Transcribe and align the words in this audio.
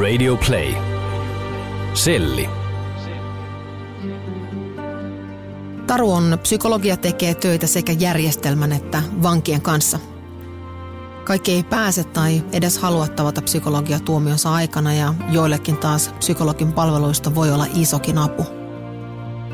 Radio 0.00 0.36
Play. 0.46 0.74
Selli. 1.94 2.48
Taru 5.86 6.12
on 6.12 6.38
psykologia 6.42 6.96
tekee 6.96 7.34
töitä 7.34 7.66
sekä 7.66 7.92
järjestelmän 7.92 8.72
että 8.72 9.02
vankien 9.22 9.62
kanssa. 9.62 9.98
Kaikki 11.24 11.52
ei 11.52 11.62
pääse 11.62 12.04
tai 12.04 12.42
edes 12.52 12.78
halua 12.78 13.08
tavata 13.08 13.42
psykologia 13.42 14.00
tuomionsa 14.00 14.54
aikana 14.54 14.94
ja 14.94 15.14
joillekin 15.30 15.76
taas 15.76 16.14
psykologin 16.18 16.72
palveluista 16.72 17.34
voi 17.34 17.52
olla 17.52 17.66
isokin 17.74 18.18
apu. 18.18 18.46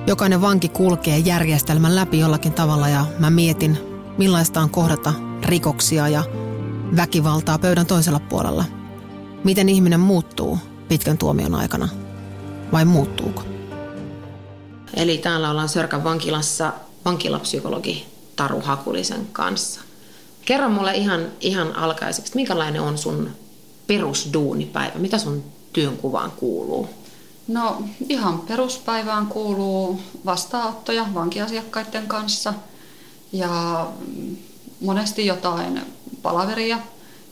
Jokainen 0.06 0.40
vanki 0.40 0.68
kulkee 0.68 1.18
järjestelmän 1.18 1.96
läpi 1.96 2.18
jollakin 2.18 2.52
tavalla 2.52 2.88
ja 2.88 3.06
mä 3.18 3.30
mietin, 3.30 3.78
millaista 4.18 4.60
on 4.60 4.70
kohdata 4.70 5.12
rikoksia 5.44 6.08
ja 6.08 6.24
väkivaltaa 6.96 7.58
pöydän 7.58 7.86
toisella 7.86 8.20
puolella. 8.20 8.81
Miten 9.44 9.68
ihminen 9.68 10.00
muuttuu 10.00 10.58
pitkän 10.88 11.18
tuomion 11.18 11.54
aikana? 11.54 11.88
Vai 12.72 12.84
muuttuuko? 12.84 13.42
Eli 14.94 15.18
täällä 15.18 15.50
ollaan 15.50 15.68
Sörkän 15.68 16.04
vankilassa 16.04 16.72
vankilapsykologi 17.04 18.06
Taru 18.36 18.60
Hakulisen 18.60 19.26
kanssa. 19.32 19.80
Kerro 20.44 20.68
mulle 20.68 20.94
ihan, 20.94 21.26
ihan 21.40 21.76
alkaiseksi, 21.76 22.34
minkälainen 22.34 22.82
on 22.82 22.98
sun 22.98 23.30
perusduunipäivä? 23.86 24.98
Mitä 24.98 25.18
sun 25.18 25.44
työnkuvaan 25.72 26.30
kuuluu? 26.30 26.88
No 27.48 27.82
ihan 28.08 28.40
peruspäivään 28.40 29.26
kuuluu 29.26 30.00
vastaanottoja 30.24 31.06
vankiasiakkaiden 31.14 32.06
kanssa 32.06 32.54
ja 33.32 33.86
monesti 34.80 35.26
jotain 35.26 35.80
palaveria, 36.22 36.78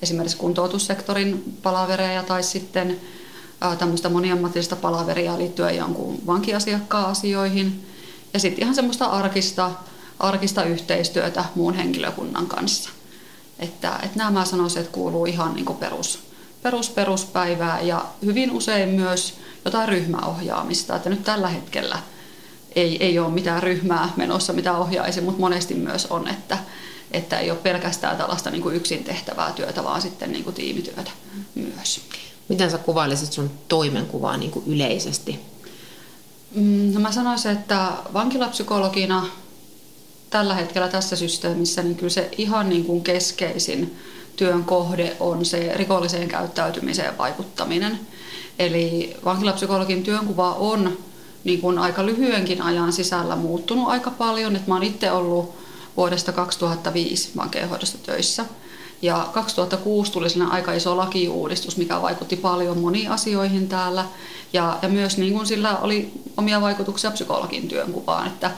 esimerkiksi 0.03 0.37
kuntoutussektorin 0.37 1.59
palavereja 1.63 2.23
tai 2.23 2.43
sitten 2.43 3.01
tämmöistä 3.79 4.09
moniammatillista 4.09 4.77
palaveria 4.77 5.39
liittyen 5.39 5.77
jonkun 5.77 6.27
vankiasiakkaan 6.27 7.07
asioihin. 7.07 7.87
Ja 8.35 8.41
sitten 8.41 8.63
ihan 8.63 8.75
semmoista 8.75 9.05
arkista, 9.05 9.71
arkista 10.19 10.65
yhteistyötä 10.65 11.45
muun 11.55 11.75
henkilökunnan 11.75 12.47
kanssa. 12.47 12.91
Että, 13.59 13.99
että 14.03 14.19
nämä 14.19 14.31
mä 14.31 14.45
sanoisin, 14.45 14.81
että 14.81 14.93
kuuluu 14.93 15.27
ihan 15.27 15.55
niin 15.55 15.77
perus, 15.81 16.19
perus, 16.63 16.91
peruspäivää 16.91 17.81
ja 17.81 18.05
hyvin 18.25 18.51
usein 18.51 18.89
myös 18.89 19.35
jotain 19.65 19.89
ryhmäohjaamista. 19.89 20.97
Että 20.97 21.11
nyt 21.11 21.25
tällä 21.25 21.49
hetkellä 21.49 21.99
ei, 22.75 23.05
ei 23.05 23.19
ole 23.19 23.31
mitään 23.31 23.63
ryhmää 23.63 24.13
menossa, 24.17 24.53
mitä 24.53 24.77
ohjaisi, 24.77 25.21
mutta 25.21 25.41
monesti 25.41 25.75
myös 25.75 26.07
on, 26.07 26.29
että, 26.29 26.59
että 27.11 27.39
ei 27.39 27.51
ole 27.51 27.59
pelkästään 27.59 28.17
tällaista 28.17 28.51
niin 28.51 28.63
kuin 28.63 28.77
yksin 28.77 29.05
tehtävää 29.05 29.53
työtä, 29.53 29.85
vaan 29.85 30.03
sitten 30.03 30.33
niin 30.33 30.45
kuin 30.45 30.55
tiimityötä 30.55 31.11
myös. 31.55 32.01
Miten 32.49 32.71
sä 32.71 32.79
kuvailisit 32.79 33.33
sun 33.33 33.51
toimenkuvaa 33.69 34.37
niin 34.37 34.51
kuin 34.51 34.65
yleisesti? 34.67 35.41
Mm, 36.55 36.95
no 36.95 37.01
mä 37.01 37.13
sanoisin, 37.13 37.51
että 37.51 37.93
vankilapsykologina 38.13 39.27
tällä 40.31 40.55
hetkellä 40.55 40.89
tässä 40.89 41.17
systeemissä, 41.17 41.83
niin 41.83 41.97
kyllä 41.97 42.11
se 42.11 42.29
ihan 42.39 42.69
niin 42.69 42.85
kuin 42.85 43.03
keskeisin 43.03 43.97
työn 44.37 44.65
kohde 44.65 45.17
on 45.21 45.45
se 45.45 45.73
rikolliseen 45.75 46.29
käyttäytymiseen 46.29 47.19
vaikuttaminen. 47.19 48.01
Eli 48.59 49.17
vankilapsykologin 49.25 50.03
työnkuva 50.03 50.55
on 50.55 50.99
niin 51.45 51.61
kuin 51.61 51.79
aika 51.79 52.07
lyhyenkin 52.07 52.63
ajan 52.63 52.93
sisällä 52.93 53.37
muuttunut 53.37 53.89
aika 53.89 54.11
paljon. 54.11 54.57
Et 54.57 54.67
mä 54.67 54.75
oon 54.75 54.83
itse 54.83 55.13
ollut 55.13 55.55
vuodesta 55.97 56.33
2005 56.33 57.31
vankeenhoidossa 57.37 57.99
töissä. 57.99 58.45
Ja 59.03 59.29
2006 59.33 60.13
tuli 60.13 60.31
sinne 60.31 60.47
aika 60.51 60.73
iso 60.73 60.97
lakiuudistus, 60.97 61.77
mikä 61.77 62.03
vaikutti 62.03 62.37
paljon 62.37 62.79
moniin 62.79 63.11
asioihin 63.11 63.69
täällä. 63.69 64.05
Ja, 64.53 64.79
ja 64.83 64.89
myös 64.89 65.19
niin 65.19 65.33
kuin 65.33 65.47
sillä 65.47 65.79
oli 65.79 66.13
omia 66.37 66.61
vaikutuksia 66.61 67.11
psykologin 67.11 67.69
työnkuvaan. 67.69 68.27
Että 68.27 68.51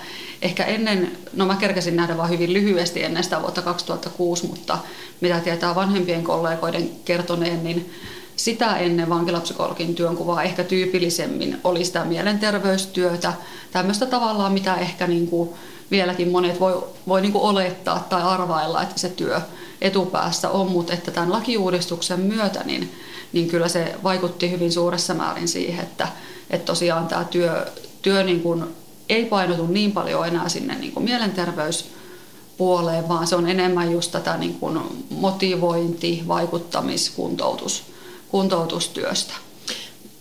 ehkä 0.42 0.64
ennen, 0.64 1.18
no 1.33 1.46
mä 1.46 1.57
kerkesin 1.57 1.96
nähdä 1.96 2.17
vain 2.17 2.30
hyvin 2.30 2.52
lyhyesti 2.52 3.02
ennen 3.02 3.24
sitä 3.24 3.42
vuotta 3.42 3.62
2006, 3.62 4.46
mutta 4.46 4.78
mitä 5.20 5.40
tietää 5.40 5.74
vanhempien 5.74 6.24
kollegoiden 6.24 6.90
kertoneen, 7.05 7.64
niin 7.64 7.92
sitä 8.37 8.77
ennen 8.77 9.09
vankilapsykologin 9.09 9.95
työnkuvaa 9.95 10.43
ehkä 10.43 10.65
tyypillisemmin 10.65 11.61
oli 11.65 11.85
sitä 11.85 12.05
mielenterveystyötä, 12.05 13.33
tämmöistä 13.73 14.07
tavallaan, 14.07 14.53
mitä 14.53 14.75
ehkä 14.75 15.07
niin 15.07 15.27
kuin 15.27 15.51
vieläkin 15.91 16.29
monet 16.29 16.61
voi, 16.61 16.85
voi 17.09 17.20
niin 17.20 17.33
kuin 17.33 17.45
olettaa 17.45 18.07
tai 18.09 18.23
arvailla, 18.23 18.83
että 18.83 18.98
se 18.98 19.09
työ 19.09 19.41
etupäässä 19.81 20.51
on, 20.51 20.70
mutta 20.70 20.93
että 20.93 21.11
tämän 21.11 21.33
lakiuudistuksen 21.33 22.20
myötä 22.20 22.63
niin, 22.65 22.93
niin 23.33 23.48
kyllä 23.48 23.69
se 23.69 23.95
vaikutti 24.03 24.51
hyvin 24.51 24.73
suuressa 24.73 25.14
määrin 25.14 25.49
siihen, 25.49 25.85
että, 25.85 26.09
että 26.51 26.67
tosiaan 26.67 27.09
tämä 27.09 27.25
työ, 27.25 27.67
työ 28.03 28.25
niin 28.25 28.41
kuin 28.41 28.64
ei 29.09 29.25
painotu 29.25 29.67
niin 29.67 29.93
paljon 29.93 30.29
enää 30.29 30.49
sinne 30.49 30.75
niin 30.75 30.93
kuin 30.93 31.05
mielenterveyspuoleen, 31.05 33.09
vaan 33.09 33.27
se 33.27 33.37
on 33.37 33.49
enemmän 33.49 33.93
just 33.93 34.13
tätä 34.13 34.37
niin 34.37 34.55
kuin 34.55 34.81
motivointi, 35.11 36.23
vaikuttamis, 36.29 37.11
kuntoutus, 37.11 37.92
kuntoutustyöstä. 38.33 39.35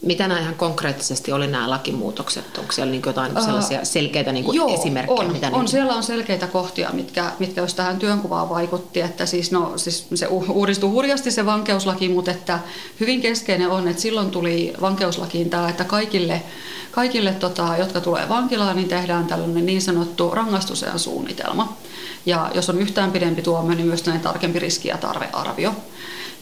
Mitä 0.01 0.27
nämä 0.27 0.39
ihan 0.39 0.55
konkreettisesti 0.55 1.31
oli 1.31 1.47
nämä 1.47 1.69
lakimuutokset? 1.69 2.57
Onko 2.57 2.71
siellä 2.71 2.91
niin 2.91 3.01
jotain 3.05 3.37
uh, 3.37 3.45
sellaisia 3.45 3.85
selkeitä 3.85 4.31
niin 4.31 4.53
joo, 4.53 4.73
esimerkkejä? 4.73 5.19
On, 5.19 5.31
mitä 5.31 5.47
on. 5.47 5.59
Niin... 5.59 5.67
siellä 5.67 5.93
on 5.93 6.03
selkeitä 6.03 6.47
kohtia, 6.47 6.89
mitkä, 6.93 7.31
mitkä 7.39 7.61
jos 7.61 7.73
tähän 7.73 7.99
työnkuvaan 7.99 8.49
vaikutti. 8.49 9.01
Että 9.01 9.25
siis, 9.25 9.51
no, 9.51 9.73
siis 9.75 10.07
se 10.15 10.27
uudistui 10.27 10.89
hurjasti 10.89 11.31
se 11.31 11.45
vankeuslaki, 11.45 12.09
mutta 12.09 12.31
että 12.31 12.59
hyvin 12.99 13.21
keskeinen 13.21 13.69
on, 13.69 13.87
että 13.87 14.01
silloin 14.01 14.31
tuli 14.31 14.73
vankeuslakiin 14.81 15.49
tämä, 15.49 15.69
että 15.69 15.83
kaikille, 15.83 16.43
kaikille 16.91 17.31
tota, 17.33 17.75
jotka 17.77 18.01
tulee 18.01 18.29
vankilaan, 18.29 18.75
niin 18.75 18.89
tehdään 18.89 19.27
tällainen 19.27 19.65
niin 19.65 19.81
sanottu 19.81 20.29
rangaistusajan 20.29 20.99
suunnitelma. 20.99 21.77
Ja 22.25 22.51
jos 22.53 22.69
on 22.69 22.79
yhtään 22.79 23.11
pidempi 23.11 23.41
tuomio, 23.41 23.75
niin 23.75 23.87
myös 23.87 24.03
tarkempi 24.21 24.59
riski- 24.59 24.87
ja 24.87 24.97
tarvearvio. 24.97 25.73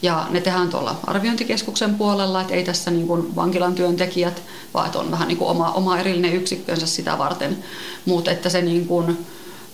Ja 0.02 0.26
ne 0.30 0.40
tehdään 0.40 0.70
tuolla 0.70 1.00
arviointikeskuksen 1.06 1.94
puolella, 1.94 2.40
että 2.40 2.54
ei 2.54 2.64
tässä 2.64 2.90
niin 2.90 3.06
kuin 3.06 3.36
vankilan 3.36 3.74
työntekijät, 3.74 4.42
vaan 4.74 4.86
että 4.86 4.98
on 4.98 5.10
vähän 5.10 5.28
niin 5.28 5.38
kuin 5.38 5.50
oma, 5.50 5.72
oma 5.72 5.98
erillinen 5.98 6.32
yksikkönsä 6.32 6.86
sitä 6.86 7.18
varten. 7.18 7.64
Mutta 8.04 8.30
että 8.30 8.48
se 8.48 8.62
niin 8.62 8.86
kuin, 8.86 9.26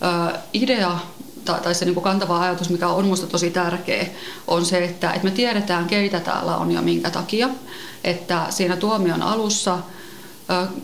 ö, 0.02 0.38
idea 0.52 0.98
tai, 1.44 1.60
tai 1.60 1.74
se 1.74 1.84
niin 1.84 1.94
kuin 1.94 2.04
kantava 2.04 2.40
ajatus, 2.40 2.70
mikä 2.70 2.88
on 2.88 3.04
minusta 3.04 3.26
tosi 3.26 3.50
tärkeä, 3.50 4.06
on 4.46 4.64
se, 4.64 4.84
että, 4.84 5.12
että 5.12 5.24
me 5.24 5.30
tiedetään, 5.30 5.86
keitä 5.86 6.20
täällä 6.20 6.56
on 6.56 6.72
ja 6.72 6.82
minkä 6.82 7.10
takia. 7.10 7.48
Että 8.04 8.46
siinä 8.50 8.76
tuomion 8.76 9.22
alussa– 9.22 9.78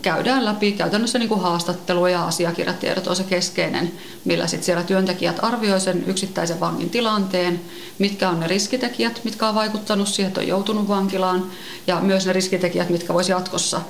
käydään 0.01 0.45
läpi 0.45 0.71
käytännössä 0.71 1.19
niin 1.19 1.29
kuin 1.29 1.41
haastattelu 1.41 2.07
ja 2.07 2.25
asiakirjatiedot 2.25 3.07
on 3.07 3.15
se 3.15 3.23
keskeinen, 3.23 3.91
millä 4.25 4.47
sit 4.47 4.63
siellä 4.63 4.83
työntekijät 4.83 5.39
arvioi 5.41 5.79
sen 5.79 6.03
yksittäisen 6.07 6.59
vangin 6.59 6.89
tilanteen, 6.89 7.61
mitkä 7.99 8.29
on 8.29 8.39
ne 8.39 8.47
riskitekijät, 8.47 9.21
mitkä 9.23 9.47
on 9.47 9.55
vaikuttanut 9.55 10.07
siihen, 10.07 10.27
että 10.27 10.41
on 10.41 10.47
joutunut 10.47 10.87
vankilaan, 10.87 11.45
ja 11.87 11.99
myös 11.99 12.25
ne 12.25 12.33
riskitekijät, 12.33 12.89
mitkä 12.89 13.13
voisi 13.13 13.31
jatkossa 13.31 13.81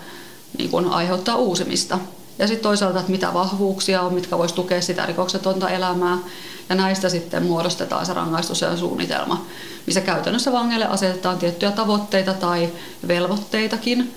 niin 0.58 0.70
kuin 0.70 0.88
aiheuttaa 0.88 1.36
uusimista. 1.36 2.00
Ja 2.40 2.48
sitten 2.48 2.64
toisaalta, 2.64 3.00
että 3.00 3.12
mitä 3.12 3.34
vahvuuksia 3.34 4.02
on, 4.02 4.14
mitkä 4.14 4.38
voisi 4.38 4.56
tukea 4.56 4.82
sitä 4.82 5.06
rikoksetonta 5.06 5.70
elämää. 5.70 6.18
Ja 6.70 6.76
näistä 6.76 7.10
sitten 7.10 7.44
muodostetaan 7.44 8.06
se 8.06 8.14
rangaistus 8.14 8.62
ja 8.62 8.78
suunnitelma, 8.78 9.46
missä 9.86 10.02
käytännössä 10.02 10.52
vangeille 10.52 10.88
asetetaan 10.88 11.38
tiettyjä 11.38 11.72
tavoitteita 11.72 12.34
tai 12.34 12.70
velvoitteitakin, 13.08 14.14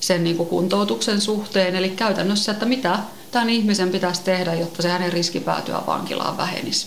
sen 0.00 0.24
niin 0.24 0.36
kuin 0.36 0.48
kuntoutuksen 0.48 1.20
suhteen. 1.20 1.76
Eli 1.76 1.88
käytännössä, 1.88 2.52
että 2.52 2.66
mitä 2.66 2.98
tämän 3.30 3.50
ihmisen 3.50 3.90
pitäisi 3.90 4.22
tehdä, 4.22 4.54
jotta 4.54 4.82
se 4.82 4.88
hänen 4.88 5.12
riski 5.12 5.40
päätyä 5.40 5.80
vankilaan 5.86 6.36
vähenisi. 6.36 6.86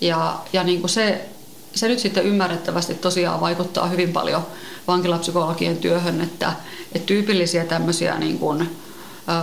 Ja, 0.00 0.38
ja 0.52 0.64
niin 0.64 0.80
kuin 0.80 0.90
se, 0.90 1.28
se 1.74 1.88
nyt 1.88 1.98
sitten 1.98 2.24
ymmärrettävästi 2.24 2.94
tosiaan 2.94 3.40
vaikuttaa 3.40 3.86
hyvin 3.86 4.12
paljon 4.12 4.46
vankilapsykologien 4.86 5.76
työhön, 5.76 6.20
että, 6.20 6.52
että 6.94 7.06
tyypillisiä 7.06 7.64
tämmöisiä 7.64 8.18
niin 8.18 8.38
kuin, 8.38 8.68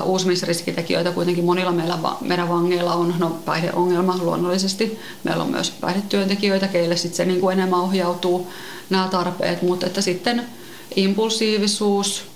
uusimisriskitekijöitä 0.04 1.12
kuitenkin 1.12 1.46
monilla 1.46 1.72
meillä, 1.72 1.98
meidän 2.22 2.50
vangeilla 2.50 2.94
on. 2.94 3.16
No 3.20 3.30
päihdeongelma 3.46 4.18
luonnollisesti. 4.18 5.00
Meillä 5.24 5.44
on 5.44 5.50
myös 5.50 5.72
päihdetyöntekijöitä, 5.72 6.68
keille 6.68 6.98
sitten 6.98 7.18
se 7.18 7.26
niin 7.26 7.42
kuin 7.42 7.54
enemmän 7.54 7.80
ohjautuu 7.80 8.48
nämä 8.90 9.08
tarpeet, 9.12 9.62
mutta 9.62 9.86
että 9.86 10.02
sitten 10.02 10.48
impulsiivisuus, 10.96 12.31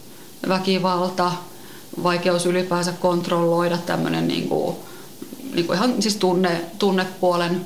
väkivalta, 0.47 1.31
vaikeus 2.03 2.45
ylipäänsä 2.45 2.91
kontrolloida 2.91 3.77
tämmöinen 3.77 4.27
niin 4.27 4.49
kuin, 4.49 4.75
niin 5.53 5.67
kuin 5.67 5.77
ihan 5.77 6.01
siis 6.01 6.15
tunne, 6.15 6.61
tunnepuolen 6.79 7.65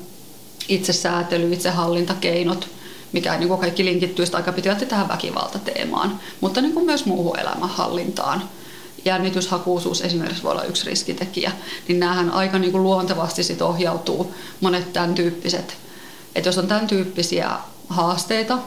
itsesäätely, 0.68 1.54
itsehallintakeinot, 1.54 2.68
mikä 3.12 3.38
niin 3.38 3.48
kuin 3.48 3.60
kaikki 3.60 3.86
linkittyy 3.86 4.26
aika 4.34 4.52
pitkälti 4.52 4.86
tähän 4.86 5.08
väkivaltateemaan, 5.08 6.20
mutta 6.42 6.62
niin 6.62 6.74
kuin 6.74 6.86
myös 6.86 7.06
muuhun 7.06 7.40
elämänhallintaan. 7.40 8.44
Jännityshakuisuus 9.06 10.02
esimerkiksi 10.02 10.44
voi 10.44 10.52
olla 10.52 10.64
yksi 10.64 10.86
riskitekijä, 10.86 11.52
niin 11.88 12.00
näähän 12.00 12.32
aika 12.32 12.60
niin 12.60 12.72
kuin 12.72 12.84
luontevasti 12.84 13.44
sit 13.44 13.62
ohjautuu 13.62 14.34
monet 14.62 14.94
tämän 14.94 15.16
tyyppiset. 15.16 15.78
Että 16.36 16.50
jos 16.50 16.58
on 16.58 16.68
tämän 16.68 16.88
tyyppisiä 16.88 17.52
haasteita, 17.90 18.58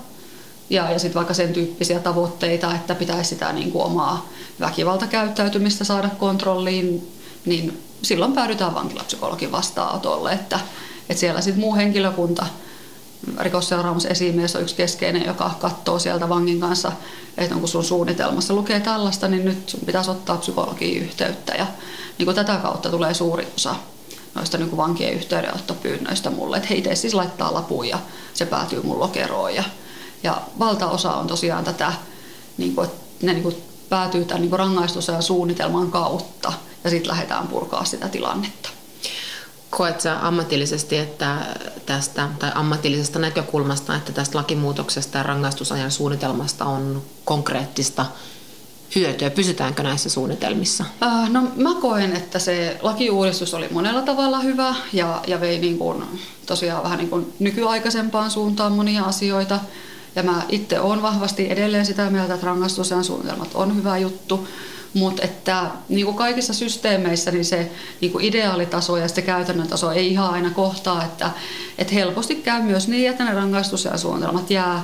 ja, 0.70 0.90
ja 0.90 0.98
sitten 0.98 1.14
vaikka 1.14 1.34
sen 1.34 1.52
tyyppisiä 1.52 2.00
tavoitteita, 2.00 2.74
että 2.74 2.94
pitäisi 2.94 3.28
sitä 3.28 3.52
niin 3.52 3.72
kuin 3.72 3.84
omaa 3.84 4.28
väkivaltakäyttäytymistä 4.60 5.84
saada 5.84 6.08
kontrolliin, 6.18 7.12
niin 7.44 7.82
silloin 8.02 8.32
päädytään 8.32 8.74
vankilapsykologin 8.74 9.52
vastaanotolle, 9.52 10.32
että, 10.32 10.60
että 11.08 11.20
siellä 11.20 11.40
sitten 11.40 11.60
muu 11.60 11.76
henkilökunta, 11.76 12.46
rikosseuraamusesimies 13.40 14.56
on 14.56 14.62
yksi 14.62 14.74
keskeinen, 14.74 15.26
joka 15.26 15.50
katsoo 15.60 15.98
sieltä 15.98 16.28
vangin 16.28 16.60
kanssa, 16.60 16.92
että 17.36 17.54
onko 17.54 17.66
sun 17.66 17.84
suunnitelmassa 17.84 18.54
lukee 18.54 18.80
tällaista, 18.80 19.28
niin 19.28 19.44
nyt 19.44 19.68
sun 19.68 19.80
pitäisi 19.86 20.10
ottaa 20.10 20.36
psykologiin 20.36 21.02
yhteyttä. 21.02 21.54
Ja 21.54 21.66
niin 22.18 22.24
kuin 22.24 22.34
tätä 22.34 22.56
kautta 22.56 22.90
tulee 22.90 23.14
suuri 23.14 23.48
osa 23.56 23.74
noista 24.34 24.58
niin 24.58 24.68
kuin 24.68 24.76
vankien 24.76 25.12
yhteydenottopyynnöistä 25.12 26.30
mulle, 26.30 26.56
että 26.56 26.68
hei 26.68 26.96
siis 26.96 27.14
laittaa 27.14 27.54
lapun 27.54 27.88
ja 27.88 27.98
se 28.34 28.46
päätyy 28.46 28.82
mun 28.82 29.00
lokeroon. 29.00 29.54
Ja, 29.54 29.64
ja 30.22 30.42
valtaosa 30.58 31.12
on 31.12 31.26
tosiaan 31.26 31.64
tätä, 31.64 31.92
niin 32.58 32.74
kuin, 32.74 32.84
että 32.84 33.26
ne 33.26 33.32
niin 33.32 33.42
kuin 33.42 33.56
päätyy 33.88 34.24
tämän 34.24 34.42
niin 34.42 34.58
rangaistusajan 34.58 35.22
suunnitelman 35.22 35.90
kautta 35.90 36.52
ja 36.84 36.90
sitten 36.90 37.10
lähdetään 37.10 37.48
purkaa 37.48 37.84
sitä 37.84 38.08
tilannetta. 38.08 38.68
Koet 39.70 40.00
sä 40.00 40.26
ammatillisesti, 40.26 40.96
että 40.96 41.36
tästä, 41.86 42.28
tai 42.38 42.52
ammatillisesta 42.54 43.18
näkökulmasta, 43.18 43.94
että 43.94 44.12
tästä 44.12 44.38
lakimuutoksesta 44.38 45.18
ja 45.18 45.22
rangaistusajan 45.22 45.90
suunnitelmasta 45.90 46.64
on 46.64 47.02
konkreettista 47.24 48.06
hyötyä? 48.94 49.30
Pysytäänkö 49.30 49.82
näissä 49.82 50.10
suunnitelmissa? 50.10 50.84
No 51.28 51.42
mä 51.56 51.74
koen, 51.80 52.16
että 52.16 52.38
se 52.38 52.78
lakiuudistus 52.82 53.54
oli 53.54 53.68
monella 53.70 54.02
tavalla 54.02 54.40
hyvä 54.40 54.74
ja, 54.92 55.20
ja 55.26 55.40
vei 55.40 55.58
niin 55.58 55.78
kuin, 55.78 56.04
tosiaan 56.46 56.82
vähän 56.82 56.98
niin 56.98 57.10
kuin 57.10 57.32
nykyaikaisempaan 57.38 58.30
suuntaan 58.30 58.72
monia 58.72 59.04
asioita. 59.04 59.60
Ja 60.16 60.22
mä 60.22 60.42
itse 60.48 60.80
olen 60.80 61.02
vahvasti 61.02 61.50
edelleen 61.50 61.86
sitä 61.86 62.10
mieltä, 62.10 62.34
että 62.34 62.46
rangaistusajan 62.46 63.04
suunnitelmat 63.04 63.54
on 63.54 63.76
hyvä 63.76 63.98
juttu. 63.98 64.48
Mutta 64.94 65.22
että 65.22 65.66
niin 65.88 66.04
kuin 66.04 66.16
kaikissa 66.16 66.54
systeemeissä 66.54 67.30
niin 67.30 67.44
se 67.44 67.70
niin 68.00 68.12
kuin 68.12 68.24
ideaalitaso 68.24 68.96
ja 68.96 69.08
se 69.08 69.22
käytännön 69.22 69.68
taso 69.68 69.90
ei 69.90 70.10
ihan 70.10 70.30
aina 70.30 70.50
kohtaa, 70.50 71.04
että, 71.04 71.30
että 71.78 71.94
helposti 71.94 72.34
käy 72.34 72.62
myös 72.62 72.88
niin, 72.88 73.10
että 73.10 73.24
ne 73.24 73.34
rangaistusajan 73.34 73.98
suunnitelmat 73.98 74.50
jää 74.50 74.82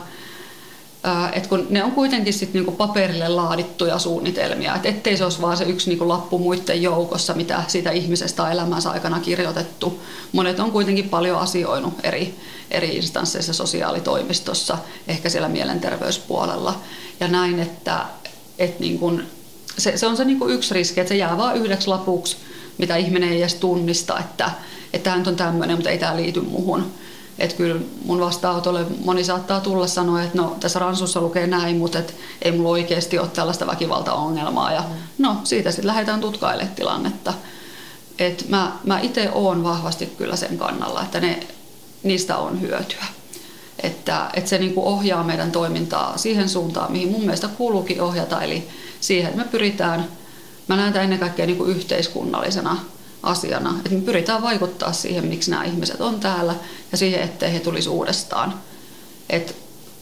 et 1.32 1.46
kun 1.46 1.66
ne 1.70 1.84
on 1.84 1.92
kuitenkin 1.92 2.32
sit 2.32 2.52
niinku 2.52 2.72
paperille 2.72 3.28
laadittuja 3.28 3.98
suunnitelmia, 3.98 4.76
et 4.76 4.86
ettei 4.86 5.16
se 5.16 5.24
olisi 5.24 5.42
vaan 5.42 5.56
se 5.56 5.64
yksi 5.64 5.90
niinku 5.90 6.08
lappu 6.08 6.38
muiden 6.38 6.82
joukossa, 6.82 7.34
mitä 7.34 7.62
siitä 7.68 7.90
ihmisestä 7.90 8.42
on 8.42 8.52
elämänsä 8.52 8.90
aikana 8.90 9.20
kirjoitettu. 9.20 10.00
Monet 10.32 10.60
on 10.60 10.72
kuitenkin 10.72 11.08
paljon 11.08 11.38
asioinut 11.38 11.94
eri, 12.02 12.34
eri 12.70 12.96
instansseissa 12.96 13.52
sosiaalitoimistossa, 13.52 14.78
ehkä 15.08 15.28
siellä 15.28 15.48
mielenterveyspuolella 15.48 16.80
ja 17.20 17.28
näin, 17.28 17.60
että 17.60 18.04
et 18.58 18.80
niinku, 18.80 19.20
se, 19.78 19.96
se 19.96 20.06
on 20.06 20.16
se 20.16 20.24
niinku 20.24 20.48
yksi 20.48 20.74
riski, 20.74 21.00
että 21.00 21.08
se 21.08 21.16
jää 21.16 21.36
vain 21.36 21.56
yhdeksi 21.56 21.88
lapuksi, 21.88 22.36
mitä 22.78 22.96
ihminen 22.96 23.32
ei 23.32 23.40
edes 23.40 23.54
tunnista, 23.54 24.18
että 24.18 24.50
tämä 25.02 25.22
on 25.26 25.36
tämmöinen, 25.36 25.76
mutta 25.76 25.90
ei 25.90 25.98
tämä 25.98 26.16
liity 26.16 26.40
muuhun 26.40 26.92
että 27.38 27.56
kyllä 27.56 27.80
mun 28.04 28.20
vastaanotolle 28.20 28.86
moni 29.04 29.24
saattaa 29.24 29.60
tulla 29.60 29.86
sanoa, 29.86 30.22
että 30.22 30.38
no 30.38 30.56
tässä 30.60 30.78
ransussa 30.78 31.20
lukee 31.20 31.46
näin, 31.46 31.76
mutta 31.76 31.98
et 31.98 32.14
ei 32.42 32.52
mulla 32.52 32.68
oikeasti 32.68 33.18
ole 33.18 33.28
tällaista 33.28 33.66
väkivaltaongelmaa. 33.66 34.72
Ja 34.72 34.80
mm. 34.80 34.94
no 35.18 35.36
siitä 35.44 35.70
sitten 35.70 35.86
lähdetään 35.86 36.20
tutkailemaan 36.20 36.76
tilannetta. 36.76 37.34
Et 38.18 38.48
mä, 38.48 38.72
mä 38.84 39.00
itse 39.00 39.30
oon 39.32 39.64
vahvasti 39.64 40.06
kyllä 40.06 40.36
sen 40.36 40.58
kannalla, 40.58 41.02
että 41.02 41.20
ne, 41.20 41.40
niistä 42.02 42.36
on 42.36 42.60
hyötyä. 42.60 43.04
Että, 43.82 44.30
että 44.34 44.50
se 44.50 44.58
niinku 44.58 44.88
ohjaa 44.88 45.24
meidän 45.24 45.52
toimintaa 45.52 46.18
siihen 46.18 46.48
suuntaan, 46.48 46.92
mihin 46.92 47.10
mun 47.10 47.20
mielestä 47.20 47.48
kuuluukin 47.48 48.00
ohjata, 48.00 48.42
eli 48.42 48.68
siihen, 49.00 49.30
että 49.30 49.44
me 49.44 49.48
pyritään, 49.50 50.08
mä 50.68 50.76
näen 50.76 50.92
tämän 50.92 51.04
ennen 51.04 51.18
kaikkea 51.18 51.46
niinku 51.46 51.64
yhteiskunnallisena 51.64 52.76
asiana. 53.22 53.74
Että 53.78 53.90
me 53.90 54.00
pyritään 54.00 54.42
vaikuttaa 54.42 54.92
siihen, 54.92 55.26
miksi 55.26 55.50
nämä 55.50 55.64
ihmiset 55.64 56.00
on 56.00 56.20
täällä 56.20 56.54
ja 56.92 56.98
siihen, 56.98 57.22
ettei 57.22 57.52
he 57.52 57.60
tulisi 57.60 57.88
uudestaan. 57.88 58.54
Et 59.30 59.56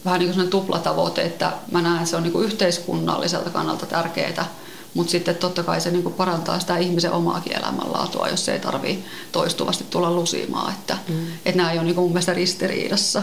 vähän 0.05 0.19
niin 0.19 0.33
kuin 0.33 0.49
tuplatavoite, 0.49 1.21
että 1.21 1.53
mä 1.71 1.81
näen, 1.81 1.97
että 1.97 2.09
se 2.09 2.15
on 2.15 2.23
niin 2.23 2.33
kuin 2.33 2.45
yhteiskunnalliselta 2.45 3.49
kannalta 3.49 3.85
tärkeää, 3.85 4.53
mutta 4.93 5.11
sitten 5.11 5.35
totta 5.35 5.63
kai 5.63 5.81
se 5.81 5.91
niin 5.91 6.03
kuin 6.03 6.15
parantaa 6.15 6.59
sitä 6.59 6.77
ihmisen 6.77 7.11
omaakin 7.11 7.57
elämänlaatua, 7.57 8.27
jos 8.27 8.45
se 8.45 8.53
ei 8.53 8.59
tarvitse 8.59 9.05
toistuvasti 9.31 9.85
tulla 9.89 10.11
lusimaan. 10.11 10.73
Että, 10.73 10.97
mm. 11.07 11.27
että 11.45 11.57
nämä 11.57 11.71
ei 11.71 11.77
ole 11.77 11.85
niin 11.85 11.95
kuin 11.95 12.03
mun 12.03 12.11
mielestä 12.11 12.33
ristiriidassa. 12.33 13.21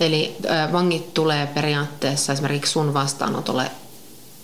Eli 0.00 0.36
vangit 0.72 1.14
tulee 1.14 1.46
periaatteessa 1.46 2.32
esimerkiksi 2.32 2.72
sun 2.72 2.94
vastaanotolle 2.94 3.70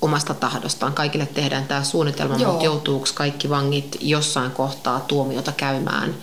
omasta 0.03 0.35
tahdostaan. 0.35 0.93
Kaikille 0.93 1.27
tehdään 1.27 1.67
tämä 1.67 1.85
suunnitelma, 1.85 2.37
Joo. 2.37 2.51
mutta 2.51 2.65
joutuuko 2.65 3.07
kaikki 3.15 3.51
vangit 3.51 3.97
jossain 4.01 4.51
kohtaa 4.51 5.01
tuomiota 5.01 5.53
käymään 5.53 6.15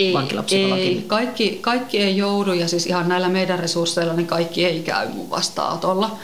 ei, 0.00 0.14
ei, 0.50 1.04
kaikki, 1.06 1.58
kaikki 1.60 1.98
ei 1.98 2.16
joudu 2.16 2.52
ja 2.52 2.68
siis 2.68 2.86
ihan 2.86 3.08
näillä 3.08 3.28
meidän 3.28 3.58
resursseilla 3.58 4.12
niin 4.12 4.26
kaikki 4.26 4.64
ei 4.64 4.80
käy 4.82 5.08
mun 5.08 5.30
vastaanotolla. 5.30 6.18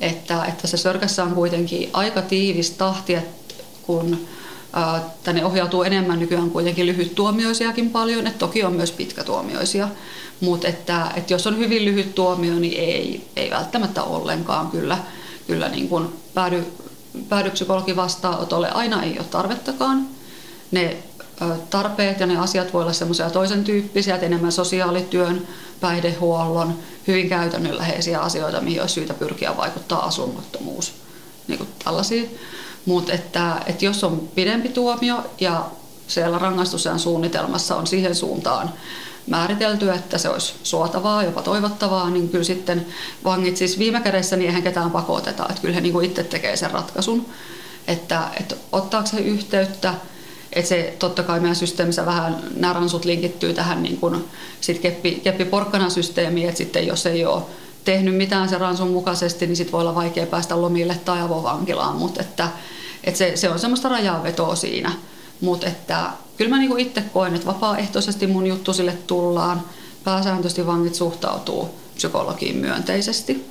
Että, 0.00 0.44
että 0.44 0.66
se 0.66 0.76
Sörkässä 0.76 1.24
on 1.24 1.34
kuitenkin 1.34 1.90
aika 1.92 2.22
tiivis 2.22 2.70
tahti, 2.70 3.14
että 3.14 3.54
kun 3.82 4.26
ää, 4.72 5.00
tänne 5.22 5.44
ohjautuu 5.44 5.82
enemmän 5.82 6.18
nykyään 6.18 6.50
kuitenkin 6.50 6.86
lyhyt 6.86 7.14
tuomioisiakin 7.14 7.90
paljon, 7.90 8.26
että 8.26 8.38
toki 8.38 8.64
on 8.64 8.72
myös 8.72 8.92
pitkätuomioisia, 8.92 9.88
mutta 10.40 10.68
että, 10.68 11.10
että 11.16 11.34
jos 11.34 11.46
on 11.46 11.58
hyvin 11.58 11.84
lyhyt 11.84 12.14
tuomio, 12.14 12.54
niin 12.54 12.80
ei, 12.80 13.26
ei 13.36 13.50
välttämättä 13.50 14.02
ollenkaan 14.02 14.70
kyllä 14.70 14.98
kyllä 15.46 15.68
niin 15.68 15.88
kuin 15.88 16.08
päädy, 16.34 16.64
päädy 17.28 17.50
psykologin 17.50 17.96
vastaanotolle. 17.96 18.70
Aina 18.70 19.02
ei 19.02 19.18
ole 19.18 19.26
tarvettakaan. 19.30 20.08
Ne 20.70 20.96
tarpeet 21.70 22.20
ja 22.20 22.26
ne 22.26 22.38
asiat 22.38 22.72
voi 22.72 22.82
olla 22.82 22.92
semmoisia 22.92 23.30
toisen 23.30 23.64
tyyppisiä, 23.64 24.14
että 24.14 24.26
enemmän 24.26 24.52
sosiaalityön, 24.52 25.48
päihdehuollon, 25.80 26.78
hyvin 27.06 27.28
käytännönläheisiä 27.28 28.20
asioita, 28.20 28.60
mihin 28.60 28.80
olisi 28.80 28.94
syytä 28.94 29.14
pyrkiä 29.14 29.56
vaikuttaa 29.56 30.04
asunnottomuus, 30.04 30.92
niin 31.48 31.58
kuin 31.58 31.68
tällaisia. 31.84 32.22
Mutta 32.86 33.12
että, 33.12 33.62
että 33.66 33.84
jos 33.84 34.04
on 34.04 34.28
pidempi 34.34 34.68
tuomio 34.68 35.24
ja 35.40 35.70
siellä 36.08 36.38
rangaistusajan 36.38 36.98
suunnitelmassa 36.98 37.76
on 37.76 37.86
siihen 37.86 38.14
suuntaan 38.14 38.72
määritelty, 39.26 39.90
että 39.90 40.18
se 40.18 40.28
olisi 40.28 40.54
suotavaa, 40.62 41.24
jopa 41.24 41.42
toivottavaa, 41.42 42.10
niin 42.10 42.28
kyllä 42.28 42.44
sitten 42.44 42.86
vangit 43.24 43.56
siis 43.56 43.78
viime 43.78 44.00
kädessä 44.00 44.36
niin 44.36 44.46
eihän 44.46 44.62
ketään 44.62 44.90
pakoteta, 44.90 45.46
että 45.48 45.60
kyllä 45.60 45.74
he 45.74 45.80
niin 45.80 45.92
kuin 45.92 46.06
itse 46.06 46.24
tekee 46.24 46.56
sen 46.56 46.70
ratkaisun, 46.70 47.26
että, 47.86 48.28
että 48.40 48.56
ottaako 48.72 49.06
se 49.06 49.20
yhteyttä, 49.20 49.94
että 50.52 50.68
se 50.68 50.96
totta 50.98 51.22
kai 51.22 51.40
meidän 51.40 51.56
systeemissä 51.56 52.06
vähän 52.06 52.36
nämä 52.56 52.72
ransut 52.72 53.04
linkittyy 53.04 53.54
tähän 53.54 53.82
niin 53.82 53.96
kuin 53.96 54.24
sit 54.60 54.78
keppi, 54.78 55.20
keppi 55.24 55.44
porkkana 55.44 55.90
systeemiin, 55.90 56.48
että 56.48 56.58
sitten 56.58 56.86
jos 56.86 57.06
ei 57.06 57.24
ole 57.24 57.42
tehnyt 57.84 58.16
mitään 58.16 58.48
sen 58.48 58.60
ransun 58.60 58.90
mukaisesti, 58.90 59.46
niin 59.46 59.56
sitten 59.56 59.72
voi 59.72 59.80
olla 59.80 59.94
vaikea 59.94 60.26
päästä 60.26 60.60
lomille 60.60 61.00
tai 61.04 61.20
avovankilaan, 61.20 61.96
mutta 61.96 62.20
että, 62.20 62.48
että 63.04 63.18
se, 63.18 63.32
se 63.34 63.50
on 63.50 63.58
semmoista 63.58 63.88
rajanvetoa 63.88 64.56
siinä. 64.56 64.92
Mutta 65.40 65.66
että 65.66 66.10
kyllä 66.42 66.56
mä 66.56 66.58
niinku 66.58 66.76
itse 66.76 67.00
koen, 67.00 67.34
että 67.34 67.46
vapaaehtoisesti 67.46 68.26
mun 68.26 68.46
juttu 68.46 68.72
sille 68.72 68.98
tullaan. 69.06 69.62
Pääsääntöisesti 70.04 70.66
vangit 70.66 70.94
suhtautuu 70.94 71.74
psykologiin 71.94 72.56
myönteisesti. 72.56 73.46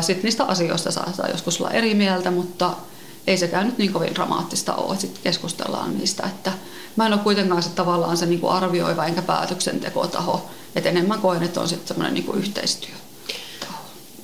Sitten 0.00 0.24
niistä 0.24 0.44
asioista 0.44 0.90
saattaa 0.90 1.28
joskus 1.28 1.60
olla 1.60 1.70
eri 1.70 1.94
mieltä, 1.94 2.30
mutta 2.30 2.72
ei 3.26 3.38
sekään 3.38 3.66
nyt 3.66 3.78
niin 3.78 3.92
kovin 3.92 4.14
dramaattista 4.14 4.74
ole, 4.74 4.92
että 4.92 5.00
sitten 5.00 5.22
keskustellaan 5.22 5.98
niistä. 5.98 6.26
Että 6.26 6.52
mä 6.96 7.06
en 7.06 7.12
ole 7.12 7.20
kuitenkaan 7.20 7.62
se 7.62 7.68
tavallaan 7.68 8.16
se 8.16 8.26
niinku 8.26 8.48
arvioiva 8.48 9.06
enkä 9.06 9.22
päätöksentekotaho, 9.22 10.50
että 10.76 10.90
enemmän 10.90 11.20
koen, 11.20 11.42
että 11.42 11.60
on 11.60 11.68
sitten 11.68 11.88
semmoinen 11.88 12.14
niinku 12.14 12.32
yhteistyö. 12.32 12.94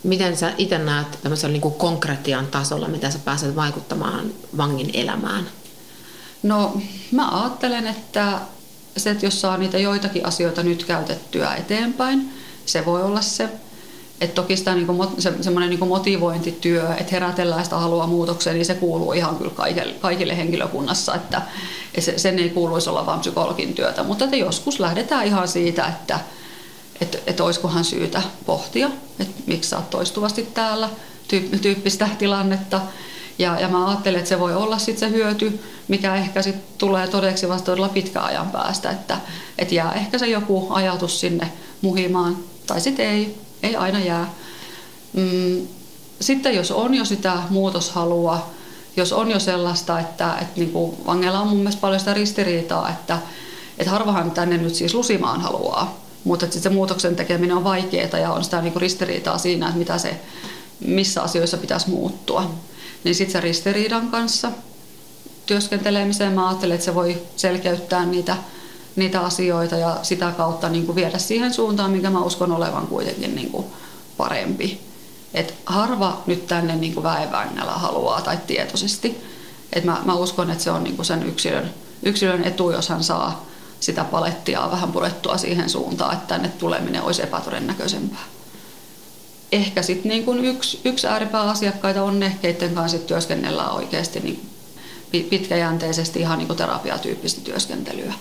Miten 0.02 0.37
sä 0.37 0.52
itse 0.58 0.78
näet 0.78 1.18
tämmöisellä 1.22 1.52
niin 1.52 1.72
konkretian 1.72 2.46
tasolla, 2.46 2.88
miten 2.88 3.12
sä 3.12 3.18
pääset 3.25 3.56
vaikuttamaan 3.56 4.26
vangin 4.56 4.90
elämään? 4.94 5.46
No 6.42 6.76
mä 7.12 7.28
ajattelen, 7.42 7.87
että 7.87 8.38
se, 8.97 9.11
että 9.11 9.26
jos 9.26 9.40
saa 9.40 9.56
niitä 9.56 9.78
joitakin 9.78 10.26
asioita 10.26 10.62
nyt 10.62 10.85
käytettyä 10.85 11.54
eteenpäin, 11.54 12.32
se 12.66 12.87
voi 12.87 13.02
olla 13.02 13.20
se. 13.20 13.49
Että 14.20 14.35
toki 14.35 14.56
sitä 14.56 14.75
niin 14.75 14.87
se, 15.18 15.32
semmoinen 15.40 15.70
niin 15.70 15.88
motivointityö, 15.88 16.94
että 16.94 17.12
herätellään 17.12 17.64
sitä 17.64 17.76
halua 17.76 18.06
muutokseen, 18.06 18.56
niin 18.56 18.66
se 18.66 18.75
kuuluu 18.75 19.12
ihan 19.12 19.37
kyllä 19.37 19.50
kaikille, 19.50 19.92
kaikille 19.92 20.37
henkilökunnassa, 20.37 21.14
että 21.14 21.42
se, 21.99 22.18
sen 22.18 22.38
ei 22.38 22.50
kuuluisi 22.50 22.90
olla 22.90 23.06
vain 23.06 23.20
psykologin 23.20 23.75
työtä, 23.75 24.02
mutta 24.02 24.25
että 24.25 24.37
joskus 24.37 24.80
lähdetään 24.80 25.26
ihan 25.26 25.49
siitä, 25.49 25.87
että 25.87 26.20
että, 27.00 27.18
että 27.26 27.44
olisikohan 27.44 27.85
syytä 27.85 28.23
pohtia, 28.47 28.90
että 29.20 29.42
miksi 29.47 29.70
sä 29.70 29.76
oot 29.76 29.90
toistuvasti 29.90 30.42
täällä, 30.54 30.88
tyyppistä 31.62 32.09
tilannetta. 32.18 32.80
Ja, 33.40 33.61
ja 33.61 33.68
mä 33.68 33.88
ajattelen, 33.88 34.18
että 34.18 34.28
se 34.28 34.38
voi 34.38 34.54
olla 34.54 34.78
sitten 34.78 35.11
se 35.11 35.16
hyöty, 35.16 35.61
mikä 35.88 36.14
ehkä 36.14 36.42
sit 36.42 36.78
tulee 36.78 37.09
todeksi 37.09 37.49
vasta 37.49 37.66
todella 37.66 37.88
pitkän 37.88 38.25
ajan 38.25 38.50
päästä, 38.50 38.90
että, 38.90 39.18
että 39.59 39.75
jää 39.75 39.92
ehkä 39.92 40.18
se 40.18 40.26
joku 40.26 40.66
ajatus 40.70 41.20
sinne 41.20 41.52
muhimaan, 41.82 42.37
tai 42.66 42.80
sitten 42.80 43.06
ei, 43.06 43.38
ei 43.62 43.76
aina 43.76 44.00
jää. 44.00 44.32
Mm, 45.12 45.68
sitten 46.20 46.54
jos 46.54 46.70
on 46.70 46.94
jo 46.94 47.04
sitä 47.04 47.38
muutoshalua, 47.50 48.50
jos 48.97 49.12
on 49.12 49.30
jo 49.30 49.38
sellaista, 49.40 50.00
että, 50.00 50.37
että 50.40 50.61
niin 50.61 50.73
kuin 50.73 51.06
vangeilla 51.06 51.40
on 51.40 51.49
mun 51.49 51.59
mielestä 51.59 51.80
paljon 51.80 52.00
sitä 52.00 52.14
ristiriitaa, 52.14 52.90
että, 52.90 53.18
että 53.78 53.90
harvahan 53.90 54.30
tänne 54.30 54.56
nyt 54.56 54.75
siis 54.75 54.94
lusimaan 54.94 55.40
haluaa, 55.40 56.00
mutta 56.25 56.47
että 56.47 56.59
se 56.59 56.68
muutoksen 56.68 57.16
tekeminen 57.16 57.56
on 57.56 57.64
vaikeaa 57.64 58.18
ja 58.18 58.32
on 58.32 58.44
sitä 58.44 58.62
niin 58.62 58.73
kuin 58.73 58.80
ristiriitaa 58.80 59.38
siinä, 59.38 59.66
että 59.66 59.78
mitä 59.78 59.99
se, 59.99 60.20
missä 60.80 61.23
asioissa 61.23 61.56
pitäisi 61.56 61.90
muuttua. 61.90 62.50
Niin 63.04 63.14
sitten 63.14 63.33
se 63.33 63.40
ristiriidan 63.40 64.09
kanssa 64.09 64.52
työskentelemiseen 65.47 66.33
mä 66.33 66.49
ajattelen, 66.49 66.75
että 66.75 66.85
se 66.85 66.95
voi 66.95 67.23
selkeyttää 67.37 68.07
niitä, 68.07 68.37
niitä 68.97 69.21
asioita 69.21 69.76
ja 69.76 69.99
sitä 70.02 70.33
kautta 70.37 70.69
niin 70.69 70.87
kuin 70.87 70.97
viedä 70.97 71.19
siihen 71.19 71.54
suuntaan, 71.54 71.90
minkä 71.90 72.11
mä 72.11 72.21
uskon 72.21 72.52
olevan 72.52 72.87
kuitenkin 72.87 73.35
niin 73.35 73.50
kuin 73.50 73.66
parempi. 74.16 74.80
Et 75.35 75.54
harva 75.66 76.23
nyt 76.26 76.47
tänne 76.47 76.76
niin 76.76 76.95
kuin 76.95 77.07
haluaa 77.66 78.21
tai 78.21 78.38
tietoisesti. 78.47 79.25
Et 79.73 79.85
mä, 79.85 80.02
mä 80.04 80.14
uskon, 80.14 80.50
että 80.50 80.64
se 80.64 80.71
on 80.71 80.85
niin 80.85 80.97
kuin 80.97 81.07
sen 81.07 81.23
yksilön, 81.23 81.75
yksilön 82.02 82.45
etu, 82.45 82.71
jos 82.71 82.88
hän 82.88 83.04
saa 83.04 83.47
sitä 83.80 84.04
palettia 84.04 84.71
vähän 84.71 84.92
purettua 84.92 85.37
siihen 85.37 85.71
suuntaan, 85.71 86.14
että 86.14 86.26
tänne 86.26 86.49
tuleminen 86.49 87.02
olisi 87.02 87.23
epätodennäköisempää. 87.23 88.25
Ehkä 89.52 89.83
sitten 89.83 90.09
niin 90.09 90.25
kuin 90.25 90.45
yksi, 90.45 90.80
yksi 90.85 91.07
ääripää 91.07 91.42
asiakkaita 91.42 92.02
on 92.02 92.21
ne, 92.21 92.37
keiden 92.42 92.75
kanssa 92.75 92.99
sit 92.99 93.07
työskennellään 93.07 93.73
oikeasti 93.73 94.21
niin 94.21 94.50
pitkäjänteisesti 95.30 96.21
ihan 96.21 96.38
niin 96.38 96.47
kuin 96.47 96.57
terapiatyyppistä 96.57 97.40
työskentelyä. 97.40 98.14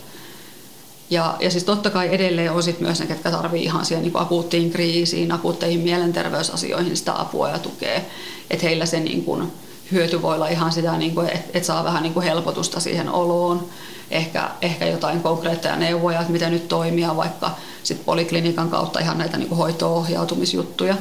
Ja, 1.09 1.35
ja 1.39 1.51
siis 1.51 1.63
totta 1.63 1.89
kai 1.89 2.15
edelleen 2.15 2.51
on 2.51 2.63
sit 2.63 2.79
myös 2.79 2.99
ne, 2.99 3.05
ketkä 3.05 3.31
tarvii 3.31 3.63
ihan 3.63 3.85
siihen 3.85 4.03
niin 4.03 4.17
akuuttiin 4.17 4.71
kriisiin, 4.71 5.31
akuutteihin 5.31 5.79
mielenterveysasioihin 5.79 6.97
sitä 6.97 7.21
apua 7.21 7.49
ja 7.49 7.59
tukea. 7.59 8.01
Että 8.49 8.65
heillä 8.65 8.85
se 8.85 8.99
niin 8.99 9.23
kuin, 9.23 9.51
hyöty 9.91 10.21
voi 10.21 10.35
olla 10.35 10.47
ihan 10.47 10.71
sitä, 10.71 10.97
niin 10.97 11.15
kuin, 11.15 11.29
että 11.29 11.57
et 11.57 11.65
saa 11.65 11.83
vähän 11.83 12.03
niin 12.03 12.13
kuin 12.13 12.23
helpotusta 12.23 12.79
siihen 12.79 13.09
oloon. 13.09 13.69
Ehkä, 14.11 14.49
ehkä 14.61 14.85
jotain 14.85 15.21
konkreetteja 15.21 15.75
neuvoja, 15.75 16.19
että 16.19 16.31
miten 16.31 16.51
nyt 16.51 16.67
toimia, 16.67 17.15
vaikka 17.15 17.51
sit 17.83 18.05
poliklinikan 18.05 18.69
kautta 18.69 18.99
ihan 18.99 19.17
näitä 19.17 19.37
niin 19.37 19.49
hoito-ohjautumisjuttuja. 19.49 20.95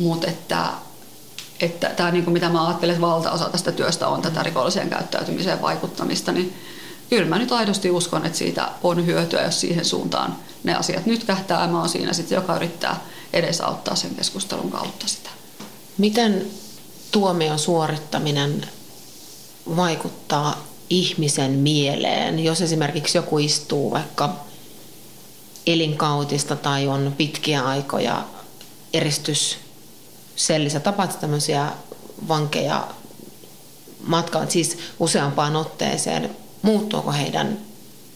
Mutta 0.00 0.26
että, 0.26 0.66
että 1.60 1.88
tämä, 1.88 2.10
niin 2.10 2.24
kuin 2.24 2.32
mitä 2.32 2.48
mä 2.48 2.66
ajattelen, 2.66 2.94
että 2.94 3.06
valtaosa 3.06 3.48
tästä 3.48 3.72
työstä 3.72 4.08
on 4.08 4.22
tätä 4.22 4.42
rikolliseen 4.42 4.90
käyttäytymiseen 4.90 5.62
vaikuttamista, 5.62 6.32
niin 6.32 6.54
kyllä 7.10 7.28
mä 7.28 7.38
nyt 7.38 7.52
aidosti 7.52 7.90
uskon, 7.90 8.26
että 8.26 8.38
siitä 8.38 8.68
on 8.82 9.06
hyötyä, 9.06 9.42
jos 9.42 9.60
siihen 9.60 9.84
suuntaan 9.84 10.36
ne 10.64 10.74
asiat 10.74 11.06
nyt 11.06 11.24
kähtää. 11.24 11.66
Mä 11.66 11.80
oon 11.80 11.88
siinä 11.88 12.12
sitten, 12.12 12.36
joka 12.36 12.56
yrittää 12.56 13.00
edesauttaa 13.32 13.96
sen 13.96 14.14
keskustelun 14.14 14.70
kautta 14.70 15.08
sitä. 15.08 15.30
Miten 15.98 16.46
tuomion 17.12 17.58
suorittaminen 17.58 18.68
vaikuttaa 19.76 20.64
ihmisen 20.90 21.50
mieleen, 21.50 22.44
jos 22.44 22.60
esimerkiksi 22.60 23.18
joku 23.18 23.38
istuu 23.38 23.90
vaikka 23.90 24.36
elinkautista 25.66 26.56
tai 26.56 26.86
on 26.86 27.14
pitkiä 27.16 27.62
aikoja 27.62 28.24
eristyssellissä. 30.40 30.80
Tapaat 30.80 31.20
tämmöisiä 31.20 31.72
vankeja 32.28 32.88
matkaan, 34.06 34.50
siis 34.50 34.78
useampaan 34.98 35.56
otteeseen 35.56 36.30
muuttuuko 36.62 37.12
heidän 37.12 37.58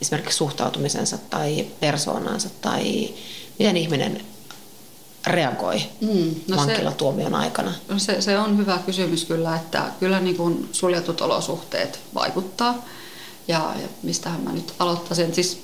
esimerkiksi 0.01 0.37
suhtautumisensa 0.37 1.19
tai 1.31 1.67
persoonansa 1.81 2.49
tai 2.61 3.15
miten 3.59 3.77
ihminen 3.77 4.21
reagoi 5.27 5.83
mm, 6.01 6.35
no 6.49 6.57
vankilatuomion 6.57 7.31
se, 7.31 7.37
aikana? 7.37 7.73
No 7.89 7.99
se, 7.99 8.21
se 8.21 8.39
on 8.39 8.59
hyvä 8.59 8.79
kysymys 8.87 9.25
kyllä, 9.25 9.57
että 9.57 9.93
kyllä 10.01 10.21
niin 10.21 10.37
kuin 10.37 10.69
suljetut 10.73 11.21
olosuhteet 11.21 12.01
vaikuttaa. 12.15 12.85
Ja, 13.49 13.75
ja 13.83 13.89
mistähän 14.03 14.41
mä 14.41 14.53
nyt 14.53 14.75
aloittaisin. 14.79 15.35
Siis, 15.35 15.61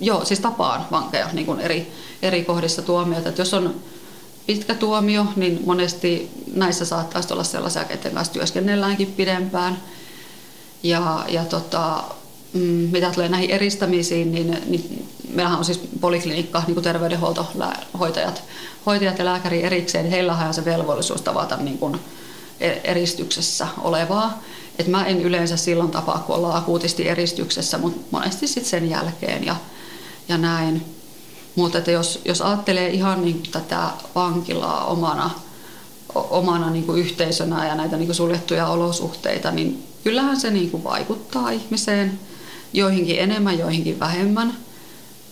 joo, 0.00 0.24
siis 0.24 0.40
tapaan 0.40 0.86
vankeja 0.90 1.28
niin 1.32 1.46
kuin 1.46 1.60
eri, 1.60 1.92
eri 2.22 2.44
kohdissa 2.44 2.82
tuomioita. 2.82 3.28
Että 3.28 3.40
jos 3.40 3.54
on 3.54 3.74
pitkä 4.48 4.74
tuomio, 4.74 5.26
niin 5.36 5.62
monesti 5.66 6.30
näissä 6.54 6.84
saattaisi 6.84 7.32
olla 7.32 7.44
sellaisia, 7.44 7.84
keiden 7.84 8.12
kanssa 8.12 8.32
työskennelläänkin 8.32 9.12
pidempään– 9.12 9.78
ja, 10.82 11.24
ja 11.28 11.44
tota, 11.44 12.04
mm, 12.52 12.60
mitä 12.92 13.10
tulee 13.10 13.28
näihin 13.28 13.50
eristämisiin, 13.50 14.32
niin, 14.32 14.58
niin 14.66 15.08
meillähän 15.28 15.58
on 15.58 15.64
siis 15.64 15.80
poliklinikka, 16.00 16.62
niin 16.66 16.74
kuin 16.74 16.84
terveydenhuoltohoitajat 16.84 18.42
hoitajat 18.86 19.18
ja 19.18 19.24
lääkäri 19.24 19.62
erikseen, 19.62 20.04
niin 20.04 20.12
heillä 20.12 20.32
on 20.32 20.54
se 20.54 20.64
velvollisuus 20.64 21.22
tavata 21.22 21.56
niin 21.56 21.78
kuin 21.78 22.00
e-, 22.60 22.80
eristyksessä 22.84 23.68
olevaa. 23.78 24.42
Et 24.78 24.86
mä 24.86 25.06
en 25.06 25.20
yleensä 25.20 25.56
silloin 25.56 25.90
tapaa, 25.90 26.18
kun 26.18 26.36
ollaan 26.36 26.56
akuutisti 26.56 27.08
eristyksessä, 27.08 27.78
mutta 27.78 28.00
monesti 28.10 28.46
sitten 28.46 28.70
sen 28.70 28.90
jälkeen 28.90 29.44
ja, 29.44 29.56
ja 30.28 30.38
näin. 30.38 30.97
Mutta 31.58 31.90
jos, 31.90 32.20
jos 32.24 32.42
ajattelee 32.42 32.88
ihan 32.88 33.24
niin 33.24 33.42
tätä 33.52 33.90
vankilaa 34.14 34.84
omana, 34.84 35.30
omana 36.14 36.70
niin 36.70 36.84
kuin 36.84 36.98
yhteisönä 36.98 37.66
ja 37.66 37.74
näitä 37.74 37.96
niin 37.96 38.06
kuin 38.06 38.16
suljettuja 38.16 38.66
olosuhteita, 38.66 39.50
niin 39.50 39.82
kyllähän 40.04 40.40
se 40.40 40.50
niin 40.50 40.70
kuin 40.70 40.84
vaikuttaa 40.84 41.50
ihmiseen, 41.50 42.18
joihinkin 42.72 43.18
enemmän, 43.18 43.58
joihinkin 43.58 44.00
vähemmän. 44.00 44.54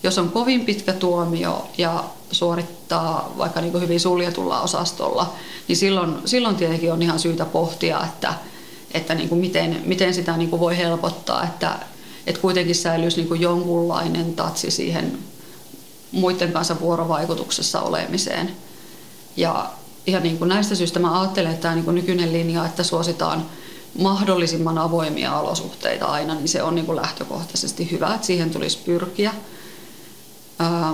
Jos 0.02 0.18
on 0.18 0.28
kovin 0.30 0.64
pitkä 0.64 0.92
tuomio 0.92 1.68
ja 1.78 2.04
suorittaa 2.32 3.34
vaikka 3.38 3.60
niin 3.60 3.72
kuin 3.72 3.82
hyvin 3.82 4.00
suljetulla 4.00 4.60
osastolla, 4.60 5.32
niin 5.68 5.76
silloin, 5.76 6.14
silloin 6.24 6.56
tietenkin 6.56 6.92
on 6.92 7.02
ihan 7.02 7.18
syytä 7.18 7.44
pohtia, 7.44 8.00
että, 8.04 8.34
että 8.94 9.14
niin 9.14 9.28
kuin 9.28 9.40
miten, 9.40 9.82
miten 9.84 10.14
sitä 10.14 10.36
niin 10.36 10.50
kuin 10.50 10.60
voi 10.60 10.76
helpottaa, 10.76 11.44
että, 11.44 11.78
että 12.26 12.40
kuitenkin 12.40 12.74
säilyisi 12.74 13.16
niin 13.16 13.28
kuin 13.28 13.40
jonkunlainen 13.40 14.34
tatsi 14.34 14.70
siihen 14.70 15.18
muiden 16.16 16.52
kanssa 16.52 16.80
vuorovaikutuksessa 16.80 17.80
olemiseen. 17.80 18.56
Ja 19.36 19.70
ihan 20.06 20.22
niin 20.22 20.38
kuin 20.38 20.48
näistä 20.48 20.74
syistä 20.74 20.98
mä 20.98 21.20
ajattelen, 21.20 21.50
että 21.50 21.62
tämä 21.62 21.74
niin 21.74 21.84
kuin 21.84 21.94
nykyinen 21.94 22.32
linja, 22.32 22.66
että 22.66 22.82
suositaan 22.82 23.46
mahdollisimman 23.98 24.78
avoimia 24.78 25.38
olosuhteita 25.38 26.06
aina, 26.06 26.34
niin 26.34 26.48
se 26.48 26.62
on 26.62 26.74
niin 26.74 26.86
kuin 26.86 26.96
lähtökohtaisesti 26.96 27.90
hyvä, 27.90 28.14
että 28.14 28.26
siihen 28.26 28.50
tulisi 28.50 28.78
pyrkiä. 28.84 29.34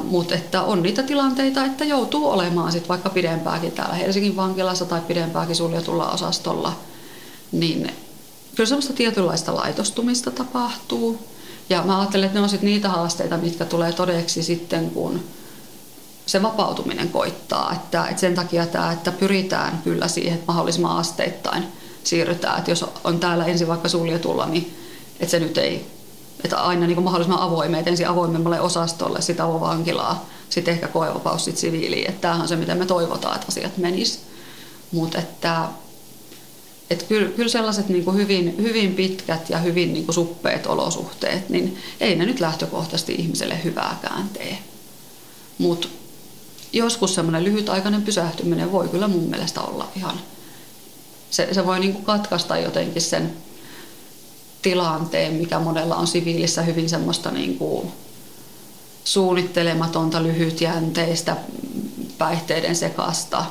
Mutta 0.05 0.35
että 0.35 0.63
on 0.63 0.83
niitä 0.83 1.03
tilanteita, 1.03 1.65
että 1.65 1.85
joutuu 1.85 2.31
olemaan 2.31 2.73
sit 2.73 2.89
vaikka 2.89 3.11
pidempääkin 3.11 3.73
täällä 3.73 3.95
Helsingin 3.95 4.37
vankilassa 4.37 4.85
tai 4.85 5.01
pidempääkin 5.01 5.57
suljetulla 5.57 6.11
osastolla, 6.11 6.73
niin 7.53 7.93
kyllä 8.55 8.69
semmoista 8.69 8.93
tietynlaista 8.93 9.55
laitostumista 9.55 10.31
tapahtuu. 10.31 11.19
Ja 11.73 11.83
mä 11.83 11.99
ajattelen, 11.99 12.27
että 12.27 12.39
ne 12.39 12.43
on 12.43 12.49
sit 12.49 12.63
niitä 12.63 12.89
haasteita, 12.89 13.37
mitkä 13.37 13.65
tulee 13.65 13.93
todeksi 13.93 14.43
sitten, 14.43 14.91
kun 14.91 15.25
se 16.27 16.43
vapautuminen 16.43 17.09
koittaa. 17.09 17.73
Että, 17.73 18.07
että 18.07 18.21
sen 18.21 18.35
takia 18.35 18.67
tämä, 18.67 18.93
että 18.93 19.13
pyritään 19.13 19.81
kyllä 19.85 20.09
siihen, 20.09 20.35
että 20.35 20.47
mahdollisimman 20.47 20.97
asteittain– 20.97 21.65
siirrytään. 22.05 22.59
Että 22.59 22.71
jos 22.71 22.85
on 23.05 23.21
täällä 23.21 23.45
ensin 23.45 23.69
vaikka 23.69 23.89
suljetulla, 23.89 24.47
niin 24.47 24.79
että 25.21 25.31
se 25.31 25.41
nyt 25.41 25.59
ei, 25.59 25.87
että 26.45 26.57
aina 26.57 26.87
niin 26.87 26.95
kuin 26.95 27.05
mahdollisimman 27.05 27.43
avoimia, 27.43 27.79
että 27.79 27.91
ensin 27.91 28.09
avoimemmalle 28.09 28.61
osastolle, 28.61 29.23
sitten 29.23 29.47
avovankilaa, 29.47 30.27
sitten 30.49 30.75
ehkä 30.75 30.89
koevapaus 30.89 31.45
sitten 31.45 31.61
siviiliin. 31.61 32.09
Että 32.09 32.21
tämähän 32.21 32.43
on 32.43 32.49
se, 32.49 32.57
miten 32.57 32.79
me 32.79 32.87
toivotaan, 32.87 33.35
että 33.35 33.47
asiat 33.49 33.77
menis. 33.77 34.21
Mutta 34.93 35.19
että, 35.19 35.69
että 36.91 37.05
kyllä, 37.05 37.29
kyllä 37.29 37.49
sellaiset 37.49 37.89
niin 37.89 38.05
kuin 38.05 38.17
hyvin, 38.17 38.55
hyvin 38.59 38.95
pitkät 38.95 39.51
ja 39.51 39.59
hyvin 39.59 39.93
niin 39.93 40.05
kuin 40.05 40.15
suppeet 40.15 40.67
olosuhteet, 40.67 41.49
niin 41.49 41.77
ei 42.01 42.17
ne 42.17 42.27
nyt 42.27 42.41
lähtökohtaisesti 42.41 43.15
ihmiselle 43.15 43.65
hyvääkään 43.65 44.29
tee. 44.29 44.59
Mutta 45.59 45.89
joskus 46.73 47.15
semmoinen 47.15 47.45
lyhytaikainen 47.45 48.03
pysähtyminen 48.03 48.73
voi 48.73 48.89
kyllä 48.89 49.09
mun 49.09 49.31
mielestä 49.31 49.61
olla 49.61 49.89
ihan 49.97 50.21
se, 51.33 51.49
se 51.53 51.67
voi 51.67 51.81
niin 51.81 51.93
kuin 51.93 52.05
katkaista 52.05 52.59
jotenkin 52.59 53.03
sen 53.03 53.33
tilanteen, 54.63 55.35
mikä 55.35 55.59
monella 55.59 55.97
on 55.97 56.07
siviilissä 56.07 56.63
hyvin 56.63 56.89
semmoista 56.89 57.31
niin 57.31 57.59
kuin 57.59 57.93
suunnittelematonta, 59.05 60.23
lyhytjänteistä, 60.23 61.37
päihteiden 62.19 62.77
sekasta, 62.77 63.45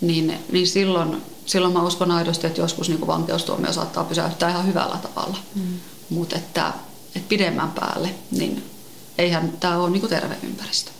niin, 0.00 0.38
niin 0.52 0.66
silloin, 0.66 1.22
silloin 1.46 1.74
mä 1.74 1.82
uskon 1.82 2.10
aidosti, 2.10 2.46
että 2.46 2.60
joskus 2.60 2.88
niin 2.88 2.98
kuin 2.98 3.06
vankeustuomio 3.06 3.72
saattaa 3.72 4.04
pysäyttää 4.04 4.50
ihan 4.50 4.66
hyvällä 4.66 4.98
tavalla. 5.02 5.36
Mm. 5.54 5.80
Mutta 6.10 6.36
että, 6.36 6.72
että 7.16 7.28
pidemmän 7.28 7.70
päälle, 7.70 8.10
niin 8.30 8.70
eihän 9.18 9.52
tämä 9.60 9.78
ole 9.78 9.90
niin 9.90 10.00
kuin 10.00 10.10
terve 10.10 10.36
ympäristö. 10.42 10.90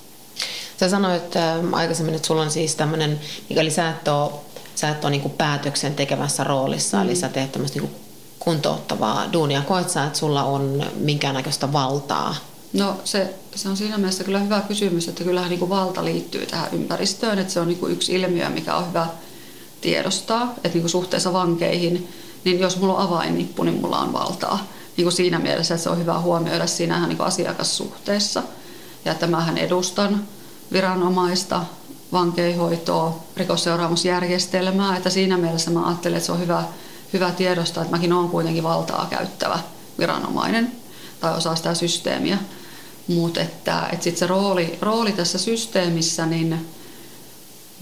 Sä 0.81 0.89
sanoit 0.89 1.23
että 1.23 1.61
aikaisemmin, 1.73 2.15
että 2.15 2.27
sulla 2.27 2.43
on 2.43 2.51
siis 2.51 2.75
tämmöinen, 2.75 3.21
mikäli 3.49 3.71
sä 3.71 3.91
et 3.91 4.09
ole 4.09 4.33
sä 4.75 4.89
et 4.89 5.05
ole 5.05 5.11
niin 5.11 5.21
kuin 5.21 5.35
päätöksen 5.35 5.95
tekevässä 5.95 6.45
roolissa, 6.45 6.97
mm. 6.97 7.03
eli 7.03 7.17
sä 7.17 7.29
teet 7.29 7.53
tämmöistä 7.53 7.81
niin 7.81 7.95
kuntouttavaa 8.39 9.33
duunia. 9.33 9.63
Koet 9.63 9.91
sä, 9.91 10.05
että 10.05 10.19
sulla 10.19 10.45
on 10.45 10.87
minkäännäköistä 10.97 11.73
valtaa 11.73 12.37
No 12.75 12.97
se, 13.05 13.35
se 13.55 13.69
on 13.69 13.77
siinä 13.77 13.99
mielessä 13.99 14.25
kyllä 14.25 14.39
hyvä 14.39 14.61
kysymys, 14.61 15.09
että 15.09 15.25
kyllähän 15.25 15.51
niin 15.51 15.59
kuin 15.59 15.69
valta 15.69 16.05
liittyy 16.05 16.47
tähän 16.47 16.69
ympäristöön, 16.73 17.39
että 17.39 17.53
se 17.53 17.61
on 17.61 17.69
niin 17.69 17.79
kuin 17.79 17.93
yksi 17.93 18.15
ilmiö, 18.15 18.49
mikä 18.49 18.77
on 18.77 18.89
hyvä 18.89 19.07
tiedostaa, 19.85 20.53
että 20.57 20.69
niin 20.69 20.83
kuin 20.83 20.91
suhteessa 20.91 21.33
vankeihin, 21.33 22.09
niin 22.45 22.61
jos 22.61 22.77
mulla 22.77 22.95
on 22.95 23.03
avainnippu, 23.09 23.63
niin 23.63 23.81
mulla 23.81 23.99
on 23.99 24.13
valtaa. 24.13 24.67
Niin 24.97 25.05
kuin 25.05 25.13
siinä 25.13 25.39
mielessä, 25.39 25.75
että 25.75 25.83
se 25.83 25.91
on 25.91 25.99
hyvä 25.99 26.21
huomioida 26.21 26.67
siinä 26.67 27.07
niin 27.07 27.17
kuin 27.17 27.27
asiakassuhteessa. 27.27 28.43
Ja 29.05 29.13
että 29.13 29.27
mähän 29.27 29.59
edustan 29.59 30.25
viranomaista, 30.73 31.65
vankeihoitoa, 32.13 33.21
rikosseuraamusjärjestelmää, 33.37 34.97
että 34.97 35.11
siinä 35.11 35.37
mielessä 35.37 35.71
mä 35.71 35.87
ajattelen, 35.87 36.17
että 36.17 36.27
se 36.27 36.33
on 36.33 36.41
hyvä, 36.41 36.65
hyvä 37.13 37.31
tiedostaa, 37.31 37.83
että 37.83 37.97
mäkin 37.97 38.13
olen 38.13 38.29
kuitenkin 38.29 38.63
valtaa 38.63 39.07
käyttävä 39.11 39.59
viranomainen 39.99 40.73
tai 41.21 41.37
osaa 41.37 41.57
sitä 41.57 41.75
systeemiä. 41.75 42.39
Mutta 43.09 43.41
että, 43.41 43.89
että 43.93 44.05
sit 44.05 44.19
se 44.19 44.27
rooli, 44.27 44.79
rooli 44.83 45.13
tässä 45.13 45.39
systeemissä, 45.39 46.27
niin, 46.27 46.67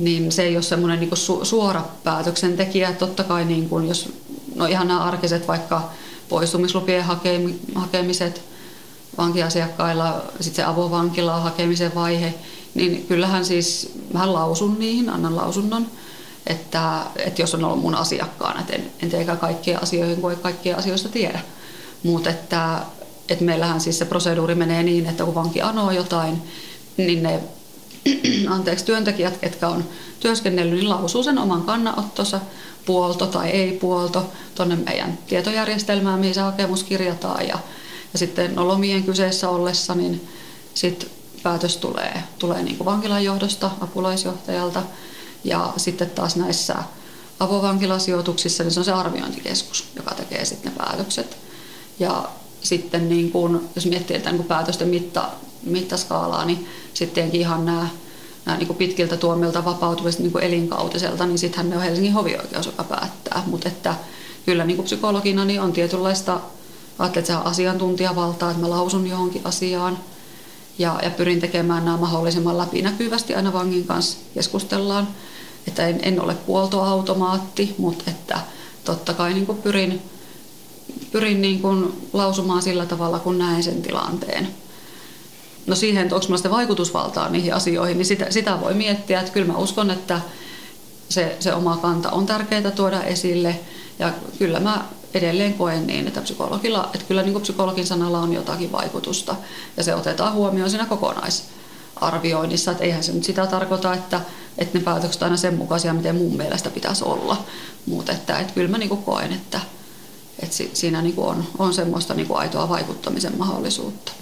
niin 0.03 0.33
se 0.33 0.43
ei 0.43 0.57
ole 0.57 0.63
semmoinen 0.63 1.01
niin 1.01 1.17
su, 1.17 1.45
suora 1.45 1.85
päätöksentekijä. 2.05 2.93
Totta 2.93 3.25
kai 3.25 3.45
niin 3.45 3.69
kuin 3.69 3.89
jos, 3.89 4.09
no 4.55 4.67
ihan 4.67 4.89
nämä 4.89 5.05
arkiset 5.05 5.49
vaikka 5.49 5.91
poistumislupien 6.29 7.05
hakemiset 7.75 8.43
vankiasiakkailla, 9.19 10.23
sitten 10.41 10.65
se 10.65 10.71
avovankilaa 10.71 11.41
hakemisen 11.41 11.95
vaihe, 11.95 12.35
niin 12.75 13.07
kyllähän 13.07 13.45
siis 13.45 13.93
mä 14.13 14.33
lausun 14.33 14.79
niihin, 14.79 15.11
annan 15.11 15.37
lausunnon, 15.37 15.87
että, 16.47 17.01
että 17.17 17.43
jos 17.43 17.55
on 17.55 17.65
ollut 17.65 17.81
mun 17.81 17.95
asiakkaana, 17.95 18.61
että 18.61 18.73
en, 18.73 18.91
en 19.03 19.11
teekään 19.11 19.39
kaikkia 19.39 19.79
asioihin, 19.79 20.21
kun 20.21 20.31
ei 20.31 20.37
kaikkia 20.37 20.77
asioista 20.77 21.09
tiedä. 21.09 21.41
Mutta 22.03 22.31
että, 22.31 22.79
että 23.29 23.45
meillähän 23.45 23.81
siis 23.81 23.99
se 23.99 24.05
proseduuri 24.05 24.55
menee 24.55 24.83
niin, 24.83 25.07
että 25.07 25.25
kun 25.25 25.35
vanki 25.35 25.63
anoo 25.63 25.91
jotain, 25.91 26.43
niin 26.97 27.23
ne 27.23 27.41
anteeksi, 28.49 28.85
työntekijät, 28.85 29.37
ketkä 29.37 29.69
on 29.69 29.85
työskennellyt, 30.21 30.79
niin 30.79 30.89
lausuu 30.89 31.23
sen 31.23 31.39
oman 31.39 31.63
kannanottonsa, 31.63 32.41
puolto 32.87 33.27
tai 33.27 33.51
ei 33.51 33.73
puolto, 33.73 34.33
tuonne 34.55 34.77
meidän 34.77 35.19
tietojärjestelmään, 35.27 36.21
mihin 36.21 36.35
se 36.35 36.41
hakemus 36.41 36.85
kirjataan. 36.85 37.49
Ja, 37.49 37.59
ja 38.13 38.19
sitten 38.19 38.55
no 38.55 38.69
lomien 38.69 39.03
kyseessä 39.03 39.49
ollessa, 39.49 39.95
niin 39.95 40.29
sitten 40.75 41.09
päätös 41.43 41.77
tulee, 41.77 42.23
tulee 42.39 42.63
niin 42.63 42.77
kuin 42.77 42.85
vankilan 42.85 43.25
johdosta, 43.25 43.71
apulaisjohtajalta. 43.81 44.83
Ja 45.45 45.73
sitten 45.77 46.11
taas 46.11 46.37
näissä 46.37 46.75
avovankilasijoituksissa, 47.41 48.63
niin 48.63 48.71
se 48.71 48.81
on 48.81 48.85
se 48.85 48.93
arviointikeskus, 48.93 49.85
joka 49.97 50.15
tekee 50.15 50.45
sitten 50.45 50.73
ne 50.73 50.79
päätökset. 50.79 51.37
Ja 51.99 52.29
sitten 52.63 53.09
niin 53.09 53.33
kuin, 53.33 53.69
jos 53.75 53.87
miettii 53.87 54.17
että 54.17 54.31
niin 54.31 54.37
kuin 54.37 54.49
päätösten 54.49 54.89
mitta, 54.89 55.29
mittaskaalaa, 55.65 56.45
niin 56.45 56.67
sitten 56.95 57.31
ihan 57.33 57.65
nämä, 57.65 57.89
nämä 58.47 58.59
niin 58.59 58.75
pitkiltä 58.75 59.17
tuomilta 59.17 59.65
vapautumiset 59.65 60.21
niin 60.21 60.39
elinkautiselta, 60.41 61.27
niin 61.27 61.39
sittenhän 61.39 61.71
ne 61.71 61.77
on 61.77 61.83
Helsingin 61.83 62.13
hovioikeus, 62.13 62.67
joka 62.67 62.85
päättää. 62.85 63.43
Mutta 63.47 63.69
että 63.69 63.95
kyllä 64.47 64.65
niin 64.65 64.83
psykologina 64.83 65.45
niin 65.45 65.61
on 65.61 65.73
tietynlaista, 65.73 66.41
ajattelet, 66.99 67.17
että 67.17 67.33
se 67.33 67.37
on 67.37 67.47
asiantuntijavaltaa, 67.47 68.51
että 68.51 68.63
mä 68.63 68.71
lausun 68.71 69.07
johonkin 69.07 69.43
asiaan– 69.45 69.99
ja, 70.79 71.01
ja 71.03 71.11
pyrin 71.11 71.41
tekemään 71.41 71.85
nämä 71.85 71.97
mahdollisimman 71.97 72.59
läpinäkyvästi 72.59 73.35
aina 73.35 73.53
vangin 73.53 73.87
kanssa 73.87 74.19
keskustellaan. 74.35 75.09
Että 75.69 75.89
en, 75.89 76.01
en 76.03 76.21
ole 76.21 76.35
puoltoautomaatti, 76.35 77.75
mutta 77.79 78.05
että 78.11 78.41
totta 78.85 79.15
kai 79.15 79.35
niin 79.35 79.47
pyrin, 79.47 80.03
pyrin 81.13 81.43
niin 81.43 81.63
lausumaan 82.13 82.63
sillä 82.63 82.87
tavalla, 82.87 83.19
kun 83.19 83.39
näen 83.39 83.63
sen 83.63 83.83
tilanteen. 83.83 84.49
No 85.67 85.75
siihen, 85.75 86.03
että 86.03 86.15
onko 86.15 86.27
minulla 86.29 86.51
vaikutusvaltaa 86.51 87.29
niihin 87.29 87.55
asioihin, 87.55 87.99
niin 87.99 88.07
sitä, 88.07 88.31
sitä 88.31 88.61
voi 88.61 88.75
miettiä. 88.75 89.21
Että 89.21 89.33
kyllä 89.33 89.53
mä 89.53 89.59
uskon, 89.59 89.91
että 89.91 90.21
se, 91.09 91.37
se 91.41 91.55
oma 91.55 91.77
kanta 91.77 92.11
on 92.11 92.27
tärkeää 92.27 92.71
tuoda 92.71 93.03
esille. 93.03 93.61
Ja 93.99 94.13
kyllä 94.39 94.61
mä 94.61 94.85
edelleen 95.15 95.55
koen 95.55 95.87
niin, 95.87 96.07
että, 96.07 96.21
psykologilla, 96.21 96.91
että 96.95 97.07
kyllä 97.09 97.23
niin 97.23 97.33
kuin 97.33 97.43
psykologin 97.43 97.87
sanalla 97.87 98.19
on 98.19 98.33
jotakin 98.33 98.73
vaikutusta 98.73 99.37
ja 99.77 99.85
se 99.85 99.95
otetaan 99.95 100.33
huomioon 100.33 100.71
siinä 100.71 100.87
kokonaisarvioinnissa. 100.87 102.71
Että 102.71 102.85
eihän 102.85 103.05
se 103.05 103.13
nyt 103.13 103.25
sitä 103.25 103.47
tarkoita, 103.47 103.95
että, 103.95 104.21
että 104.59 104.79
ne 104.79 104.85
päätökset 104.85 105.23
aina 105.23 105.37
sen 105.37 105.55
mukaisia, 105.55 105.95
miten 105.95 106.17
mun 106.17 106.37
mielestä 106.37 106.71
pitäisi 106.71 107.05
olla. 107.05 107.45
Mutta 107.87 108.13
että, 108.13 108.39
että 108.39 108.55
kyllä 108.55 108.71
mä 108.71 108.79
niin 108.79 108.89
kuin 108.89 109.03
koen, 109.03 109.33
että, 109.33 109.61
että 110.39 110.57
siinä 110.73 111.03
niin 111.03 111.15
kuin 111.15 111.29
on, 111.29 111.45
on 111.59 111.75
semmoista 111.75 112.15
niin 112.15 112.27
kuin 112.27 112.39
aitoa 112.39 112.69
vaikuttamisen 112.69 113.39
mahdollisuutta. 113.39 114.13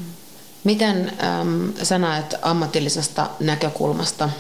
Miten 0.65 1.13
äm, 1.41 1.73
sä 1.83 1.99
näet 1.99 2.35
ammatillisesta 2.43 3.31
näkökulmasta 3.41 4.31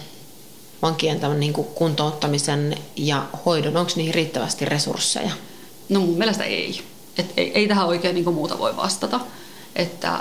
vankien 0.83 1.20
tämän 1.20 1.40
niin 1.40 1.52
kuin 1.52 1.66
kuntouttamisen 1.66 2.76
ja 2.96 3.26
hoidon, 3.46 3.76
onko 3.76 3.92
niihin 3.96 4.14
riittävästi 4.14 4.64
resursseja? 4.64 5.30
No 5.88 6.00
mun 6.00 6.18
mielestä 6.18 6.44
ei. 6.44 6.83
Et 7.18 7.33
ei, 7.37 7.52
ei 7.54 7.68
tähän 7.68 7.87
oikein 7.87 8.14
niin 8.14 8.35
muuta 8.35 8.59
voi 8.59 8.76
vastata. 8.76 9.20
Että 9.76 10.20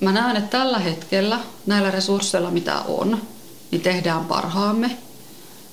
mä 0.00 0.12
näen, 0.12 0.36
että 0.36 0.58
tällä 0.58 0.78
hetkellä 0.78 1.40
näillä 1.66 1.90
resursseilla, 1.90 2.50
mitä 2.50 2.80
on, 2.80 3.22
niin 3.70 3.80
tehdään 3.80 4.24
parhaamme. 4.24 4.96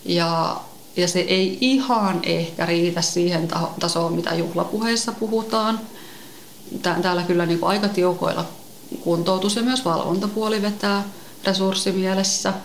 Ja, 0.06 0.62
ja 0.95 1.08
se 1.08 1.19
ei 1.19 1.58
ihan 1.62 2.19
ehkä 2.24 2.65
riitä 2.65 3.02
siihen 3.02 3.47
tasoon, 3.80 4.13
mitä 4.13 4.36
juhlapuheissa 4.36 5.12
puhutaan. 5.12 5.80
Täällä 7.02 7.24
kyllä 7.24 7.45
niin 7.45 7.60
aika 7.62 7.88
tiukoilla 7.88 8.45
kuntoutus 8.99 9.56
ja 9.56 9.62
myös 9.62 9.86
valvontapuoli 9.86 10.62
vetää 10.62 11.04
resurssimielessä– 11.43 12.54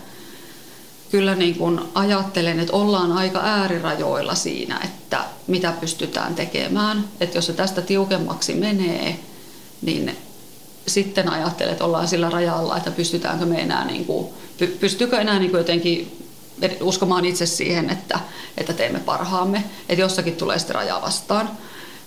kyllä 1.10 1.34
niin 1.34 1.58
kuin 1.58 1.80
ajattelen, 1.94 2.60
että 2.60 2.76
ollaan 2.76 3.12
aika 3.12 3.40
äärirajoilla 3.42 4.34
siinä, 4.34 4.80
että 4.84 5.24
mitä 5.46 5.72
pystytään 5.80 6.34
tekemään. 6.34 7.04
Että 7.20 7.38
jos 7.38 7.46
se 7.46 7.52
tästä 7.52 7.82
tiukemmaksi 7.82 8.54
menee, 8.54 9.20
niin 9.82 10.16
sitten 10.86 11.32
ajattelen, 11.32 11.72
että 11.72 11.84
ollaan 11.84 12.08
sillä 12.08 12.30
rajalla, 12.30 12.76
että 12.76 12.90
pystytäänkö 12.90 13.46
me 13.46 13.60
enää, 13.60 13.84
niin 13.84 14.04
kuin, 14.04 14.26
pystyykö 14.80 15.20
enää 15.20 15.38
niin 15.38 15.50
kuin 15.50 15.58
jotenkin 15.58 16.26
uskomaan 16.80 17.24
itse 17.24 17.46
siihen, 17.46 17.90
että, 17.90 18.20
että 18.58 18.72
teemme 18.72 18.98
parhaamme. 18.98 19.64
Että 19.88 20.02
jossakin 20.02 20.36
tulee 20.36 20.58
sitten 20.58 20.74
raja 20.74 21.02
vastaan. 21.02 21.50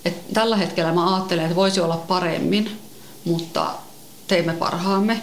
Et 0.06 0.34
tällä 0.34 0.58
hetkellä 0.58 0.94
mä 0.94 1.16
ajattelen, 1.16 1.44
että 1.44 1.56
voisi 1.56 1.82
olla 1.82 1.98
paremmin, 1.98 2.80
mutta 3.26 3.72
teimme 4.30 4.54
parhaamme 4.54 5.22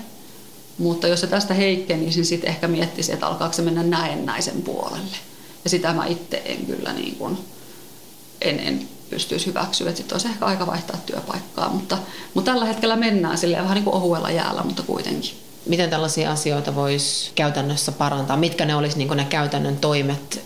mutta 0.79 1.07
jos 1.09 1.21
se 1.21 1.27
tästä 1.27 1.55
heikkenisi, 1.55 2.19
niin 2.19 2.27
sitten 2.27 2.51
ehkä 2.51 2.69
miettisi, 2.69 3.12
että 3.12 3.27
alkaako 3.27 3.53
se 3.53 3.62
mennä 3.62 3.83
näennäisen 3.83 4.62
puolelle. 4.62 5.16
Ja 5.64 5.71
sitä 5.71 5.92
mä 5.92 6.07
itse 6.07 6.42
en 6.45 6.66
kyllä 6.66 6.92
niin 6.92 7.16
kuin, 7.16 7.38
en, 8.40 8.61
en 8.61 8.88
pystyisi 9.11 9.47
hyväksyä, 9.47 9.88
että 9.88 9.97
sitten 9.97 10.14
olisi 10.14 10.29
ehkä 10.29 10.47
aika 10.47 10.66
vaihtaa 10.66 11.01
työpaikkaa. 11.07 11.69
Mutta, 11.69 11.99
mutta 12.35 12.51
tällä 12.51 12.64
hetkellä 12.64 12.97
mennään 12.97 13.38
silleen 13.38 13.62
vähän 13.62 13.75
niin 13.75 13.85
kuin 13.85 13.97
ohuella 13.97 14.31
jäällä, 14.31 14.62
mutta 14.62 14.83
kuitenkin. 14.83 15.31
Miten 15.66 15.90
tällaisia 15.90 16.33
asioita 16.33 16.75
voisi 16.75 17.33
käytännössä 17.35 17.92
parantaa? 17.92 18.37
Mitkä 18.37 18.64
ne 18.64 18.77
olisi 18.77 18.99
niin 18.99 19.16
ne 19.16 19.25
käytännön 19.25 19.77
toimet, 19.77 20.45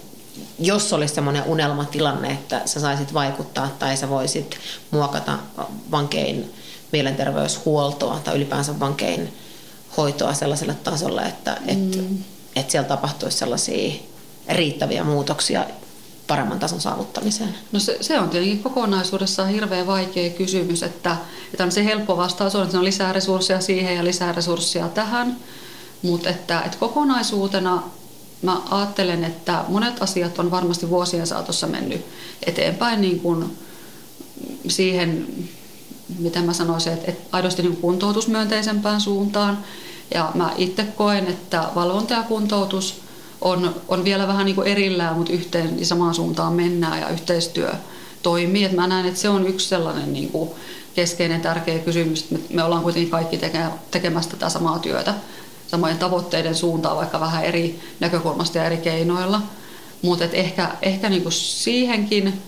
jos 0.58 0.92
olisi 0.92 1.14
semmoinen 1.14 1.44
unelmatilanne, 1.44 2.30
että 2.30 2.62
sä 2.64 2.80
saisit 2.80 3.14
vaikuttaa 3.14 3.68
tai 3.78 3.96
sä 3.96 4.08
voisit 4.08 4.56
muokata 4.90 5.38
vankein 5.90 6.52
mielenterveyshuoltoa 6.92 8.20
tai 8.24 8.36
ylipäänsä 8.36 8.80
vankein 8.80 9.32
hoitoa 9.96 10.34
sellaiselle 10.34 10.74
tasolle, 10.74 11.22
että 11.22 11.56
mm. 11.60 11.68
et, 11.68 12.00
et 12.56 12.70
siellä 12.70 12.88
tapahtuisi 12.88 13.38
sellaisia 13.38 13.92
riittäviä 14.48 15.04
muutoksia 15.04 15.66
paremman 16.26 16.58
tason 16.58 16.80
saavuttamiseen? 16.80 17.54
No 17.72 17.80
se, 17.80 17.98
se 18.00 18.20
on 18.20 18.30
tietenkin 18.30 18.62
kokonaisuudessaan 18.62 19.48
hirveän 19.48 19.86
vaikea 19.86 20.30
kysymys, 20.30 20.82
että, 20.82 21.16
että 21.52 21.64
on 21.64 21.72
se 21.72 21.84
helppo 21.84 22.16
vastaus 22.16 22.54
on, 22.54 22.64
että 22.64 22.78
on 22.78 22.84
lisää 22.84 23.12
resursseja 23.12 23.60
siihen 23.60 23.96
ja 23.96 24.04
lisää 24.04 24.32
resursseja 24.32 24.88
tähän, 24.88 25.36
mutta 26.02 26.28
että, 26.28 26.60
että 26.60 26.78
kokonaisuutena 26.78 27.82
mä 28.42 28.60
ajattelen, 28.70 29.24
että 29.24 29.64
monet 29.68 30.02
asiat 30.02 30.38
on 30.38 30.50
varmasti 30.50 30.90
vuosien 30.90 31.26
saatossa 31.26 31.66
mennyt 31.66 32.06
eteenpäin 32.46 33.00
niin 33.00 33.20
kuin 33.20 33.58
siihen 34.68 35.26
miten 36.18 36.44
mä 36.44 36.52
sanoisin, 36.52 36.92
että, 36.92 37.10
että 37.10 37.22
aidosti 37.32 37.62
niin 37.62 37.76
kuntoutusmyönteisempään 37.76 39.00
suuntaan. 39.00 39.58
Ja 40.14 40.32
mä 40.34 40.52
itse 40.56 40.84
koen, 40.84 41.26
että 41.26 41.64
valvonta 41.74 42.14
ja 42.14 42.22
kuntoutus 42.22 43.00
on, 43.40 43.74
on 43.88 44.04
vielä 44.04 44.28
vähän 44.28 44.46
niin 44.46 44.56
kuin 44.56 44.68
erillään, 44.68 45.16
mutta 45.16 45.32
yhteen 45.32 45.78
ja 45.78 45.86
samaan 45.86 46.14
suuntaan 46.14 46.52
mennään 46.52 47.00
ja 47.00 47.08
yhteistyö 47.08 47.72
toimii. 48.22 48.64
Et 48.64 48.72
mä 48.72 48.86
näen, 48.86 49.06
että 49.06 49.20
se 49.20 49.28
on 49.28 49.46
yksi 49.46 49.68
sellainen 49.68 50.12
niin 50.12 50.28
kuin 50.28 50.50
keskeinen 50.94 51.40
tärkeä 51.40 51.78
kysymys, 51.78 52.22
että 52.22 52.34
me, 52.34 52.40
me 52.50 52.62
ollaan 52.62 52.82
kuitenkin 52.82 53.10
kaikki 53.10 53.38
teke, 53.38 53.58
tekemässä 53.90 54.30
tätä 54.30 54.48
samaa 54.48 54.78
työtä 54.78 55.14
samojen 55.70 55.98
tavoitteiden 55.98 56.54
suuntaan, 56.54 56.96
vaikka 56.96 57.20
vähän 57.20 57.44
eri 57.44 57.80
näkökulmasta 58.00 58.58
ja 58.58 58.64
eri 58.64 58.76
keinoilla. 58.76 59.42
Mutta 60.02 60.24
ehkä, 60.24 60.70
ehkä 60.82 61.08
niin 61.08 61.22
kuin 61.22 61.32
siihenkin 61.32 62.42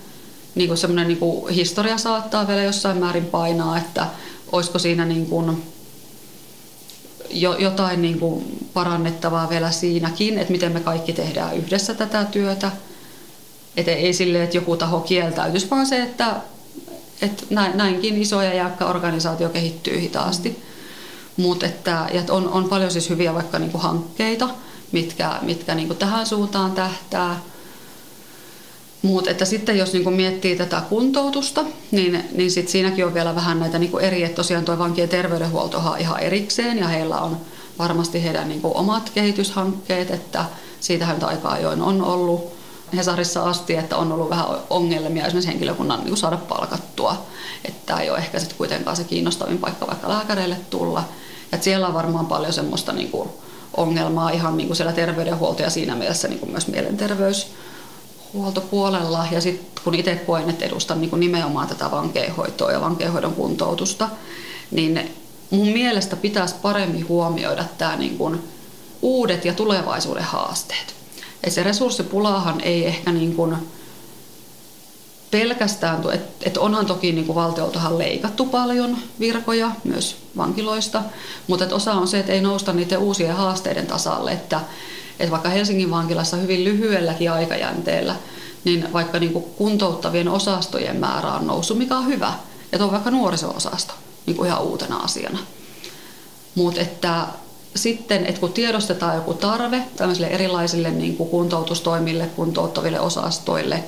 niin 0.54 0.68
kuin 0.68 0.78
semmoinen 0.78 1.08
niin 1.08 1.18
kuin 1.18 1.54
historia 1.54 1.98
saattaa 1.98 2.48
vielä 2.48 2.62
jossain 2.62 2.98
määrin 2.98 3.24
painaa, 3.24 3.78
että 3.78 4.06
olisiko 4.52 4.78
siinä 4.78 5.04
niin 5.04 5.26
kuin, 5.26 5.62
jo, 7.30 7.56
jotain 7.56 8.02
niin 8.02 8.18
kuin 8.18 8.68
parannettavaa 8.74 9.48
vielä 9.48 9.70
siinäkin, 9.70 10.38
että 10.38 10.52
miten 10.52 10.72
me 10.72 10.80
kaikki 10.80 11.12
tehdään 11.12 11.56
yhdessä 11.56 11.94
tätä 11.94 12.24
työtä. 12.24 12.70
Että 13.76 13.90
ei 13.90 14.12
silleen, 14.12 14.44
että 14.44 14.56
joku 14.56 14.76
taho 14.76 15.00
kieltäytyisi, 15.00 15.70
vaan 15.70 15.86
se, 15.86 16.02
että, 16.02 16.36
että 17.22 17.42
näinkin 17.74 18.22
iso 18.22 18.42
ja 18.42 18.54
jäykkä 18.54 18.86
organisaatio 18.86 19.48
kehittyy 19.48 20.00
hitaasti. 20.00 20.62
Mutta 21.36 21.66
että, 21.66 22.06
että 22.10 22.32
on, 22.32 22.48
on 22.48 22.68
paljon 22.68 22.90
siis 22.90 23.10
hyviä 23.10 23.34
vaikka 23.34 23.58
niin 23.58 23.70
kuin 23.70 23.82
hankkeita, 23.82 24.48
mitkä, 24.92 25.38
mitkä 25.42 25.74
niin 25.74 25.88
kuin 25.88 25.98
tähän 25.98 26.26
suuntaan 26.26 26.72
tähtää. 26.72 27.40
Mutta 29.02 29.30
että 29.30 29.44
sitten 29.44 29.78
jos 29.78 29.92
niin 29.92 30.12
miettii 30.12 30.56
tätä 30.56 30.82
kuntoutusta, 30.88 31.64
niin, 31.90 32.24
niin 32.34 32.50
sit 32.50 32.68
siinäkin 32.68 33.06
on 33.06 33.14
vielä 33.14 33.34
vähän 33.34 33.60
näitä 33.60 33.78
niin 33.78 34.00
eri, 34.00 34.22
että 34.24 34.36
tosiaan 34.36 34.64
tuo 34.64 34.78
vankien 34.78 35.08
terveydenhuolto 35.08 35.78
on 35.78 35.98
ihan 35.98 36.20
erikseen 36.20 36.78
ja 36.78 36.88
heillä 36.88 37.20
on 37.20 37.36
varmasti 37.78 38.22
heidän 38.22 38.48
niin 38.48 38.60
omat 38.64 39.10
kehityshankkeet, 39.14 40.10
että 40.10 40.44
siitähän 40.80 41.24
aika 41.24 41.48
ajoin 41.48 41.82
on 41.82 42.02
ollut 42.02 42.52
Hesarissa 42.96 43.42
asti, 43.42 43.76
että 43.76 43.96
on 43.96 44.12
ollut 44.12 44.30
vähän 44.30 44.46
ongelmia 44.70 45.26
esimerkiksi 45.26 45.48
henkilökunnan 45.48 46.04
niin 46.04 46.16
saada 46.16 46.36
palkattua, 46.36 47.26
että 47.64 47.80
tämä 47.86 48.00
ei 48.00 48.10
ole 48.10 48.18
ehkä 48.18 48.38
sitten 48.38 48.58
kuitenkaan 48.58 48.96
se 48.96 49.04
kiinnostavin 49.04 49.58
paikka 49.58 49.86
vaikka 49.86 50.08
lääkäreille 50.08 50.56
tulla. 50.70 51.04
Et 51.52 51.62
siellä 51.62 51.86
on 51.86 51.94
varmaan 51.94 52.26
paljon 52.26 52.52
semmoista 52.52 52.92
niin 52.92 53.10
kuin 53.10 53.28
ongelmaa 53.76 54.30
ihan 54.30 54.56
niin 54.56 54.66
kuin 54.66 54.76
siellä 54.76 54.92
terveydenhuolto 54.92 55.62
ja 55.62 55.70
siinä 55.70 55.94
mielessä 55.94 56.28
niin 56.28 56.40
kuin 56.40 56.50
myös 56.50 56.68
mielenterveys 56.68 57.46
huoltopuolella 58.32 59.26
ja 59.30 59.40
sitten 59.40 59.84
kun 59.84 59.94
itse 59.94 60.14
koen, 60.14 60.50
että 60.50 60.64
edustan 60.64 61.00
niin 61.00 61.20
nimenomaan 61.20 61.68
tätä 61.68 61.90
vankeinhoitoa 61.90 62.72
ja 62.72 62.80
vankeinhoidon 62.80 63.34
kuntoutusta, 63.34 64.08
niin 64.70 65.10
mun 65.50 65.68
mielestä 65.68 66.16
pitäisi 66.16 66.54
paremmin 66.62 67.08
huomioida 67.08 67.64
tämä 67.78 67.96
niin 67.96 68.18
kuin 68.18 68.40
uudet 69.02 69.44
ja 69.44 69.54
tulevaisuuden 69.54 70.24
haasteet. 70.24 70.94
Ja 71.44 71.50
se 71.50 71.62
resurssipulahan 71.62 72.60
ei 72.60 72.86
ehkä 72.86 73.12
niin 73.12 73.34
kuin 73.34 73.56
pelkästään, 75.30 76.02
että 76.12 76.48
et 76.48 76.56
onhan 76.56 76.86
toki 76.86 77.12
niin 77.12 77.26
kuin 77.26 77.36
valtioltahan 77.36 77.98
leikattu 77.98 78.44
paljon 78.44 78.98
virkoja 79.20 79.70
myös 79.84 80.16
vankiloista, 80.36 81.02
mutta 81.46 81.64
että 81.64 81.76
osa 81.76 81.92
on 81.92 82.08
se, 82.08 82.18
että 82.18 82.32
ei 82.32 82.40
nousta 82.40 82.72
niiden 82.72 82.98
uusien 82.98 83.36
haasteiden 83.36 83.86
tasalle, 83.86 84.32
että 84.32 84.60
että 85.20 85.30
vaikka 85.30 85.48
Helsingin 85.48 85.90
vankilassa 85.90 86.36
hyvin 86.36 86.64
lyhyelläkin 86.64 87.32
aikajänteellä, 87.32 88.16
niin 88.64 88.92
vaikka 88.92 89.18
niin 89.18 89.32
kuin 89.32 89.44
kuntouttavien 89.44 90.28
osastojen 90.28 90.96
määrä 90.96 91.32
on 91.32 91.46
noussut, 91.46 91.78
mikä 91.78 91.96
on 91.96 92.06
hyvä. 92.06 92.32
Että 92.72 92.84
on 92.84 92.92
vaikka 92.92 93.10
nuoriso-osasto 93.10 93.94
niin 94.26 94.36
kuin 94.36 94.46
ihan 94.46 94.62
uutena 94.62 94.96
asiana. 94.96 95.38
Mutta 96.54 96.80
että 96.80 97.26
sitten, 97.76 98.26
että 98.26 98.40
kun 98.40 98.52
tiedostetaan 98.52 99.14
joku 99.14 99.34
tarve 99.34 99.82
tämmöisille 99.96 100.26
erilaisille 100.26 100.90
niin 100.90 101.16
kuin 101.16 101.30
kuntoutustoimille, 101.30 102.26
kuntouttaville 102.26 103.00
osastoille 103.00 103.84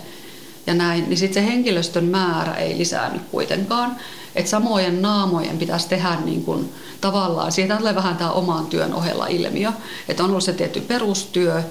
ja 0.67 0.75
näin, 0.75 1.09
niin 1.09 1.19
sitten 1.19 1.43
se 1.45 1.51
henkilöstön 1.51 2.05
määrä 2.05 2.55
ei 2.55 2.79
lisäänny 2.79 3.21
kuitenkaan. 3.31 3.97
Että 4.35 4.51
samojen 4.51 5.03
naamojen 5.03 5.59
pitäisi 5.59 5.89
tehdä 5.89 6.17
niin 6.25 6.45
kuin 6.45 6.73
tavallaan, 7.01 7.53
siitä 7.53 7.77
tulee 7.77 7.95
vähän 7.95 8.17
tämä 8.17 8.31
oman 8.31 8.67
työn 8.67 8.95
ohella 8.95 9.27
ilmiö, 9.27 9.73
että 10.09 10.25
on 10.25 10.31
ollut 10.31 10.45
se 10.45 10.53
tietty 10.53 10.81
perustyö 10.81 11.63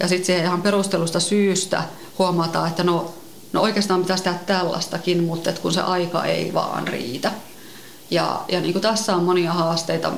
ja 0.00 0.08
sitten 0.08 0.26
se 0.26 0.42
ihan 0.42 0.62
perustelusta 0.62 1.20
syystä 1.20 1.82
huomataan, 2.18 2.68
että 2.68 2.84
no, 2.84 3.14
no 3.52 3.60
oikeastaan 3.60 4.02
pitäisi 4.02 4.24
tehdä 4.24 4.38
tällaistakin, 4.46 5.24
mutta 5.24 5.52
kun 5.52 5.72
se 5.72 5.80
aika 5.80 6.24
ei 6.24 6.54
vaan 6.54 6.88
riitä. 6.88 7.32
Ja, 8.10 8.40
ja 8.48 8.60
niin 8.60 8.72
kuin 8.72 8.82
tässä 8.82 9.16
on 9.16 9.24
monia 9.24 9.52
haasteita, 9.52 10.12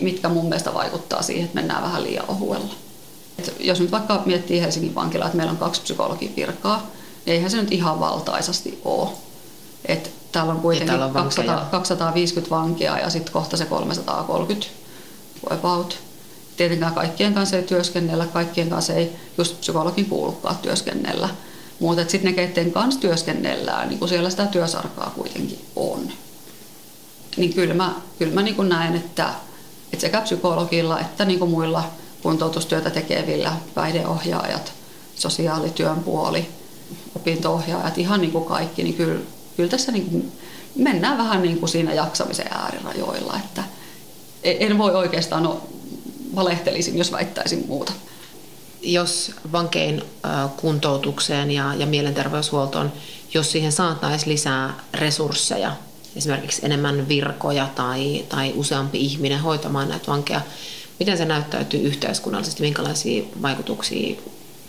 mitkä 0.00 0.28
mun 0.28 0.44
mielestä 0.48 0.74
vaikuttaa 0.74 1.22
siihen, 1.22 1.44
että 1.44 1.54
mennään 1.54 1.82
vähän 1.82 2.04
liian 2.04 2.24
ohuella. 2.28 2.74
Et 3.38 3.54
jos 3.60 3.80
nyt 3.80 3.90
vaikka 3.90 4.22
miettii 4.26 4.60
Helsingin 4.60 4.94
vankilaa, 4.94 5.26
että 5.26 5.36
meillä 5.36 5.50
on 5.50 5.56
kaksi 5.56 5.82
psykologin 5.82 6.36
virkaa, 6.36 6.90
eihän 7.26 7.50
se 7.50 7.56
nyt 7.56 7.72
ihan 7.72 8.00
valtaisasti 8.00 8.80
ole. 8.84 9.08
Et 9.86 10.10
täällä 10.32 10.52
on 10.52 10.60
kuitenkin 10.60 10.88
täällä 10.88 11.06
on 11.06 11.12
200, 11.12 11.68
250 11.70 12.56
vankia 12.56 12.98
ja 12.98 13.10
sitten 13.10 13.32
kohta 13.32 13.56
se 13.56 13.64
330 13.64 14.66
about. 15.50 15.98
Tietenkään 16.56 16.94
kaikkien 16.94 17.34
kanssa 17.34 17.56
ei 17.56 17.62
työskennellä, 17.62 18.26
kaikkien 18.26 18.70
kanssa 18.70 18.92
ei 18.92 19.16
just 19.38 19.60
psykologin 19.60 20.06
kuulukaan 20.06 20.56
työskennellä. 20.56 21.28
Mutta 21.80 22.02
sitten 22.02 22.24
ne, 22.24 22.32
keiden 22.32 22.72
kanssa 22.72 23.00
työskennellään, 23.00 23.88
niin 23.88 23.98
kun 23.98 24.08
siellä 24.08 24.30
sitä 24.30 24.46
työsarkaa 24.46 25.12
kuitenkin 25.16 25.64
on. 25.76 26.12
Niin 27.36 27.54
kyllä 27.54 27.74
mä, 27.74 27.94
kyllä 28.18 28.34
mä 28.34 28.42
niin 28.42 28.68
näen, 28.68 28.96
että, 28.96 29.28
että 29.92 30.00
sekä 30.00 30.20
psykologilla 30.20 31.00
että 31.00 31.24
niin 31.24 31.48
muilla 31.48 31.84
kuntoutustyötä 32.22 32.90
tekevillä, 32.90 33.52
päihdeohjaajat, 33.74 34.72
sosiaalityön 35.14 36.00
puoli, 36.00 36.48
opinto-ohjaajat, 37.16 37.98
ihan 37.98 38.20
niin 38.20 38.32
kuin 38.32 38.44
kaikki, 38.44 38.82
niin 38.82 38.94
kyllä 38.94 39.20
kyllä 39.56 39.68
tässä 39.70 39.92
niin 39.92 40.10
kuin 40.10 40.32
mennään 40.76 41.18
vähän 41.18 41.42
niin 41.42 41.58
kuin 41.58 41.68
siinä 41.68 41.94
jaksamisen 41.94 42.46
äärirajoilla, 42.50 43.40
että 43.44 43.64
en 44.42 44.78
voi 44.78 44.94
oikeastaan, 44.94 45.42
no, 45.42 45.60
valehtelisin, 46.34 46.98
jos 46.98 47.12
väittäisin 47.12 47.64
muuta. 47.68 47.92
Jos 48.82 49.32
vankein 49.52 50.02
kuntoutukseen 50.56 51.50
ja, 51.50 51.74
ja 51.74 51.86
mielenterveyshuoltoon, 51.86 52.92
jos 53.34 53.52
siihen 53.52 53.72
saataisiin 53.72 54.32
lisää 54.32 54.74
resursseja, 54.94 55.76
esimerkiksi 56.16 56.66
enemmän 56.66 57.08
virkoja 57.08 57.68
tai, 57.74 58.24
tai 58.28 58.52
useampi 58.56 59.00
ihminen 59.00 59.40
hoitamaan 59.40 59.88
näitä 59.88 60.06
vankeja, 60.06 60.40
miten 60.98 61.18
se 61.18 61.24
näyttäytyy 61.24 61.80
yhteiskunnallisesti, 61.80 62.62
minkälaisia 62.62 63.24
vaikutuksia 63.42 64.16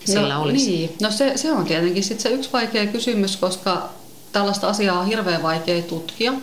sillä 0.06 0.34
no, 0.34 0.42
olisi? 0.42 0.72
Niin. 0.72 0.96
No 1.02 1.12
se, 1.12 1.32
se 1.36 1.52
on 1.52 1.66
tietenkin 1.66 2.04
sit 2.04 2.20
se 2.20 2.30
yksi 2.30 2.50
vaikea 2.54 2.86
kysymys, 2.86 3.38
koska 3.38 3.90
tällaista 4.32 4.68
asiaa 4.68 5.00
on 5.00 5.08
hirveän 5.08 5.44
vaikea 5.44 5.82
tutkia, 5.82 6.34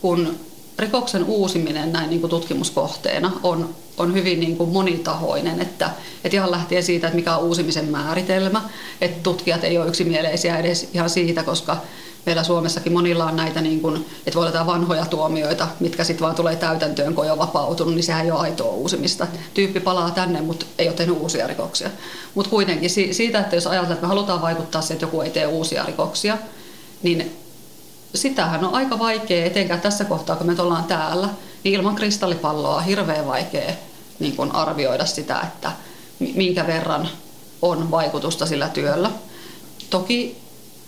kun 0.00 0.36
rikoksen 0.78 1.24
uusiminen 1.24 1.92
näin 1.92 2.10
niin 2.10 2.20
kuin 2.20 2.30
tutkimuskohteena 2.30 3.32
on, 3.42 3.74
on 3.96 4.14
hyvin 4.14 4.40
niin 4.40 4.56
kuin 4.56 4.70
monitahoinen, 4.70 5.60
että, 5.60 5.90
että 6.24 6.36
ihan 6.36 6.50
lähtien 6.50 6.82
siitä, 6.82 7.06
että 7.06 7.16
mikä 7.16 7.36
on 7.36 7.44
uusimisen 7.44 7.88
määritelmä, 7.88 8.62
että 9.00 9.22
tutkijat 9.22 9.64
ei 9.64 9.78
ole 9.78 9.88
yksimielisiä 9.88 10.58
edes 10.58 10.88
ihan 10.94 11.10
siitä, 11.10 11.42
koska 11.42 11.76
meillä 12.26 12.44
Suomessakin 12.44 12.92
monilla 12.92 13.24
on 13.24 13.36
näitä, 13.36 13.60
niin 13.60 13.80
kuin, 13.80 14.06
että 14.26 14.38
voi 14.38 14.48
olla 14.48 14.66
vanhoja 14.66 15.06
tuomioita, 15.06 15.68
mitkä 15.80 16.04
sitten 16.04 16.24
vaan 16.24 16.34
tulee 16.34 16.56
täytäntöön, 16.56 17.14
kun 17.14 17.24
on 17.24 17.28
jo 17.28 17.38
vapautunut, 17.38 17.94
niin 17.94 18.04
sehän 18.04 18.24
ei 18.24 18.30
ole 18.30 18.40
aitoa 18.40 18.70
uusimista. 18.70 19.26
Tyyppi 19.54 19.80
palaa 19.80 20.10
tänne, 20.10 20.40
mutta 20.40 20.66
ei 20.78 20.88
ole 20.88 20.96
tehnyt 20.96 21.16
uusia 21.20 21.46
rikoksia. 21.46 21.90
Mutta 22.34 22.50
kuitenkin 22.50 22.90
siitä, 22.90 23.40
että 23.40 23.56
jos 23.56 23.66
ajatellaan, 23.66 23.92
että 23.92 24.04
me 24.06 24.08
halutaan 24.08 24.42
vaikuttaa 24.42 24.82
siihen, 24.82 24.94
että 24.94 25.04
joku 25.04 25.20
ei 25.20 25.30
tee 25.30 25.46
uusia 25.46 25.84
rikoksia, 25.84 26.38
niin 27.02 27.36
sitähän 28.14 28.64
on 28.64 28.74
aika 28.74 28.98
vaikea, 28.98 29.44
etenkään 29.44 29.80
tässä 29.80 30.04
kohtaa, 30.04 30.36
kun 30.36 30.46
me 30.46 30.62
ollaan 30.62 30.84
täällä, 30.84 31.28
niin 31.64 31.74
ilman 31.74 31.94
kristallipalloa 31.94 32.76
on 32.76 32.84
hirveän 32.84 33.26
vaikea 33.26 33.72
niin 34.18 34.36
kuin 34.36 34.54
arvioida 34.54 35.06
sitä, 35.06 35.40
että 35.40 35.72
minkä 36.34 36.66
verran 36.66 37.08
on 37.62 37.90
vaikutusta 37.90 38.46
sillä 38.46 38.68
työllä. 38.68 39.10
Toki 39.90 40.45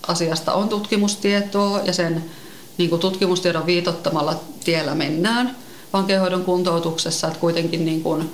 asiasta 0.08 0.54
on 0.54 0.68
tutkimustietoa 0.68 1.80
ja 1.84 1.92
sen 1.92 2.24
niin 2.78 2.90
kuin 2.90 3.00
tutkimustiedon 3.00 3.66
viitottamalla 3.66 4.40
tiellä 4.64 4.94
mennään 4.94 5.56
vankeinhoidon 5.92 6.44
kuntoutuksessa, 6.44 7.26
että 7.26 7.40
kuitenkin 7.40 7.84
niin 7.84 8.02
kuin 8.02 8.30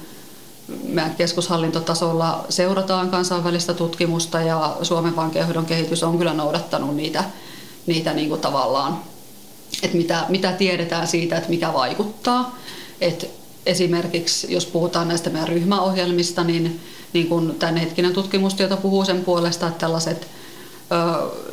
meidän 0.85 1.15
keskushallintotasolla 1.15 2.45
seurataan 2.49 3.11
kansainvälistä 3.11 3.75
tutkimusta 3.75 4.41
ja 4.41 4.77
Suomen 4.83 5.17
vankeinhoidon 5.17 5.67
kehitys 5.67 6.03
on 6.03 6.19
kyllä 6.19 6.35
noudattanut 6.35 6.97
niitä 6.97 7.25
niitä 7.87 8.13
niin 8.13 8.29
kuin 8.29 8.41
tavallaan, 8.41 8.99
että 9.83 9.97
mitä, 9.97 10.25
mitä 10.29 10.53
tiedetään 10.53 11.07
siitä, 11.07 11.37
että 11.37 11.51
mikä 11.51 11.73
vaikuttaa. 11.73 12.59
Et 13.01 13.31
esimerkiksi 13.67 14.53
jos 14.53 14.67
puhutaan 14.67 15.09
näistä 15.09 15.31
meidän 15.31 15.49
ryhmäohjelmista, 15.49 16.45
niin, 16.45 16.81
niin 17.13 17.29
kun 17.29 17.57
hetkinen 17.81 18.13
tutkimustieto 18.13 18.77
puhuu 18.77 19.05
sen 19.05 19.25
puolesta, 19.25 19.67
että 19.67 19.79
tällaiset 19.79 20.27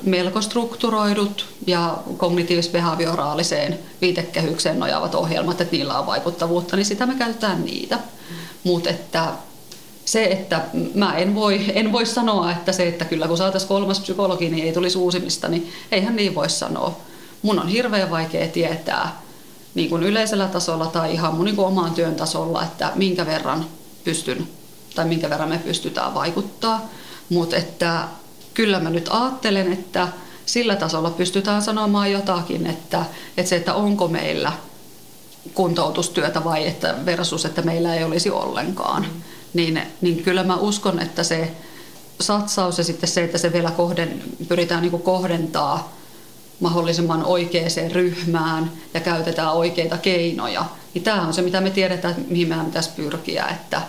melko 0.04 0.42
strukturoidut 0.42 1.46
ja 1.68 1.98
kognitiivis-behavioraaliseen 2.18 3.80
viitekehykseen 4.02 4.80
nojaavat 4.80 5.16
ohjelmat, 5.16 5.62
että 5.62 5.76
niillä 5.76 6.00
on 6.00 6.06
vaikuttavuutta, 6.06 6.76
niin 6.76 6.86
sitä 6.86 7.06
me 7.06 7.16
käytetään 7.16 7.66
niitä. 7.66 8.00
Mutta 8.64 8.90
että 8.90 9.34
se, 10.06 10.24
että 10.24 10.62
mä 10.96 11.18
en 11.18 11.36
voi, 11.36 11.62
en 11.74 11.92
voi 11.92 12.06
sanoa, 12.06 12.52
että 12.52 12.72
se, 12.72 12.88
että 12.88 13.06
kyllä 13.06 13.28
kun 13.28 13.38
saataisiin 13.38 13.68
kolmas 13.70 14.00
psykologi, 14.00 14.50
niin 14.50 14.66
ei 14.66 14.74
tulisi 14.74 14.98
uusimista, 14.98 15.48
niin 15.48 15.72
eihän 15.92 16.16
niin 16.16 16.36
voi 16.36 16.50
sanoa. 16.50 16.98
Mun 17.42 17.60
on 17.60 17.68
hirveän 17.68 18.12
vaikea 18.12 18.48
tietää 18.48 19.22
niin 19.76 19.90
kuin 19.90 20.04
yleisellä 20.04 20.48
tasolla 20.48 20.88
tai 20.88 21.14
ihan 21.14 21.36
mun 21.36 21.46
niin 21.46 21.56
kuin 21.56 21.68
oman 21.68 21.92
työn 21.92 22.16
tasolla, 22.16 22.64
että 22.64 22.92
minkä 22.96 23.26
verran 23.26 23.66
pystyn 24.04 24.48
tai 24.96 25.06
minkä 25.06 25.30
verran 25.30 25.50
me 25.50 25.58
pystytään 25.58 26.14
vaikuttaa. 26.14 26.90
Mutta 27.30 27.56
että 27.56 28.08
kyllä 28.54 28.80
mä 28.80 28.90
nyt 28.90 29.10
ajattelen, 29.12 29.74
että 29.74 30.08
sillä 30.46 30.76
tasolla 30.76 31.10
pystytään 31.10 31.62
sanomaan 31.62 32.12
jotakin, 32.12 32.68
että, 32.68 33.06
että 33.38 33.50
se, 33.50 33.56
että 33.56 33.74
onko 33.74 34.08
meillä 34.08 34.52
kuntoutustyötä 35.54 36.44
vai 36.44 36.68
että 36.68 36.96
versus, 37.06 37.46
että 37.46 37.62
meillä 37.62 37.96
ei 37.96 38.04
olisi 38.04 38.30
ollenkaan. 38.30 39.06
Niin, 39.54 39.82
niin 40.02 40.24
kyllä 40.24 40.44
mä 40.44 40.56
uskon, 40.56 41.00
että 41.00 41.24
se 41.24 41.52
satsaus 42.20 42.78
ja 42.78 42.84
sitten 42.84 43.10
se, 43.10 43.24
että 43.24 43.38
se 43.38 43.54
vielä 43.54 43.72
kohden, 43.72 44.24
pyritään 44.48 44.82
niin 44.82 45.02
kohdentaa 45.02 45.94
mahdollisimman 46.60 47.26
oikeaan 47.26 47.92
ryhmään 47.92 48.72
ja 48.94 49.00
käytetään 49.00 49.54
oikeita 49.54 49.98
keinoja, 49.98 50.66
niin 50.94 51.04
tämä 51.04 51.22
on 51.22 51.34
se, 51.34 51.42
mitä 51.42 51.62
me 51.62 51.70
tiedetään, 51.70 52.16
mihin 52.28 52.48
meidän 52.48 52.66
pitäisi 52.66 52.90
pyrkiä, 52.96 53.46
että, 53.46 53.82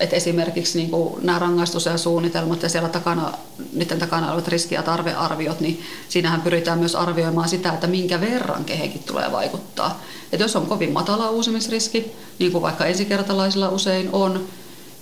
että 0.00 0.16
esimerkiksi 0.16 0.78
niin 0.78 0.90
kuin 0.90 1.26
nämä 1.26 1.38
rangaistus- 1.38 1.86
ja 1.86 1.98
suunnitelmat 1.98 2.62
ja 2.62 2.68
siellä 2.68 2.88
takana, 2.88 3.32
niiden 3.72 3.98
takana 3.98 4.28
olevat 4.28 4.48
riski- 4.48 4.74
ja 4.74 4.82
tarvearviot, 4.82 5.60
niin 5.60 5.82
siinähän 6.08 6.42
pyritään 6.42 6.78
myös 6.78 6.94
arvioimaan 6.94 7.48
sitä, 7.48 7.72
että 7.72 7.86
minkä 7.86 8.20
verran 8.20 8.64
kehenkin 8.64 9.02
tulee 9.02 9.32
vaikuttaa. 9.32 10.02
Että 10.32 10.44
jos 10.44 10.56
on 10.56 10.66
kovin 10.66 10.92
matala 10.92 11.30
uusimisriski, 11.30 12.12
niin 12.38 12.52
kuin 12.52 12.62
vaikka 12.62 12.86
ensikertalaisilla 12.86 13.68
usein 13.68 14.08
on, 14.12 14.44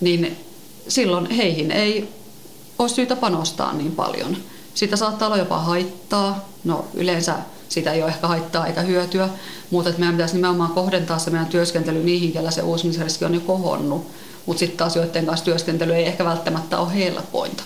niin 0.00 0.36
silloin 0.88 1.30
heihin 1.30 1.70
ei 1.70 2.08
ole 2.78 2.88
syytä 2.88 3.16
panostaa 3.16 3.72
niin 3.72 3.92
paljon. 3.92 4.36
Siitä 4.74 4.96
saattaa 4.96 5.26
olla 5.26 5.36
jopa 5.36 5.58
haittaa. 5.58 6.48
No 6.64 6.84
yleensä 6.94 7.34
sitä 7.72 7.92
ei 7.92 8.02
ole 8.02 8.10
ehkä 8.10 8.26
haittaa 8.26 8.66
eikä 8.66 8.80
hyötyä, 8.80 9.28
mutta 9.70 9.90
että 9.90 10.00
meidän 10.00 10.14
pitäisi 10.14 10.34
nimenomaan 10.34 10.70
kohdentaa 10.70 11.18
se 11.18 11.30
meidän 11.30 11.46
työskentely 11.48 12.02
niihin, 12.04 12.32
kellä 12.32 12.50
se 12.50 12.62
uusimisriski 12.62 13.24
on 13.24 13.34
jo 13.34 13.40
kohonnut. 13.40 14.06
Mutta 14.46 14.60
sitten 14.60 14.78
taas 14.78 14.96
joiden 14.96 15.26
kanssa 15.26 15.44
työskentely 15.44 15.94
ei 15.94 16.06
ehkä 16.06 16.24
välttämättä 16.24 16.78
ole 16.78 16.94
helpointa. 16.94 17.62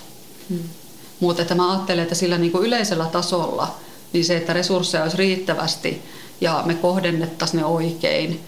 Hmm. 0.48 0.58
Mutta 1.20 1.42
että 1.42 1.54
mä 1.54 1.72
ajattelen, 1.72 2.02
että 2.02 2.14
sillä 2.14 2.38
niin 2.38 2.52
kuin 2.52 2.66
yleisellä 2.66 3.04
tasolla, 3.04 3.74
niin 4.12 4.24
se, 4.24 4.36
että 4.36 4.52
resursseja 4.52 5.02
olisi 5.02 5.16
riittävästi 5.16 6.02
ja 6.40 6.62
me 6.66 6.74
kohdennettaisiin 6.74 7.58
ne 7.58 7.64
oikein, 7.64 8.40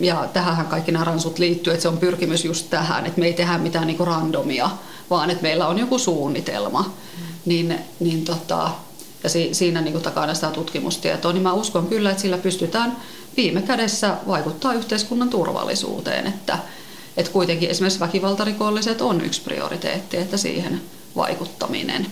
ja 0.00 0.28
tähän 0.32 0.66
kaikki 0.66 0.92
nämä 0.92 1.04
ransut 1.04 1.38
liittyy, 1.38 1.72
että 1.72 1.82
se 1.82 1.88
on 1.88 1.98
pyrkimys 1.98 2.44
just 2.44 2.70
tähän, 2.70 3.06
että 3.06 3.20
me 3.20 3.26
ei 3.26 3.32
tehdä 3.32 3.58
mitään 3.58 3.86
niin 3.86 4.06
randomia, 4.06 4.70
vaan 5.10 5.30
että 5.30 5.42
meillä 5.42 5.68
on 5.68 5.78
joku 5.78 5.98
suunnitelma. 5.98 6.82
Mm. 6.82 7.24
Niin, 7.44 7.78
niin 8.00 8.24
tota, 8.24 8.70
ja 9.22 9.28
si, 9.28 9.54
siinä 9.54 9.80
niin 9.80 9.92
kuin 9.92 10.04
takana 10.04 10.34
sitä 10.34 10.50
tutkimustietoa, 10.50 11.32
niin 11.32 11.42
mä 11.42 11.52
uskon 11.52 11.86
kyllä, 11.86 12.10
että 12.10 12.22
sillä 12.22 12.38
pystytään 12.38 12.96
viime 13.36 13.62
kädessä 13.62 14.16
vaikuttaa 14.26 14.74
yhteiskunnan 14.74 15.30
turvallisuuteen, 15.30 16.26
että, 16.26 16.58
että 17.16 17.32
kuitenkin 17.32 17.70
esimerkiksi 17.70 18.00
väkivaltarikolliset 18.00 19.00
on 19.00 19.20
yksi 19.20 19.40
prioriteetti, 19.40 20.16
että 20.16 20.36
siihen 20.36 20.80
vaikuttaminen 21.16 22.06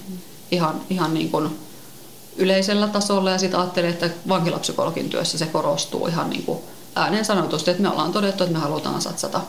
ihan, 0.51 0.81
ihan 0.91 1.15
niin 1.15 1.31
kuin 1.31 1.59
yleisellä 2.37 2.89
tasolla. 2.89 3.31
Ja 3.31 3.39
sitten 3.39 3.61
ajattelin, 3.61 3.91
että 3.91 4.11
vankilapsykologin 4.29 5.11
työssä 5.11 5.39
se 5.39 5.47
korostuu 5.47 6.07
ihan 6.07 6.31
niin 6.31 6.43
kuin 6.43 6.59
ääneen 6.95 7.25
sanotusti, 7.25 7.71
että 7.71 7.83
me 7.83 7.89
ollaan 7.89 8.13
todettu, 8.13 8.45
että 8.45 8.57
me 8.57 8.63
halutaan 8.63 9.03
satsata 9.03 9.41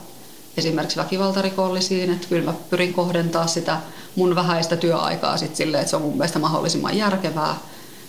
esimerkiksi 0.58 1.00
väkivaltarikollisiin, 1.00 2.14
että 2.14 2.28
kyllä 2.28 2.52
mä 2.52 2.58
pyrin 2.70 2.94
kohdentaa 2.94 3.48
sitä 3.48 3.80
mun 4.16 4.36
vähäistä 4.36 4.78
työaikaa 4.78 5.38
sit 5.38 5.56
silleen, 5.56 5.82
että 5.82 5.90
se 5.90 5.96
on 5.96 6.02
mun 6.02 6.18
mielestä 6.18 6.40
mahdollisimman 6.40 6.98
järkevää. 6.98 7.58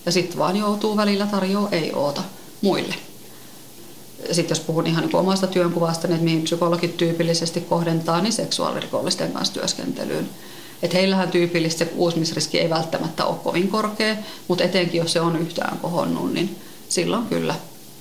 Ja 0.06 0.12
sitten 0.12 0.38
vaan 0.38 0.56
joutuu 0.56 0.96
välillä 0.96 1.26
tarjoa 1.26 1.68
ei 1.72 1.92
oota 1.92 2.22
muille. 2.60 2.94
Sitten 4.32 4.54
jos 4.56 4.60
puhun 4.60 4.86
ihan 4.86 5.04
niin 5.04 5.16
omasta 5.16 5.46
työnkuvasta, 5.46 6.08
niin 6.08 6.24
mihin 6.24 6.42
psykologit 6.42 6.96
tyypillisesti 6.96 7.60
kohdentaa, 7.60 8.20
niin 8.20 8.32
seksuaalirikollisten 8.32 9.32
kanssa 9.32 9.54
työskentelyyn. 9.54 10.28
Että 10.82 10.96
heillähän 10.96 11.30
tyypillisesti 11.30 11.84
se 11.84 11.90
uusimisriski 11.96 12.60
ei 12.60 12.70
välttämättä 12.70 13.24
ole 13.24 13.36
kovin 13.44 13.68
korkea, 13.68 14.16
mutta 14.48 14.64
etenkin 14.64 14.98
jos 14.98 15.12
se 15.12 15.20
on 15.20 15.36
yhtään 15.36 15.78
kohonnut, 15.78 16.32
niin 16.32 16.56
silloin 16.88 17.26
kyllä 17.26 17.54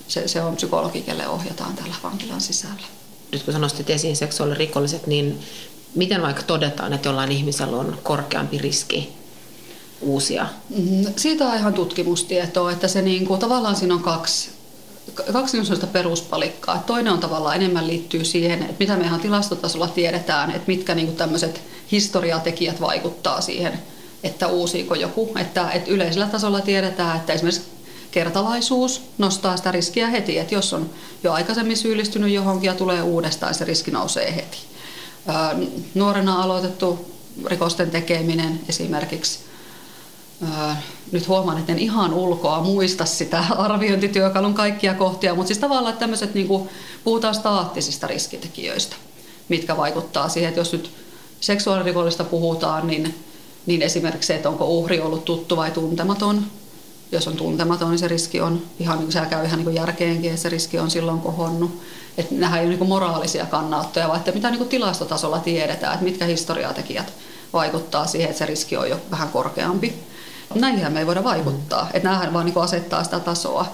se, 0.08 0.28
se 0.28 0.42
on 0.42 0.56
psykologi, 0.56 1.02
kelle 1.02 1.28
ohjataan 1.28 1.76
tällä 1.76 1.96
vankilan 2.04 2.42
sisällä 2.42 2.97
nyt 3.32 3.44
kun 3.44 3.62
nostit 3.62 3.90
esiin 3.90 4.16
seksuaalirikolliset, 4.16 5.08
niin 5.08 5.40
miten 5.96 6.22
vaikka 6.22 6.44
todetaan, 6.44 6.94
että 6.94 7.10
jollain 7.10 7.32
ihmisellä 7.32 7.78
on 7.78 7.98
korkeampi 8.04 8.58
riski 8.58 9.14
uusia? 10.02 10.48
Mm-hmm. 10.70 11.14
Siitä 11.16 11.46
on 11.46 11.56
ihan 11.56 11.74
tutkimustietoa, 11.74 12.72
että 12.72 12.88
se 12.88 13.02
niin 13.02 13.26
kuin, 13.26 13.40
tavallaan 13.40 13.76
siinä 13.76 13.94
on 13.94 14.04
kaksi, 14.04 14.50
kaksi 15.34 15.58
niin 15.58 15.88
peruspalikkaa. 15.94 16.84
Toinen 16.88 17.14
on 17.14 17.20
tavallaan 17.20 17.56
enemmän 17.56 17.88
liittyy 17.88 18.26
siihen, 18.26 18.62
että 18.62 18.76
mitä 18.80 18.96
me 18.96 19.04
ihan 19.04 19.20
tilastotasolla 19.20 19.88
tiedetään, 19.88 20.52
että 20.52 20.68
mitkä 20.68 20.96
niin 20.96 21.16
tämmöiset 21.16 21.62
historiatekijät 21.92 22.82
vaikuttaa 22.82 23.42
siihen, 23.42 23.74
että 24.24 24.48
uusiiko 24.48 24.96
joku. 24.96 25.32
Että, 25.40 25.72
että 25.72 25.92
yleisellä 25.92 26.28
tasolla 26.28 26.62
tiedetään, 26.62 27.18
että 27.18 27.34
esimerkiksi 27.34 27.77
kertalaisuus 28.18 29.02
nostaa 29.18 29.58
sitä 29.58 29.72
riskiä 29.72 30.08
heti, 30.08 30.40
että 30.40 30.56
jos 30.56 30.74
on 30.74 30.90
jo 31.24 31.34
aikaisemmin 31.34 31.78
syyllistynyt 31.78 32.32
johonkin 32.32 32.68
ja 32.68 32.74
tulee 32.74 33.02
uudestaan, 33.02 33.54
se 33.54 33.66
riski 33.66 33.92
nousee 33.92 34.36
heti. 34.36 34.58
Nuorena 35.94 36.44
aloitettu 36.44 37.16
rikosten 37.46 37.92
tekeminen 37.92 38.60
esimerkiksi. 38.70 39.40
Nyt 41.12 41.28
huomaan, 41.28 41.58
että 41.58 41.72
en 41.72 41.80
ihan 41.80 42.14
ulkoa 42.14 42.62
muista 42.62 43.06
sitä 43.06 43.44
arviointityökalun 43.68 44.54
kaikkia 44.54 44.94
kohtia, 44.94 45.36
mutta 45.36 45.48
siis 45.48 45.60
tavallaan 45.60 45.94
että 45.94 46.00
tämmöiset, 46.00 46.34
niin 46.34 46.48
kuin, 46.48 46.70
puhutaan 47.04 47.36
staattisista 47.36 48.08
riskitekijöistä, 48.08 48.96
mitkä 49.50 49.78
vaikuttaa 49.78 50.30
siihen, 50.30 50.50
että 50.50 50.60
jos 50.60 50.74
nyt 50.74 50.92
seksuaalirikollista 51.40 52.24
puhutaan, 52.24 52.88
niin, 52.88 53.16
niin 53.66 53.82
esimerkiksi 53.82 54.28
se, 54.28 54.36
että 54.36 54.50
onko 54.50 54.68
uhri 54.68 55.00
ollut 55.02 55.26
tuttu 55.26 55.58
vai 55.58 55.72
tuntematon, 55.72 56.46
jos 57.12 57.28
on 57.28 57.38
tuntematon, 57.38 57.90
niin 57.90 58.00
se 58.00 58.08
riski 58.08 58.42
on 58.42 58.62
ihan, 58.80 59.00
niin 59.00 59.12
se 59.12 59.22
käy 59.30 59.46
ihan 59.46 59.60
niin 59.60 59.76
järkeenkin, 59.76 60.30
että 60.30 60.42
se 60.42 60.50
riski 60.50 60.80
on 60.80 60.92
silloin 60.92 61.20
kohonnut. 61.20 61.82
Että 62.18 62.36
nämä 62.36 62.60
ei 62.60 62.68
ole 62.68 62.76
niin 62.76 62.88
moraalisia 62.88 63.46
kannanottoja, 63.46 64.08
vaan 64.08 64.20
että 64.20 64.32
mitä 64.32 64.52
niin 64.52 64.68
tilastotasolla 64.68 65.40
tiedetään, 65.40 65.94
että 65.94 66.06
mitkä 66.06 66.26
historiatekijät 66.26 67.14
vaikuttaa 67.54 68.08
siihen, 68.08 68.30
että 68.30 68.40
se 68.40 68.46
riski 68.46 68.78
on 68.78 68.90
jo 68.90 69.00
vähän 69.12 69.30
korkeampi. 69.30 69.94
Näihin 70.56 70.92
me 70.92 71.00
ei 71.00 71.08
voida 71.08 71.24
vaikuttaa, 71.24 71.90
että 71.94 72.10
nämähän 72.10 72.34
vaan 72.34 72.46
niin 72.46 72.58
asettaa 72.58 73.04
sitä 73.04 73.20
tasoa. 73.20 73.66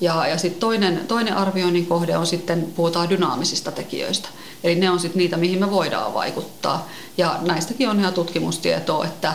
Ja, 0.00 0.26
ja 0.26 0.38
sitten 0.38 0.60
toinen, 0.60 1.00
toinen 1.08 1.36
arvioinnin 1.36 1.86
kohde 1.86 2.16
on 2.16 2.26
sitten, 2.26 2.72
puhutaan 2.76 3.08
dynaamisista 3.08 3.72
tekijöistä. 3.72 4.28
Eli 4.64 4.74
ne 4.74 4.90
on 4.90 5.00
sitten 5.00 5.18
niitä, 5.18 5.36
mihin 5.36 5.60
me 5.60 5.70
voidaan 5.70 6.14
vaikuttaa. 6.14 6.88
Ja 7.18 7.38
näistäkin 7.40 7.88
on 7.88 8.00
ihan 8.00 8.14
tutkimustietoa, 8.14 9.04
että 9.04 9.32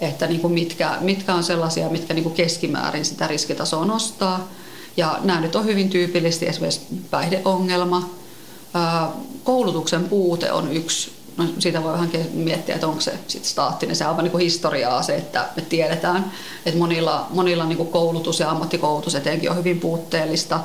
että 0.00 0.26
niin 0.26 0.40
kuin 0.40 0.52
mitkä, 0.52 0.96
mitkä 1.00 1.34
on 1.34 1.44
sellaisia, 1.44 1.88
mitkä 1.88 2.14
niin 2.14 2.22
kuin 2.22 2.34
keskimäärin 2.34 3.04
sitä 3.04 3.26
riskitasoa 3.26 3.84
nostaa. 3.84 4.48
Ja 4.96 5.18
nämä 5.22 5.40
nyt 5.40 5.56
on 5.56 5.64
hyvin 5.64 5.90
tyypillisesti 5.90 6.46
esimerkiksi 6.46 6.80
päihdeongelma. 7.10 8.10
Koulutuksen 9.44 10.04
puute 10.04 10.52
on 10.52 10.72
yksi. 10.72 11.12
No, 11.36 11.44
siitä 11.58 11.82
voi 11.82 11.92
vähän 11.92 12.10
miettiä, 12.32 12.74
että 12.74 12.88
onko 12.88 13.00
se 13.00 13.12
sit 13.28 13.44
staattinen. 13.44 13.96
Se 13.96 14.06
on 14.06 14.24
niin 14.24 14.38
historiaa 14.38 15.02
se, 15.02 15.16
että 15.16 15.48
me 15.56 15.62
tiedetään, 15.62 16.32
että 16.66 16.78
monilla, 16.78 17.26
monilla 17.30 17.64
niin 17.64 17.76
kuin 17.76 17.88
koulutus 17.88 18.40
ja 18.40 18.50
ammattikoulutus 18.50 19.14
etenkin 19.14 19.50
on 19.50 19.56
hyvin 19.56 19.80
puutteellista. 19.80 20.60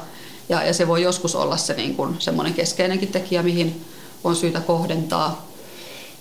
Ja, 0.50 0.64
ja 0.64 0.74
se 0.74 0.88
voi 0.88 1.02
joskus 1.02 1.36
olla 1.36 1.58
se 1.58 1.74
niin 1.74 1.96
kuin 1.96 2.16
semmoinen 2.20 2.54
keskeinenkin 2.54 3.12
tekijä, 3.12 3.44
mihin 3.44 3.86
on 4.24 4.36
syytä 4.36 4.60
kohdentaa 4.60 5.50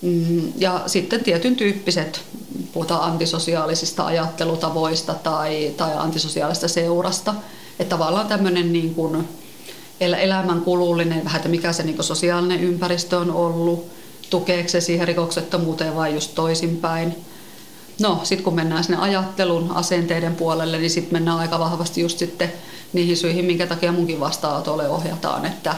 Mm, 0.02 0.52
ja 0.56 0.82
sitten 0.86 1.24
tietyn 1.24 1.56
tyyppiset, 1.56 2.20
puhutaan 2.72 3.12
antisosiaalisista 3.12 4.06
ajattelutavoista 4.06 5.14
tai, 5.14 5.74
tai 5.76 5.90
antisosiaalista 5.96 6.68
seurasta. 6.68 7.34
Että 7.78 7.96
tavallaan 7.96 8.28
tämmöinen 8.28 8.72
niin 8.72 8.94
kuin 8.94 9.28
elämän 10.00 10.60
kulullinen, 10.60 11.24
vähän, 11.24 11.36
että 11.36 11.48
mikä 11.48 11.72
se 11.72 11.82
niin 11.82 12.04
sosiaalinen 12.04 12.60
ympäristö 12.60 13.18
on 13.18 13.30
ollut, 13.30 13.86
tukeeko 14.30 14.68
se 14.68 14.80
siihen 14.80 15.08
rikoksettomuuteen 15.08 15.96
vai 15.96 16.14
just 16.14 16.34
toisinpäin. 16.34 17.14
No, 18.00 18.20
sitten 18.22 18.44
kun 18.44 18.54
mennään 18.54 18.84
sinne 18.84 18.98
ajattelun, 18.98 19.70
asenteiden 19.74 20.36
puolelle, 20.36 20.78
niin 20.78 20.90
sitten 20.90 21.12
mennään 21.12 21.38
aika 21.38 21.58
vahvasti 21.58 22.00
just 22.00 22.18
sitten 22.18 22.52
niihin 22.92 23.16
syihin, 23.16 23.44
minkä 23.44 23.66
takia 23.66 23.92
munkin 23.92 24.20
vastaanotolle 24.20 24.88
ohjataan, 24.88 25.44
että 25.44 25.74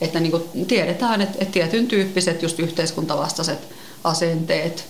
että 0.00 0.20
niin 0.20 0.66
tiedetään, 0.68 1.20
että, 1.20 1.38
että 1.40 1.52
tietyn 1.52 1.86
tyyppiset 1.86 2.42
just 2.42 2.58
yhteiskuntavastaiset 2.58 3.58
asenteet, 4.04 4.86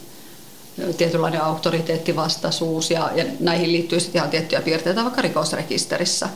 tietynlainen 0.97 1.43
auktoriteettivastaisuus 1.43 2.91
ja, 2.91 3.11
ja 3.15 3.25
näihin 3.41 3.73
liittyy 3.73 4.01
sitten 4.01 4.19
ihan 4.19 4.31
tiettyjä 4.31 4.61
piirteitä 4.61 5.05
vaikka 5.05 5.23
rikosrekisterissä, 5.23 6.29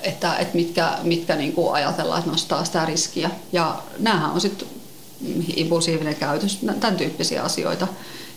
että, 0.00 0.36
että 0.36 0.54
mitkä, 0.54 0.98
mitkä 1.02 1.36
niin 1.36 1.52
kuin 1.52 1.74
ajatellaan, 1.74 2.18
että 2.18 2.30
nostaa 2.30 2.64
sitä 2.64 2.84
riskiä. 2.84 3.30
Ja 3.52 3.82
näähän 3.98 4.30
on 4.30 4.40
sitten 4.40 4.68
impulsiivinen 5.56 6.16
käytös, 6.16 6.58
tämän 6.80 6.96
tyyppisiä 6.96 7.42
asioita. 7.42 7.88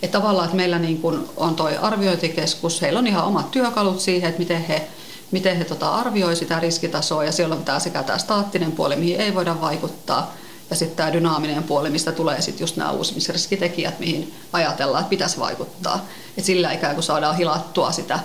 Että 0.01 0.17
tavallaan, 0.19 0.45
että 0.45 0.57
meillä 0.57 0.79
niin 0.79 1.01
kuin 1.01 1.29
on 1.37 1.55
tuo 1.55 1.69
arviointikeskus, 1.81 2.81
heillä 2.81 2.99
on 2.99 3.07
ihan 3.07 3.25
omat 3.25 3.51
työkalut 3.51 3.99
siihen, 3.99 4.29
että 4.29 4.39
miten 4.39 4.61
he 4.61 4.87
miten 5.33 5.57
he 5.57 5.63
tota 5.63 5.95
arvioi 5.95 6.35
sitä 6.35 6.59
riskitasoa 6.59 7.23
ja 7.23 7.31
siellä 7.31 7.55
on 7.55 7.63
tämä 7.63 7.79
sekä 7.79 8.03
tämä 8.03 8.17
staattinen 8.17 8.71
puoli, 8.71 8.95
mihin 8.95 9.21
ei 9.21 9.35
voida 9.35 9.61
vaikuttaa, 9.61 10.33
ja 10.69 10.75
sitten 10.75 10.97
tämä 10.97 11.13
dynaaminen 11.13 11.63
puoli, 11.63 11.89
mistä 11.89 12.11
tulee 12.11 12.41
sitten 12.41 12.63
just 12.63 12.75
nämä 12.75 12.91
uusimisriskitekijät, 12.91 13.99
mihin 13.99 14.33
ajatellaan, 14.53 15.01
että 15.01 15.09
pitäisi 15.09 15.39
vaikuttaa. 15.39 16.05
Et 16.37 16.45
sillä 16.45 16.71
ikään 16.71 16.95
kuin 16.95 17.03
saadaan 17.03 17.37
hilattua 17.37 17.91
sitä, 17.91 18.19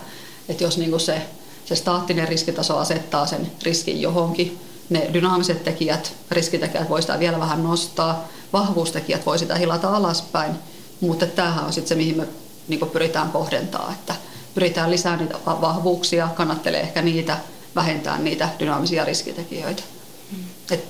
että 0.48 0.64
jos 0.64 0.79
niinku 0.79 0.98
se, 0.98 1.22
se 1.64 1.77
staattinen 1.77 2.29
riskitaso 2.29 2.79
asettaa 2.79 3.27
sen 3.27 3.53
riskin 3.62 4.01
johonkin, 4.03 4.61
ne 4.90 5.11
dynaamiset 5.12 5.64
tekijät, 5.64 6.12
riskitekijät 6.31 6.88
voi 6.88 7.03
sitä 7.03 7.18
vielä 7.18 7.40
vähän 7.40 7.62
nostaa, 7.62 8.29
vahvuustekijät 8.53 9.27
voi 9.27 9.38
sitä 9.38 9.55
hilata 9.55 9.96
alaspäin, 9.96 10.53
mutta 11.01 11.27
tämähän 11.27 11.64
on 11.64 11.72
sitten 11.72 11.88
se, 11.88 11.94
mihin 11.94 12.16
me 12.16 12.29
niin 12.68 12.90
pyritään 12.92 13.31
kohdentaa, 13.31 13.94
että 14.01 14.14
pyritään 14.55 14.90
lisäämään 14.90 15.20
niitä 15.20 15.38
vahvuuksia, 15.46 16.29
kannattelee 16.35 16.81
ehkä 16.81 17.03
niitä, 17.03 17.38
vähentää 17.77 18.18
niitä 18.18 18.48
dynaamisia 18.59 19.05
riskitekijöitä. 19.05 19.83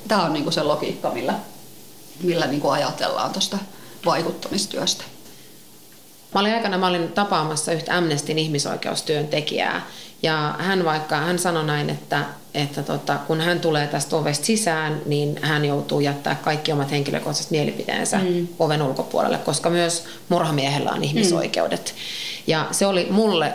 Tämä 0.08 0.22
on 0.22 0.32
niin 0.32 0.52
se 0.52 0.62
logiikka, 0.62 1.10
millä, 1.10 1.34
millä 2.22 2.46
niin 2.46 2.62
ajatellaan 2.70 3.32
tuosta 3.32 3.58
vaikuttamistyöstä. 4.06 5.04
Mä 6.34 6.40
olin 6.40 6.54
aikana 6.54 6.78
mä 6.78 6.86
olin 6.86 7.12
tapaamassa 7.12 7.72
yhtä 7.72 7.96
Amnestin 7.96 8.38
ihmisoikeustyöntekijää 8.38 9.86
ja 10.22 10.54
hän 10.58 10.84
vaikka 10.84 11.16
hän 11.16 11.38
sanoi 11.38 11.64
näin, 11.64 11.90
että, 11.90 12.24
että 12.54 12.82
tota, 12.82 13.18
kun 13.26 13.40
hän 13.40 13.60
tulee 13.60 13.86
tästä 13.86 14.16
ovesta 14.16 14.46
sisään, 14.46 15.00
niin 15.06 15.38
hän 15.42 15.64
joutuu 15.64 16.00
jättää 16.00 16.34
kaikki 16.34 16.72
omat 16.72 16.90
henkilökohtaiset 16.90 17.50
mielipiteensä 17.50 18.18
mm. 18.18 18.48
oven 18.58 18.82
ulkopuolelle, 18.82 19.38
koska 19.38 19.70
myös 19.70 20.04
murhamiehellä 20.28 20.90
on 20.90 21.04
ihmisoikeudet. 21.04 21.94
Mm. 21.96 22.42
Ja 22.46 22.68
se 22.70 22.86
oli 22.86 23.06
mulle 23.10 23.52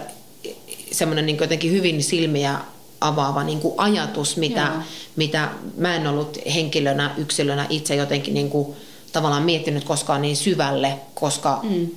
semmoinen 0.91 1.25
niin 1.25 1.37
jotenkin 1.37 1.71
hyvin 1.71 2.03
silmiä 2.03 2.59
avaava 3.07 3.43
niin 3.43 3.59
kuin 3.59 3.73
ajatus, 3.77 4.37
mitä, 4.37 4.71
mitä 5.15 5.49
mä 5.77 5.95
en 5.95 6.07
ollut 6.07 6.37
henkilönä, 6.55 7.11
yksilönä 7.17 7.65
itse 7.69 7.95
jotenkin 7.95 8.33
niin 8.33 8.49
kuin, 8.49 8.75
tavallaan 9.11 9.43
miettinyt 9.43 9.83
koskaan 9.83 10.21
niin 10.21 10.37
syvälle, 10.37 10.99
koska 11.13 11.59
mm 11.63 11.87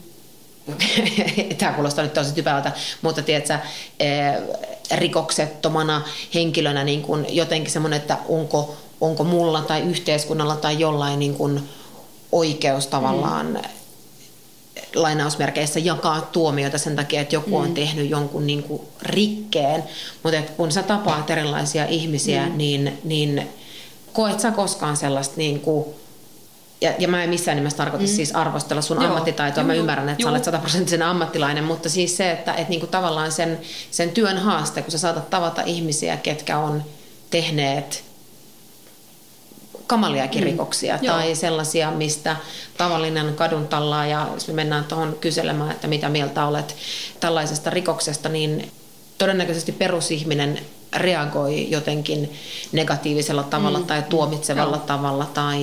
tämä 1.58 1.72
kuulostaa 1.72 2.04
nyt 2.04 2.14
tosi 2.14 2.34
typältä, 2.34 2.72
mutta 3.02 3.22
tiedätkö, 3.22 3.58
eh, 4.00 4.34
rikoksettomana 4.94 6.02
henkilönä 6.34 6.84
niin 6.84 7.02
kuin 7.02 7.26
jotenkin 7.36 7.72
semmoinen, 7.72 8.00
että 8.00 8.18
onko, 8.28 8.76
onko 9.00 9.24
mulla 9.24 9.62
tai 9.62 9.80
yhteiskunnalla 9.80 10.56
tai 10.56 10.78
jollain 10.78 11.18
niin 11.18 11.34
kuin 11.34 11.68
oikeus 12.32 12.86
tavallaan 12.86 13.46
mm. 13.46 13.60
Lainausmerkeissä 14.94 15.80
jakaa 15.80 16.20
tuomioita 16.20 16.78
sen 16.78 16.96
takia, 16.96 17.20
että 17.20 17.34
joku 17.34 17.50
mm. 17.50 17.64
on 17.64 17.74
tehnyt 17.74 18.10
jonkun 18.10 18.46
niin 18.46 18.62
kuin 18.62 18.82
rikkeen. 19.02 19.84
Mutta 20.22 20.42
kun 20.56 20.72
sä 20.72 20.82
tapaat 20.82 21.30
erilaisia 21.30 21.86
ihmisiä, 21.86 22.46
mm. 22.46 22.56
niin, 22.56 22.98
niin 23.04 23.48
koet 24.12 24.40
sä 24.40 24.50
koskaan 24.50 24.96
sellaista 24.96 25.34
niin 25.36 25.60
kuin 25.60 25.86
ja, 26.80 26.92
ja 26.98 27.08
mä 27.08 27.24
en 27.24 27.30
missään 27.30 27.56
nimessä 27.56 27.76
tarkoita 27.76 28.06
mm. 28.06 28.12
siis 28.12 28.32
arvostella 28.32 28.82
sun 28.82 28.96
Joo. 28.96 29.06
ammattitaitoa, 29.06 29.62
Joo. 29.62 29.66
mä 29.66 29.74
ymmärrän, 29.74 30.08
että 30.08 30.22
Joo. 30.22 30.28
sä 30.28 30.30
olet 30.30 30.44
sataprosenttisen 30.44 31.02
ammattilainen, 31.02 31.64
mutta 31.64 31.88
siis 31.88 32.16
se, 32.16 32.30
että 32.30 32.54
et 32.54 32.68
niinku 32.68 32.86
tavallaan 32.86 33.32
sen, 33.32 33.58
sen 33.90 34.10
työn 34.10 34.38
haaste, 34.38 34.82
kun 34.82 34.92
sä 34.92 34.98
saatat 34.98 35.30
tavata 35.30 35.62
ihmisiä, 35.62 36.16
ketkä 36.16 36.58
on 36.58 36.84
tehneet 37.30 38.04
kamaliakin 39.86 40.42
mm. 40.42 40.46
rikoksia 40.46 40.98
tai 41.06 41.34
sellaisia, 41.34 41.90
mistä 41.90 42.36
tavallinen 42.78 43.34
kadun 43.34 43.68
ja 44.08 44.28
jos 44.34 44.48
me 44.48 44.54
mennään 44.54 44.84
tuohon 44.84 45.16
kyselemään, 45.20 45.70
että 45.70 45.88
mitä 45.88 46.08
mieltä 46.08 46.46
olet 46.46 46.76
tällaisesta 47.20 47.70
rikoksesta, 47.70 48.28
niin 48.28 48.72
todennäköisesti 49.18 49.72
perusihminen 49.72 50.60
reagoi 50.96 51.70
jotenkin 51.70 52.32
negatiivisella 52.72 53.42
tavalla 53.42 53.78
mm. 53.78 53.86
tai 53.86 54.02
tuomitsevalla 54.02 54.76
Joo. 54.76 54.86
tavalla 54.86 55.26
tai 55.34 55.62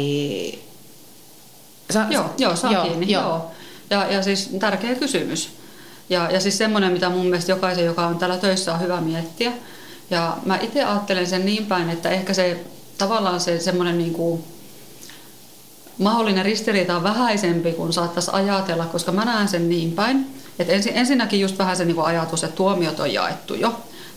Sa, 1.91 2.05
joo, 2.09 2.25
joo, 2.37 2.55
saa 2.55 2.71
joo, 2.71 2.83
kiinni. 2.83 3.11
Joo. 3.11 3.23
Joo. 3.23 3.51
Ja, 3.89 4.11
ja 4.11 4.23
siis 4.23 4.49
tärkeä 4.59 4.95
kysymys. 4.95 5.49
Ja, 6.09 6.31
ja 6.31 6.39
siis 6.39 6.57
semmoinen, 6.57 6.93
mitä 6.93 7.09
mun 7.09 7.25
mielestä 7.25 7.51
jokaisen, 7.51 7.85
joka 7.85 8.07
on 8.07 8.17
täällä 8.17 8.37
töissä, 8.37 8.73
on 8.73 8.81
hyvä 8.81 9.01
miettiä. 9.01 9.51
Ja 10.09 10.37
mä 10.45 10.57
itse 10.61 10.83
ajattelen 10.83 11.27
sen 11.27 11.45
niin 11.45 11.65
päin, 11.65 11.89
että 11.89 12.09
ehkä 12.09 12.33
se 12.33 12.59
tavallaan 12.97 13.39
se 13.39 13.59
semmoinen 13.59 13.97
niin 13.97 14.13
kuin, 14.13 14.43
mahdollinen 15.97 16.45
ristiriita 16.45 16.95
on 16.95 17.03
vähäisempi 17.03 17.71
kuin 17.71 17.93
saattaisi 17.93 18.31
ajatella, 18.33 18.85
koska 18.85 19.11
mä 19.11 19.25
näen 19.25 19.47
sen 19.47 19.69
niin 19.69 19.91
päin. 19.91 20.27
Että 20.59 20.73
ensin, 20.73 20.93
ensinnäkin 20.95 21.39
just 21.39 21.57
vähän 21.57 21.77
se 21.77 21.85
niin 21.85 21.95
kuin 21.95 22.07
ajatus, 22.07 22.43
että 22.43 22.55
tuomiot 22.55 22.99
on 22.99 23.13
jaettu 23.13 23.53
jo. 23.53 23.73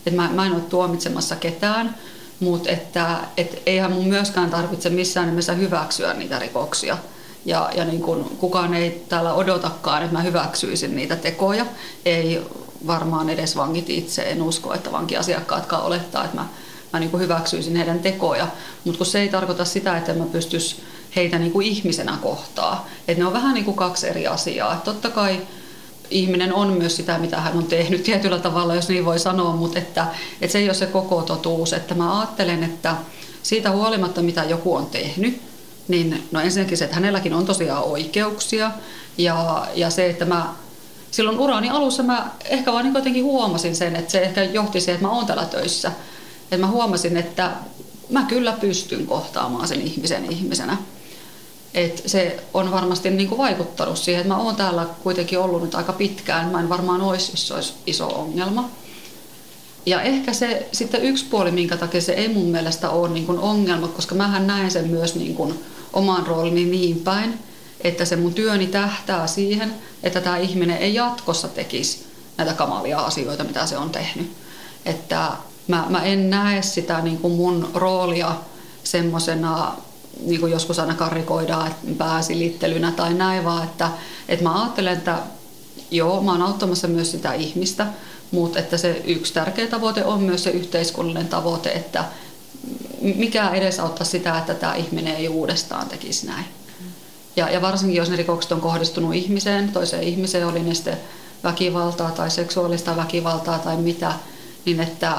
Että 0.07 0.23
mä, 0.23 0.31
mä 0.33 0.47
en 0.47 0.53
ole 0.53 0.61
tuomitsemassa 0.61 1.37
ketään, 1.37 1.95
mutta 2.41 2.71
että 2.71 3.19
et 3.37 3.62
eihän 3.67 3.93
mun 3.93 4.09
myöskään 4.09 4.51
tarvitse 4.51 4.91
missään 4.91 5.29
nimessä 5.29 5.53
hyväksyä 5.53 6.15
niitä 6.15 6.39
rikoksia 6.39 6.99
ja, 7.45 7.71
ja 7.77 7.85
niin 7.85 8.03
kuin 8.03 8.25
kukaan 8.25 8.75
ei 8.75 9.05
täällä 9.09 9.35
odotakaan, 9.35 10.03
että 10.03 10.12
mä 10.12 10.23
hyväksyisin 10.23 10.97
niitä 10.97 11.17
tekoja. 11.17 11.67
Ei 12.05 12.43
varmaan 12.87 13.29
edes 13.31 13.57
vangit 13.57 13.91
itse, 13.91 14.23
en 14.23 14.43
usko, 14.43 14.75
että 14.75 14.93
vankiasiakkaatkaan 14.93 15.83
olettaa, 15.83 16.25
että 16.25 16.37
mä, 16.37 16.47
mä 16.96 17.00
niin 17.00 17.11
kuin 17.11 17.22
hyväksyisin 17.22 17.76
heidän 17.76 17.98
tekoja. 17.98 18.48
Mutta 18.85 18.98
kun 18.98 19.06
se 19.06 19.20
ei 19.20 19.28
tarkoita 19.28 19.64
sitä, 19.64 19.96
että 19.96 20.14
mä 20.14 20.24
pystyisi 20.24 20.76
heitä 21.16 21.38
niin 21.38 21.52
kuin 21.52 21.66
ihmisenä 21.66 22.18
kohtaa. 22.22 22.88
Että 23.09 23.22
ne 23.22 23.26
on 23.26 23.32
vähän 23.32 23.54
niin 23.54 23.64
kuin 23.64 23.76
kaksi 23.76 24.09
eri 24.09 24.26
asiaa. 24.26 24.74
Et 24.74 24.85
totta 24.85 25.11
kai 25.11 25.40
ihminen 26.11 26.54
on 26.54 26.72
myös 26.72 26.96
sitä, 26.96 27.18
mitä 27.18 27.40
hän 27.40 27.56
on 27.56 27.64
tehnyt 27.64 28.02
tietyllä 28.02 28.38
tavalla, 28.38 28.74
jos 28.74 28.88
niin 28.88 29.04
voi 29.04 29.18
sanoa, 29.18 29.56
mutta 29.56 29.78
että, 29.78 30.06
että 30.40 30.52
se 30.52 30.59
ei 30.59 30.68
ole 30.68 30.74
se 30.74 30.87
koko 30.87 31.22
totuus. 31.22 31.72
Että 31.72 31.94
mä 31.94 32.18
ajattelen, 32.18 32.64
että 32.64 32.96
siitä 33.42 33.70
huolimatta, 33.70 34.22
mitä 34.22 34.44
joku 34.44 34.74
on 34.74 34.87
tehnyt, 34.87 35.40
niin 35.88 36.28
no 36.32 36.40
ensinnäkin 36.40 36.78
se, 36.78 36.85
että 36.85 36.96
hänelläkin 36.96 37.35
on 37.35 37.46
tosiaan 37.46 37.85
oikeuksia 37.85 38.70
ja, 39.18 39.66
ja 39.74 39.90
se, 39.90 40.06
että 40.06 40.24
mä 40.24 40.54
silloin 41.11 41.38
urani 41.38 41.70
alussa 41.70 42.02
mä 42.02 42.30
ehkä 42.44 42.72
vaan 42.72 42.85
niin 42.85 42.94
jotenkin 42.94 43.24
huomasin 43.24 43.76
sen, 43.76 43.96
että 43.96 44.12
se 44.12 44.20
ehkä 44.20 44.44
johti 44.44 44.80
siihen, 44.80 44.94
että 44.94 45.06
mä 45.06 45.14
oon 45.14 45.26
täällä 45.26 45.44
töissä. 45.44 45.92
Että 46.52 46.59
mä 46.59 46.66
huomasin, 46.66 47.16
että 47.16 47.50
mä 48.11 48.24
kyllä 48.28 48.52
pystyn 48.52 49.06
kohtaamaan 49.06 49.68
sen 49.68 49.82
ihmisen 49.82 50.32
ihmisenä. 50.32 50.76
Et 51.74 52.02
se 52.06 52.44
on 52.54 52.70
varmasti 52.70 53.11
niin 53.11 53.28
kuin 53.28 53.38
vaikuttanut 53.38 53.98
siihen, 53.98 54.20
että 54.20 54.35
mä 54.35 54.40
oon 54.40 54.56
täällä 54.56 54.87
kuitenkin 55.02 55.38
ollut 55.38 55.62
nyt 55.62 55.74
aika 55.74 55.92
pitkään. 55.92 56.48
Mä 56.48 56.61
en 56.61 56.68
varmaan 56.68 57.00
olisi, 57.00 57.32
jos 57.32 57.48
se 57.48 57.54
olisi 57.54 57.72
iso 57.87 58.06
ongelma. 58.06 58.70
Ja 59.87 60.02
ehkä 60.02 60.32
se 60.32 60.68
sitten 60.72 61.02
yksi 61.02 61.24
puoli, 61.24 61.50
minkä 61.50 61.76
takia 61.76 62.00
se 62.00 62.12
ei 62.12 62.28
mun 62.28 62.46
mielestä 62.46 62.90
ole 62.90 63.09
niin 63.09 63.26
kuin 63.26 63.38
ongelma, 63.38 63.88
koska 63.88 64.14
mähän 64.14 64.46
näen 64.46 64.70
sen 64.70 64.88
myös 64.88 65.14
niin 65.14 65.35
kuin 65.35 65.64
oman 65.92 66.26
roolini 66.26 66.64
niin 66.64 67.00
päin, 67.00 67.38
että 67.80 68.04
se 68.04 68.16
mun 68.16 68.35
työni 68.35 68.66
tähtää 68.66 69.26
siihen, 69.26 69.74
että 70.02 70.20
tämä 70.20 70.37
ihminen 70.37 70.78
ei 70.78 70.94
jatkossa 70.94 71.48
tekisi 71.48 72.06
näitä 72.37 72.52
kamalia 72.52 72.98
asioita, 72.98 73.44
mitä 73.44 73.66
se 73.66 73.76
on 73.76 73.90
tehnyt. 73.90 74.32
Että 74.87 75.32
mä, 75.68 75.87
mä 75.88 76.02
en 76.02 76.31
näe 76.31 76.62
sitä 76.62 77.00
niin 77.00 77.18
kuin 77.18 77.35
mun 77.35 77.70
roolia 77.74 78.35
semmoisena, 78.85 79.72
niin 80.20 80.40
kuin 80.40 80.52
joskus 80.52 80.79
aina 80.79 80.94
karikoidaan, 80.94 81.66
että 81.66 81.87
pääsilittelynä 81.98 82.92
tai 82.92 83.14
näin, 83.14 83.44
vaan 83.44 83.64
että, 83.64 83.90
että 84.29 84.44
mä 84.44 84.62
ajattelen, 84.62 84.92
että 84.92 85.18
joo, 85.90 86.22
mä 86.22 86.33
oon 86.33 86.42
auttamassa 86.42 86.88
myös 86.88 87.11
sitä 87.11 87.33
ihmistä, 87.33 87.87
mutta 88.31 88.59
että 88.59 88.76
se 88.76 89.02
yksi 89.07 89.35
tärkeä 89.35 89.66
tavoite 89.66 90.05
on 90.05 90.20
myös 90.20 90.44
se 90.44 90.50
yhteiskunnallinen 90.50 91.29
tavoite, 91.29 91.70
että 91.70 92.05
mikä 93.00 93.50
edesauttaa 93.50 94.07
sitä, 94.07 94.38
että 94.38 94.55
tämä 94.55 94.74
ihminen 94.74 95.16
ei 95.16 95.29
uudestaan 95.29 95.88
tekisi 95.88 96.26
näin. 96.26 96.44
Ja, 97.37 97.50
ja 97.50 97.62
varsinkin 97.62 97.96
jos 97.96 98.11
ne 98.11 98.16
rikokset 98.16 98.52
on 98.52 98.61
kohdistunut 98.61 99.14
ihmiseen, 99.14 99.72
toiseen 99.72 100.02
ihmiseen, 100.02 100.46
oli 100.46 100.62
ne 100.62 100.74
sitten 100.74 100.98
väkivaltaa 101.44 102.11
tai 102.11 102.31
seksuaalista 102.31 102.96
väkivaltaa 102.96 103.59
tai 103.59 103.76
mitä, 103.76 104.12
niin 104.64 104.81
että, 104.81 105.16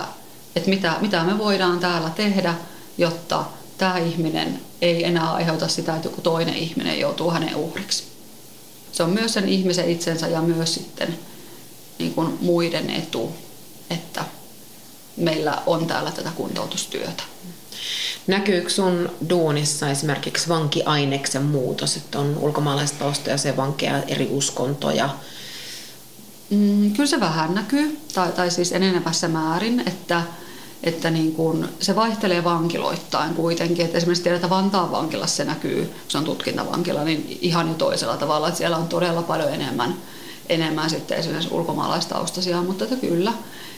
että 0.57 0.69
mitä, 0.69 0.95
mitä 1.01 1.23
me 1.23 1.37
voidaan 1.37 1.79
täällä 1.79 2.09
tehdä, 2.09 2.55
jotta 2.97 3.45
tämä 3.77 3.97
ihminen 3.97 4.59
ei 4.81 5.03
enää 5.03 5.33
aiheuta 5.33 5.67
sitä, 5.67 5.95
että 5.95 6.07
joku 6.07 6.21
toinen 6.21 6.55
ihminen 6.55 6.99
joutuu 6.99 7.31
hänen 7.31 7.55
uhriksi. 7.55 8.03
Se 8.91 9.03
on 9.03 9.09
myös 9.09 9.33
sen 9.33 9.49
ihmisen 9.49 9.89
itsensä 9.89 10.27
ja 10.27 10.41
myös 10.41 10.73
sitten 10.73 11.19
niin 11.99 12.13
kuin 12.13 12.37
muiden 12.41 12.89
etu, 12.89 13.35
että 13.89 14.25
meillä 15.17 15.61
on 15.65 15.87
täällä 15.87 16.11
tätä 16.11 16.31
kuntoutustyötä. 16.35 17.23
Näkyykö 18.27 18.69
sun 18.69 19.09
duunissa 19.29 19.89
esimerkiksi 19.89 20.49
vankiaineksen 20.49 21.43
muutos, 21.43 21.97
että 21.97 22.19
on 22.19 22.37
ulkomaalaistaustoja, 22.37 23.37
se 23.37 23.57
vankeja, 23.57 24.03
eri 24.03 24.27
uskontoja? 24.31 25.09
Mm, 26.49 26.93
kyllä 26.93 27.09
se 27.09 27.19
vähän 27.19 27.55
näkyy, 27.55 27.99
tai, 28.13 28.31
tai 28.31 28.51
siis 28.51 28.71
enenevässä 28.71 29.27
määrin, 29.27 29.83
että, 29.85 30.21
että 30.83 31.09
niin 31.09 31.33
kun, 31.33 31.69
se 31.79 31.95
vaihtelee 31.95 32.43
vankiloittain 32.43 33.35
kuitenkin. 33.35 33.85
Että 33.85 33.97
esimerkiksi 33.97 34.23
tiedetään, 34.23 34.47
että 34.47 34.55
Vantaan 34.55 34.91
vankilassa 34.91 35.35
se 35.35 35.45
näkyy, 35.45 35.93
se 36.07 36.17
on 36.17 36.25
tutkintavankila, 36.25 37.03
niin 37.03 37.37
ihan 37.41 37.67
jo 37.67 37.73
toisella 37.73 38.17
tavalla, 38.17 38.47
että 38.47 38.57
siellä 38.57 38.77
on 38.77 38.87
todella 38.87 39.21
paljon 39.21 39.53
enemmän, 39.53 39.95
enemmän 40.49 40.89
sitten 40.89 41.17
esimerkiksi 41.17 41.53
ulkomaalaistaustaisia, 41.53 42.61
mutta 42.61 42.83
että 42.83 42.95
kyllä. 42.95 43.33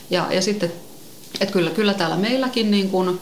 Ja, 0.10 0.28
ja 0.32 0.42
sitten, 0.42 0.72
että 1.42 1.54
kyllä, 1.54 1.72
kyllä 1.72 1.94
täällä 1.94 2.18
meilläkin 2.18 2.72
niin 2.72 2.90
kun, 2.90 3.20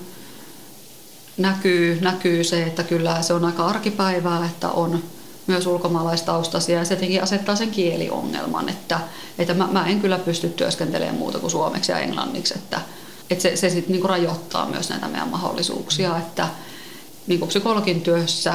näkyy, 1.37 1.97
näkyy 2.01 2.43
se, 2.43 2.63
että 2.63 2.83
kyllä 2.83 3.21
se 3.21 3.33
on 3.33 3.45
aika 3.45 3.65
arkipäivää, 3.65 4.45
että 4.45 4.69
on 4.69 5.03
myös 5.47 5.67
ulkomaalaistaustaisia 5.67 6.79
ja 6.79 6.85
se 6.85 6.95
tietenkin 6.95 7.23
asettaa 7.23 7.55
sen 7.55 7.71
kieliongelman, 7.71 8.69
että, 8.69 8.99
että 9.39 9.53
mä, 9.53 9.67
mä 9.71 9.87
en 9.87 10.01
kyllä 10.01 10.19
pysty 10.19 10.49
työskentelemään 10.49 11.17
muuta 11.17 11.39
kuin 11.39 11.51
suomeksi 11.51 11.91
ja 11.91 11.99
englanniksi, 11.99 12.53
että 12.57 12.81
että 13.29 13.41
se, 13.41 13.55
se 13.55 13.69
sitten 13.69 13.91
niinku 13.91 14.07
rajoittaa 14.07 14.69
myös 14.69 14.89
näitä 14.89 15.07
meidän 15.07 15.29
mahdollisuuksia, 15.29 16.17
että 16.17 16.47
niinku 17.27 17.47
psykologin 17.47 18.01
työssä 18.01 18.53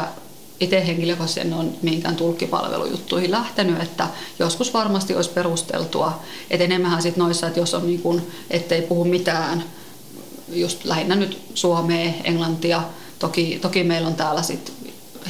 itse 0.61 0.87
henkilökohtaisesti 0.87 1.41
en 1.41 1.55
ole 1.55 1.65
mihinkään 1.83 2.17
tulkkipalvelujuttuihin 2.17 3.31
lähtenyt, 3.31 3.83
että 3.83 4.07
joskus 4.39 4.75
varmasti 4.75 5.15
olisi 5.15 5.31
perusteltua, 5.31 6.21
että 6.51 6.65
enemmän 6.65 7.03
sitten 7.03 7.23
noissa, 7.25 7.47
että 7.47 7.61
jos 7.61 7.75
on 7.75 7.87
niin 7.87 8.03
kuin, 8.03 8.23
ettei 8.51 8.83
puhu 8.83 9.05
mitään, 9.05 9.65
just 10.49 10.85
lähinnä 10.85 11.15
nyt 11.15 11.43
suomea, 11.55 12.13
englantia, 12.25 12.83
toki, 13.19 13.59
toki 13.63 13.85
meillä 13.85 14.09
on 14.09 14.15
täällä 14.15 14.43
sitten 14.43 14.75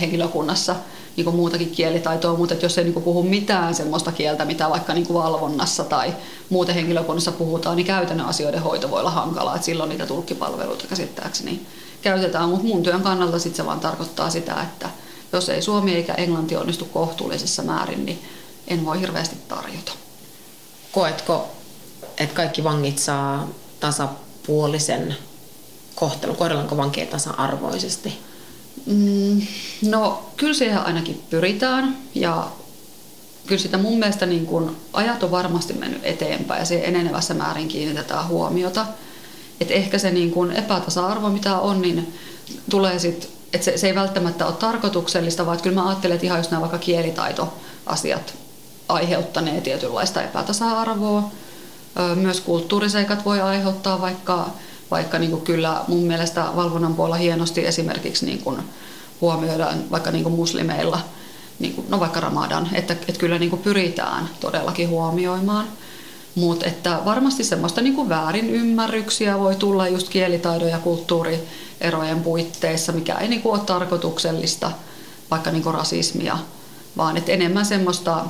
henkilökunnassa 0.00 0.76
niin 1.16 1.24
kuin 1.24 1.36
muutakin 1.36 1.70
kielitaitoa, 1.70 2.36
mutta 2.36 2.54
jos 2.62 2.78
ei 2.78 2.84
niin 2.84 2.94
kuin 2.94 3.04
puhu 3.04 3.22
mitään 3.22 3.74
semmoista 3.74 4.12
kieltä, 4.12 4.44
mitä 4.44 4.70
vaikka 4.70 4.94
niin 4.94 5.06
kuin 5.06 5.22
valvonnassa 5.22 5.84
tai 5.84 6.14
muuten 6.50 6.74
henkilökunnassa 6.74 7.32
puhutaan, 7.32 7.76
niin 7.76 7.86
käytännön 7.86 8.26
asioiden 8.26 8.62
hoito 8.62 8.90
voi 8.90 9.00
olla 9.00 9.10
hankalaa, 9.10 9.54
että 9.54 9.64
silloin 9.64 9.90
niitä 9.90 10.06
tulkkipalveluita 10.06 10.86
käsittääkseni 10.86 11.66
käytetään, 12.02 12.48
mutta 12.48 12.66
mun 12.66 12.82
työn 12.82 13.02
kannalta 13.02 13.38
sitten 13.38 13.56
se 13.56 13.66
vaan 13.66 13.80
tarkoittaa 13.80 14.30
sitä, 14.30 14.62
että 14.62 14.90
jos 15.32 15.48
ei 15.48 15.62
suomi 15.62 15.94
eikä 15.94 16.14
englanti 16.14 16.56
onnistu 16.56 16.84
kohtuullisessa 16.84 17.62
määrin, 17.62 18.04
niin 18.04 18.22
en 18.68 18.84
voi 18.86 19.00
hirveästi 19.00 19.36
tarjota. 19.48 19.92
Koetko, 20.92 21.48
että 22.18 22.34
kaikki 22.34 22.64
vangit 22.64 22.98
saa 22.98 23.48
tasapuolisen 23.80 25.16
kohtelun? 25.94 26.36
Kohdellaanko 26.36 26.76
vankeja 26.76 27.06
tasa-arvoisesti? 27.06 28.18
Mm, 28.86 29.42
no 29.82 30.30
kyllä 30.36 30.54
siihen 30.54 30.78
ainakin 30.78 31.22
pyritään 31.30 31.96
ja 32.14 32.48
kyllä 33.46 33.62
sitä 33.62 33.78
mun 33.78 33.98
mielestä 33.98 34.26
niin 34.26 34.46
kun 34.46 34.76
ajat 34.92 35.22
on 35.22 35.30
varmasti 35.30 35.72
mennyt 35.72 36.00
eteenpäin 36.04 36.60
ja 36.60 36.64
se 36.64 36.80
enenevässä 36.84 37.34
määrin 37.34 37.68
kiinnitetään 37.68 38.28
huomiota. 38.28 38.86
Et 39.60 39.70
ehkä 39.70 39.98
se 39.98 40.10
niin 40.10 40.30
kun 40.30 40.52
epätasa-arvo 40.52 41.28
mitä 41.28 41.58
on, 41.58 41.82
niin 41.82 42.14
tulee 42.70 42.98
sitten 42.98 43.30
että 43.52 43.64
se, 43.64 43.78
se 43.78 43.86
ei 43.86 43.94
välttämättä 43.94 44.46
ole 44.46 44.54
tarkoituksellista, 44.54 45.46
vaan 45.46 45.60
kyllä 45.60 45.80
mä 45.80 45.88
ajattelen, 45.88 46.14
että 46.14 46.26
ihan 46.26 46.38
just 46.38 46.50
nämä 46.50 46.60
vaikka 46.60 46.78
kielitaitoasiat 46.78 48.34
aiheuttanee 48.88 49.60
tietynlaista 49.60 50.22
epätasa-arvoa. 50.22 51.30
Myös 52.14 52.40
kulttuuriseikat 52.40 53.24
voi 53.24 53.40
aiheuttaa, 53.40 54.00
vaikka, 54.00 54.50
vaikka 54.92 55.18
niin 55.18 55.30
kuin 55.30 55.42
kyllä 55.42 55.84
mun 55.88 56.02
mielestä 56.02 56.46
valvonnan 56.56 56.94
puolella 56.94 57.16
hienosti 57.16 57.66
esimerkiksi 57.66 58.26
niin 58.26 58.42
kuin 58.42 58.58
huomioidaan 59.20 59.90
vaikka 59.90 60.10
niin 60.10 60.22
kuin 60.22 60.34
muslimeilla, 60.34 61.00
niin 61.58 61.74
kuin, 61.74 61.86
no 61.90 62.00
vaikka 62.00 62.20
ramadan, 62.20 62.68
että, 62.72 62.92
että 62.92 63.20
kyllä 63.20 63.38
niin 63.38 63.50
kuin 63.50 63.62
pyritään 63.62 64.28
todellakin 64.40 64.88
huomioimaan. 64.88 65.68
Mutta 66.34 66.66
että 66.66 67.00
varmasti 67.04 67.44
semmoista 67.44 67.80
niin 67.80 67.94
kuin 67.94 68.08
väärin 68.08 68.50
ymmärryksiä 68.50 69.38
voi 69.38 69.56
tulla 69.56 69.88
just 69.88 70.08
kielitaidon 70.08 70.68
ja 70.68 70.78
kulttuurierojen 70.78 72.22
puitteissa, 72.22 72.92
mikä 72.92 73.14
ei 73.14 73.28
niin 73.28 73.42
kuin 73.42 73.52
ole 73.52 73.66
tarkoituksellista, 73.66 74.70
vaikka 75.30 75.50
niin 75.50 75.62
kuin 75.62 75.74
rasismia, 75.74 76.38
vaan 76.96 77.16
että 77.16 77.32
enemmän 77.32 77.66
semmoista, 77.66 78.24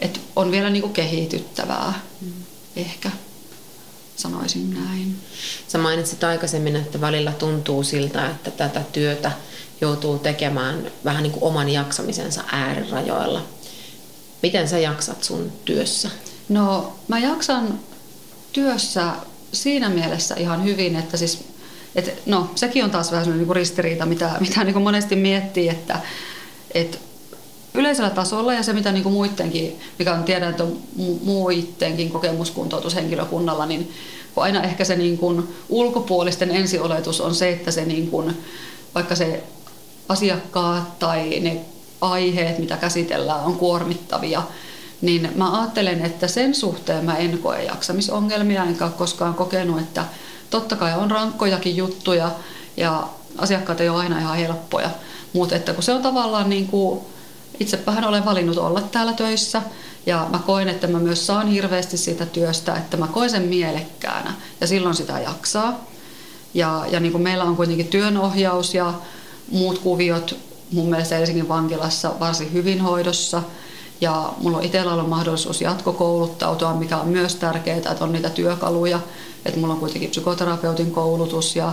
että 0.00 0.20
on 0.36 0.50
vielä 0.50 0.70
niin 0.70 0.82
kuin 0.82 0.92
kehityttävää 0.92 2.00
mm. 2.20 2.32
ehkä 2.76 3.10
sanoisin 4.16 4.74
näin. 4.74 5.16
Sä 5.68 5.78
mainitsit 5.78 6.24
aikaisemmin, 6.24 6.76
että 6.76 7.00
välillä 7.00 7.32
tuntuu 7.32 7.82
siltä, 7.82 8.30
että 8.30 8.50
tätä 8.50 8.82
työtä 8.92 9.32
joutuu 9.80 10.18
tekemään 10.18 10.90
vähän 11.04 11.22
niin 11.22 11.32
kuin 11.32 11.44
oman 11.44 11.68
jaksamisensa 11.68 12.44
äärirajoilla. 12.52 13.46
Miten 14.42 14.68
sä 14.68 14.78
jaksat 14.78 15.24
sun 15.24 15.52
työssä? 15.64 16.10
No 16.48 16.96
mä 17.08 17.18
jaksan 17.18 17.80
työssä 18.52 19.12
siinä 19.52 19.88
mielessä 19.88 20.34
ihan 20.34 20.64
hyvin, 20.64 20.96
että 20.96 21.16
siis 21.16 21.44
et, 21.94 22.22
no, 22.26 22.50
sekin 22.54 22.84
on 22.84 22.90
taas 22.90 23.10
vähän 23.10 23.24
sellainen 23.24 23.46
niin 23.46 23.56
ristiriita, 23.56 24.06
mitä, 24.06 24.30
mitä 24.40 24.64
niin 24.64 24.82
monesti 24.82 25.16
miettii, 25.16 25.68
että 25.68 26.00
et 26.74 27.05
yleisellä 27.76 28.10
tasolla 28.10 28.54
ja 28.54 28.62
se, 28.62 28.72
mitä 28.72 28.92
niin 28.92 29.12
muidenkin, 29.12 29.80
mikä 29.98 30.14
on 30.14 30.24
tiedän, 30.24 30.50
että 30.50 30.64
on 30.64 30.78
muidenkin 31.22 32.10
kokemuskuntoutushenkilökunnalla, 32.10 33.66
niin 33.66 33.92
kun 34.34 34.44
aina 34.44 34.62
ehkä 34.62 34.84
se 34.84 34.96
niin 34.96 35.18
kuin 35.18 35.48
ulkopuolisten 35.68 36.50
ensioletus 36.50 37.20
on 37.20 37.34
se, 37.34 37.48
että 37.48 37.70
se 37.70 37.84
niin 37.84 38.10
kuin, 38.10 38.36
vaikka 38.94 39.14
se 39.14 39.42
asiakkaat 40.08 40.98
tai 40.98 41.40
ne 41.40 41.60
aiheet, 42.00 42.58
mitä 42.58 42.76
käsitellään, 42.76 43.44
on 43.44 43.56
kuormittavia, 43.56 44.42
niin 45.00 45.30
mä 45.34 45.60
ajattelen, 45.60 46.04
että 46.04 46.28
sen 46.28 46.54
suhteen 46.54 47.04
mä 47.04 47.16
en 47.16 47.38
koe 47.38 47.62
jaksamisongelmia, 47.62 48.64
enkä 48.64 48.84
ole 48.84 48.92
koskaan 48.92 49.34
kokenut, 49.34 49.80
että 49.80 50.04
totta 50.50 50.76
kai 50.76 50.94
on 50.94 51.10
rankkojakin 51.10 51.76
juttuja 51.76 52.30
ja 52.76 53.08
asiakkaat 53.38 53.80
ei 53.80 53.88
ole 53.88 53.98
aina 53.98 54.18
ihan 54.18 54.36
helppoja, 54.36 54.90
mutta 55.32 55.56
että 55.56 55.74
kun 55.74 55.82
se 55.82 55.92
on 55.92 56.02
tavallaan 56.02 56.50
niin 56.50 56.66
kuin, 56.66 57.00
itsepähän 57.60 58.04
olen 58.04 58.24
valinnut 58.24 58.58
olla 58.58 58.80
täällä 58.80 59.12
töissä 59.12 59.62
ja 60.06 60.26
mä 60.30 60.38
koen, 60.46 60.68
että 60.68 60.86
mä 60.86 60.98
myös 60.98 61.26
saan 61.26 61.48
hirveästi 61.48 61.96
siitä 61.96 62.26
työstä, 62.26 62.74
että 62.74 62.96
mä 62.96 63.06
koen 63.06 63.30
sen 63.30 63.42
mielekkäänä 63.42 64.34
ja 64.60 64.66
silloin 64.66 64.94
sitä 64.94 65.20
jaksaa. 65.20 65.84
Ja, 66.54 66.84
ja 66.90 67.00
niin 67.00 67.12
kuin 67.12 67.22
meillä 67.22 67.44
on 67.44 67.56
kuitenkin 67.56 67.88
työnohjaus 67.88 68.74
ja 68.74 68.94
muut 69.50 69.78
kuviot 69.78 70.36
mun 70.72 70.90
mielestä 70.90 71.14
Helsingin 71.14 71.48
vankilassa 71.48 72.12
varsin 72.20 72.52
hyvin 72.52 72.80
hoidossa– 72.80 73.42
ja 74.00 74.32
mulla 74.42 74.56
on 74.56 74.64
itsellä 74.64 74.92
ollut 74.92 75.08
mahdollisuus 75.08 75.60
jatkokouluttautua, 75.60 76.74
mikä 76.74 76.96
on 76.96 77.08
myös 77.08 77.34
tärkeää, 77.34 77.76
että 77.76 77.96
on 78.00 78.12
niitä 78.12 78.30
työkaluja. 78.30 79.00
Että 79.44 79.60
mulla 79.60 79.74
on 79.74 79.80
kuitenkin 79.80 80.10
psykoterapeutin 80.10 80.90
koulutus 80.90 81.56
ja 81.56 81.72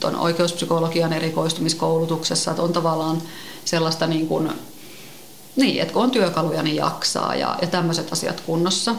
tuon 0.00 0.16
oikeuspsykologian 0.16 1.12
erikoistumiskoulutuksessa, 1.12 2.50
että 2.50 2.62
on 2.62 2.72
tavallaan 2.72 3.22
sellaista 3.64 4.06
niin 4.06 4.28
kuin, 4.28 4.52
niin, 5.56 5.82
että 5.82 5.94
kun 5.94 6.02
on 6.02 6.10
työkaluja, 6.10 6.62
niin 6.62 6.76
jaksaa 6.76 7.34
ja, 7.34 7.58
ja 7.62 7.66
tämmöiset 7.66 8.12
asiat 8.12 8.40
kunnossa. 8.40 8.94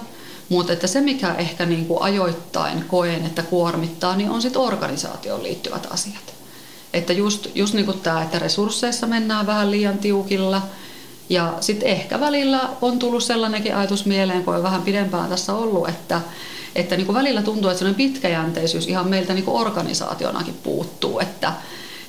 Mutta 0.49 0.73
että 0.73 0.87
se, 0.87 1.01
mikä 1.01 1.33
ehkä 1.33 1.65
niin 1.65 1.85
kuin 1.85 2.01
ajoittain 2.01 2.85
koen, 2.87 3.25
että 3.25 3.43
kuormittaa, 3.43 4.15
niin 4.15 4.29
on 4.29 4.41
sitten 4.41 4.61
organisaatioon 4.61 5.43
liittyvät 5.43 5.87
asiat. 5.91 6.33
Että 6.93 7.13
just, 7.13 7.47
just 7.55 7.73
niin 7.73 7.85
kuin 7.85 7.99
tämä, 7.99 8.23
että 8.23 8.39
resursseissa 8.39 9.07
mennään 9.07 9.47
vähän 9.47 9.71
liian 9.71 9.97
tiukilla– 9.97 10.61
ja 11.29 11.53
sitten 11.59 11.89
ehkä 11.89 12.19
välillä 12.19 12.69
on 12.81 12.99
tullut 12.99 13.23
sellainenkin 13.23 13.75
ajatus 13.75 14.05
mieleen, 14.05 14.43
kun 14.43 14.55
on 14.55 14.63
vähän 14.63 14.81
pidempään 14.81 15.29
tässä 15.29 15.53
ollut, 15.53 15.89
että, 15.89 16.21
että 16.75 16.95
niin 16.97 17.05
kuin 17.05 17.15
välillä 17.15 17.41
tuntuu, 17.41 17.69
että 17.69 17.79
sellainen 17.79 18.11
pitkäjänteisyys 18.11 18.87
ihan 18.87 19.07
meiltä 19.07 19.33
niin 19.33 19.45
kuin 19.45 19.61
organisaationakin 19.61 20.59
puuttuu, 20.63 21.19
että, 21.19 21.53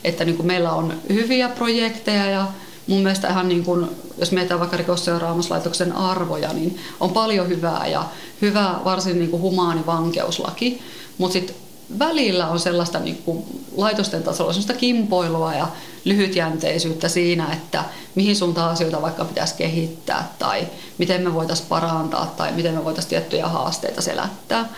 että 0.05 0.25
niin 0.25 0.37
kuin 0.37 0.47
meillä 0.47 0.73
on 0.73 0.95
hyviä 1.09 1.49
projekteja 1.49 2.27
ja 2.27 2.47
mun 2.87 3.03
mielestä 3.03 3.29
ihan 3.29 3.49
niin 3.49 3.65
kuin, 3.65 3.89
jos 4.19 4.33
mietitään 4.33 4.61
vaikka 4.61 4.77
rikosseuraamuslaitoksen 4.77 5.93
arvoja, 5.93 6.53
niin 6.53 6.79
on 7.01 7.11
paljon 7.11 7.49
hyvää 7.49 7.87
ja 7.87 8.05
hyvä 8.43 8.81
varsin 8.85 9.19
niin 9.19 9.31
kuin 9.31 9.43
humaani 9.43 9.87
vankeuslaki, 9.87 10.83
mutta 11.19 11.33
sitten 11.33 11.57
välillä 11.99 12.49
on 12.49 12.59
sellaista 12.59 12.99
niin 12.99 13.23
kuin 13.25 13.45
laitosten 13.77 14.23
tasolla 14.23 14.53
sellaista 14.53 14.75
kimpoilua 14.75 15.55
ja 15.55 15.69
lyhytjänteisyyttä 16.05 17.09
siinä, 17.09 17.53
että 17.53 17.85
mihin 18.15 18.37
suuntaan 18.37 18.73
asioita 18.73 19.03
vaikka 19.03 19.25
pitäisi 19.25 19.55
kehittää 19.55 20.35
tai 20.39 20.67
miten 20.99 21.23
me 21.23 21.35
voitaisiin 21.35 21.69
parantaa 21.69 22.35
tai 22.37 22.53
miten 22.53 22.75
me 22.75 22.85
voitaisiin 22.85 23.11
tiettyjä 23.11 23.49
haasteita 23.49 24.03
selättää. 24.03 24.69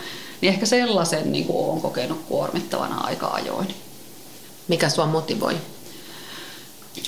Niin 0.41 0.53
ehkä 0.53 0.65
sellaisen 0.65 1.31
niin 1.31 1.45
kuin 1.45 1.65
olen 1.65 1.81
kokenut 1.81 2.21
kuormittavana 2.27 3.01
aika 3.01 3.27
ajoin. 3.27 3.67
Mikä 4.67 4.89
sua 4.89 5.05
motivoi? 5.05 5.57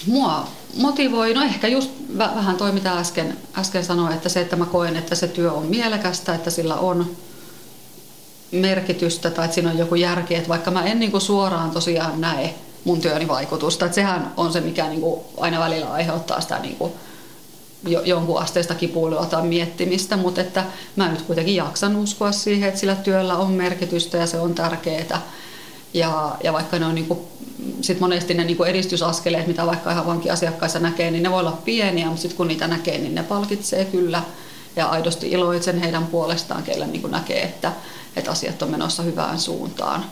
Mua 0.07 0.47
motivoi, 0.77 1.33
no 1.33 1.43
ehkä 1.43 1.67
just 1.67 1.91
vähän 2.17 2.57
toi 2.57 2.71
mitä 2.71 2.91
äsken, 2.91 3.37
äsken 3.57 3.85
sanoin, 3.85 4.13
että 4.13 4.29
se, 4.29 4.41
että 4.41 4.55
mä 4.55 4.65
koen, 4.65 4.95
että 4.95 5.15
se 5.15 5.27
työ 5.27 5.51
on 5.51 5.65
mielekästä, 5.65 6.35
että 6.35 6.49
sillä 6.49 6.75
on 6.75 7.15
merkitystä 8.51 9.31
tai 9.31 9.45
että 9.45 9.55
siinä 9.55 9.69
on 9.69 9.77
joku 9.77 9.95
järki, 9.95 10.35
että 10.35 10.49
vaikka 10.49 10.71
mä 10.71 10.83
en 10.85 10.99
niin 10.99 11.11
kuin 11.11 11.21
suoraan 11.21 11.71
tosiaan 11.71 12.21
näe 12.21 12.55
mun 12.83 13.01
työni 13.01 13.27
vaikutusta, 13.27 13.85
että 13.85 13.95
sehän 13.95 14.33
on 14.37 14.53
se, 14.53 14.61
mikä 14.61 14.87
niin 14.87 15.01
kuin 15.01 15.21
aina 15.37 15.59
välillä 15.59 15.91
aiheuttaa 15.91 16.41
sitä 16.41 16.59
niin 16.59 16.75
kuin 16.75 16.91
jonkun 18.05 18.41
asteista 18.41 18.75
kipuilua 18.75 19.25
tai 19.25 19.47
miettimistä, 19.47 20.17
mutta 20.17 20.41
että 20.41 20.65
mä 20.95 21.11
nyt 21.11 21.21
kuitenkin 21.21 21.55
jaksan 21.55 21.95
uskoa 21.95 22.31
siihen, 22.31 22.67
että 22.67 22.79
sillä 22.79 22.95
työllä 22.95 23.37
on 23.37 23.51
merkitystä 23.51 24.17
ja 24.17 24.27
se 24.27 24.39
on 24.39 24.53
tärkeää. 24.55 25.21
Ja, 25.93 26.35
ja 26.43 26.53
vaikka 26.53 26.79
ne 26.79 26.85
on 26.85 26.95
niin 26.95 27.07
kuin, 27.07 27.19
sit 27.81 27.99
monesti 27.99 28.33
ne 28.33 28.43
niin 28.43 28.57
kuin 28.57 28.69
edistysaskeleet, 28.69 29.47
mitä 29.47 29.65
vaikka 29.65 29.91
ihan 29.91 30.05
vankiasiakkaissa 30.05 30.79
näkee, 30.79 31.11
niin 31.11 31.23
ne 31.23 31.31
voi 31.31 31.39
olla 31.39 31.57
pieniä, 31.65 32.05
mutta 32.05 32.21
sitten 32.21 32.37
kun 32.37 32.47
niitä 32.47 32.67
näkee, 32.67 32.97
niin 32.97 33.15
ne 33.15 33.23
palkitsee 33.23 33.85
kyllä. 33.85 34.23
Ja 34.75 34.87
aidosti 34.87 35.31
iloitsen 35.31 35.79
heidän 35.79 36.07
puolestaan, 36.07 36.63
keillä 36.63 36.87
niin 36.87 37.01
kuin 37.01 37.11
näkee, 37.11 37.43
että, 37.43 37.71
että 38.15 38.31
asiat 38.31 38.61
on 38.61 38.71
menossa 38.71 39.03
hyvään 39.03 39.39
suuntaan. 39.39 40.05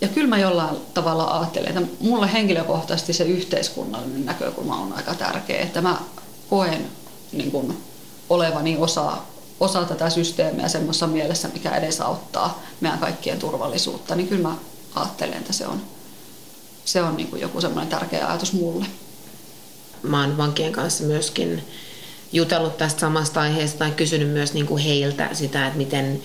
Ja 0.00 0.08
kyllä 0.08 0.28
mä 0.28 0.38
jollain 0.38 0.76
tavalla 0.94 1.38
ajattelen, 1.38 1.78
että 1.78 1.92
mulle 2.00 2.32
henkilökohtaisesti 2.32 3.12
se 3.12 3.24
yhteiskunnallinen 3.24 4.26
näkökulma 4.26 4.76
on 4.76 4.92
aika 4.92 5.14
tärkeä, 5.14 5.62
että 5.62 5.80
mä 5.80 5.98
koen 6.50 6.86
niin 7.32 7.50
kuin 7.50 7.78
olevani 8.30 8.76
osa 8.80 9.16
osa 9.60 9.84
tätä 9.84 10.10
systeemiä 10.10 10.68
semmoisessa 10.68 11.06
mielessä, 11.06 11.48
mikä 11.48 11.76
edesauttaa 11.76 12.62
meidän 12.80 12.98
kaikkien 12.98 13.38
turvallisuutta, 13.38 14.14
niin 14.14 14.28
kyllä 14.28 14.48
mä 14.48 14.54
ajattelen, 15.00 15.38
että 15.38 15.52
se 15.52 15.66
on, 15.66 15.82
se 16.84 17.02
on 17.02 17.16
niin 17.16 17.28
kuin 17.28 17.42
joku 17.42 17.60
semmoinen 17.60 17.90
tärkeä 17.90 18.28
ajatus 18.28 18.52
mulle. 18.52 18.86
Mä 20.02 20.20
oon 20.20 20.36
vankien 20.36 20.72
kanssa 20.72 21.04
myöskin 21.04 21.64
jutellut 22.32 22.78
tästä 22.78 23.00
samasta 23.00 23.40
aiheesta 23.40 23.78
tai 23.78 23.90
kysynyt 23.90 24.28
myös 24.28 24.52
niin 24.52 24.66
kuin 24.66 24.82
heiltä 24.82 25.28
sitä, 25.32 25.66
että 25.66 25.78
miten 25.78 26.22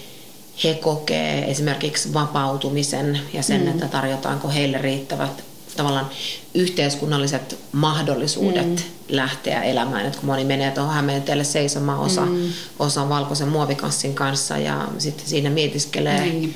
he 0.64 0.74
kokee 0.74 1.52
esimerkiksi 1.52 2.14
vapautumisen 2.14 3.20
ja 3.34 3.44
sen, 3.44 3.62
mm. 3.62 3.68
että 3.68 3.88
tarjotaanko 3.88 4.50
heille 4.50 4.78
riittävät 4.78 5.44
tavallaan 5.78 6.10
yhteiskunnalliset 6.54 7.60
mahdollisuudet 7.72 8.68
mm. 8.68 8.76
lähteä 9.10 9.62
elämään. 9.64 10.06
Et 10.06 10.16
kun 10.16 10.26
moni 10.26 10.46
menee 10.46 10.72
tuohon 10.72 10.94
Hämeenteelle 10.94 11.44
seisomaan 11.44 12.00
osa, 12.00 12.26
mm. 12.26 12.50
osa 12.80 13.10
valkoisen 13.10 13.48
muovikassin 13.48 14.14
kanssa 14.14 14.58
ja 14.58 14.88
sitten 14.98 15.28
siinä 15.28 15.50
mietiskelee 15.50 16.32
mm. 16.32 16.54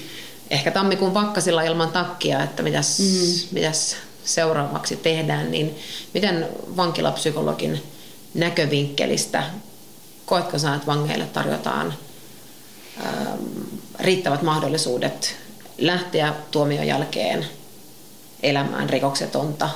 Ehkä 0.49 0.71
tammikuun 0.71 1.11
pakkasilla 1.11 1.61
ilman 1.63 1.91
takkia, 1.91 2.43
että 2.43 2.63
mitäs, 2.63 2.99
mm. 2.99 3.47
mitäs 3.51 3.95
seuraavaksi 4.25 4.95
tehdään, 4.95 5.51
niin 5.51 5.75
miten 6.13 6.47
vankilapsykologin 6.77 7.83
näkövinkkelistä 8.33 9.43
koetko 10.27 10.59
sä, 10.59 10.75
että 10.75 10.87
vangeille 10.87 11.25
tarjotaan 11.25 11.93
ähm, 13.05 13.43
riittävät 13.99 14.41
mahdollisuudet 14.41 15.35
lähteä 15.77 16.33
tuomion 16.51 16.87
jälkeen 16.87 17.45
elämään 18.43 18.89
rikoksetonta 18.89 19.69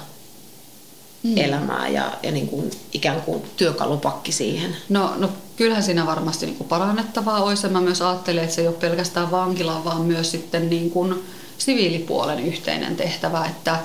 mm. 1.24 1.38
elämää 1.38 1.88
ja, 1.88 2.12
ja 2.24 2.32
niin 2.32 2.48
kuin 2.48 2.72
ikään 2.94 3.22
kuin 3.22 3.44
työkalupakki 3.58 4.32
siihen? 4.32 4.78
No, 4.90 5.14
no 5.18 5.30
kyllähän 5.62 5.84
siinä 5.84 6.06
varmasti 6.06 6.46
niin 6.46 6.56
kuin 6.56 6.68
parannettavaa 6.68 7.44
olisi. 7.44 7.68
Mä 7.68 7.82
myös 7.82 8.02
ajattelen, 8.02 8.44
että 8.44 8.56
se 8.56 8.62
ei 8.62 8.68
ole 8.68 8.76
pelkästään 8.76 9.32
vankila, 9.32 9.82
vaan 9.86 10.02
myös 10.02 10.32
sitten 10.32 10.70
niin 10.70 10.92
kuin 10.92 11.24
siviilipuolen 11.58 12.40
yhteinen 12.40 12.96
tehtävä, 12.96 13.46
että 13.46 13.80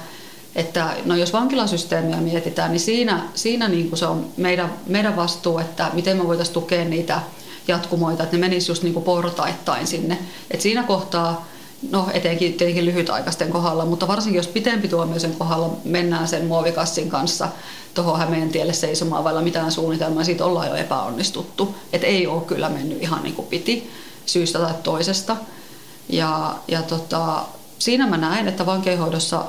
että 0.55 0.91
no 1.05 1.17
jos 1.17 1.33
vankilasysteemiä 1.33 2.17
mietitään, 2.17 2.71
niin 2.71 2.81
siinä, 2.81 3.23
siinä 3.35 3.69
niin 3.69 3.89
kuin 3.89 3.99
se 3.99 4.07
on 4.07 4.27
meidän, 4.37 4.73
meidän 4.87 5.17
vastuu, 5.17 5.59
että 5.59 5.91
miten 5.93 6.17
me 6.17 6.27
voitaisiin 6.27 6.55
tukea 6.55 6.85
niitä 6.85 7.21
jatkumoita, 7.69 8.23
että 8.23 8.37
ne 8.37 8.41
menisivät 8.41 8.69
just 8.69 8.83
niin 8.83 8.95
kuin 8.95 9.05
portaittain 9.05 9.87
sinne. 9.87 10.19
Et 10.51 10.61
siinä 10.61 10.83
kohtaa 10.83 11.47
no 11.91 12.09
etenkin 12.13 12.55
tietenkin 12.55 12.85
lyhytaikaisten 12.85 13.51
kohdalla, 13.51 13.85
mutta 13.85 14.09
varsinkin 14.09 14.39
jos 14.39 14.47
pitempi 14.47 14.89
tuomioisen 14.89 15.35
kohdalla 15.39 15.77
mennään 15.85 16.29
sen 16.29 16.47
muovikassin 16.47 17.11
kanssa 17.11 17.49
tuohon 17.95 18.19
Hämeen 18.19 18.49
tielle 18.49 18.73
seisomaan 18.73 19.25
vailla 19.25 19.43
mitään 19.43 19.73
suunnitelmaa, 19.73 20.25
siitä 20.25 20.45
ollaan 20.45 20.69
jo 20.69 20.75
epäonnistuttu. 20.75 21.75
Et 21.93 22.05
ei 22.05 22.27
ole 22.27 22.43
kyllä 22.43 22.69
mennyt 22.69 23.03
ihan 23.03 23.23
niin 23.23 23.35
kuin 23.35 23.49
piti 23.49 23.91
syystä 24.27 24.59
tai 24.59 24.75
toisesta. 24.83 25.37
Ja, 26.09 26.57
ja 26.69 26.83
tota, 26.83 27.45
siinä 27.79 28.07
mä 28.07 28.17
näen, 28.17 28.49
että 28.49 28.67
vankeinhoidossa 28.67 29.45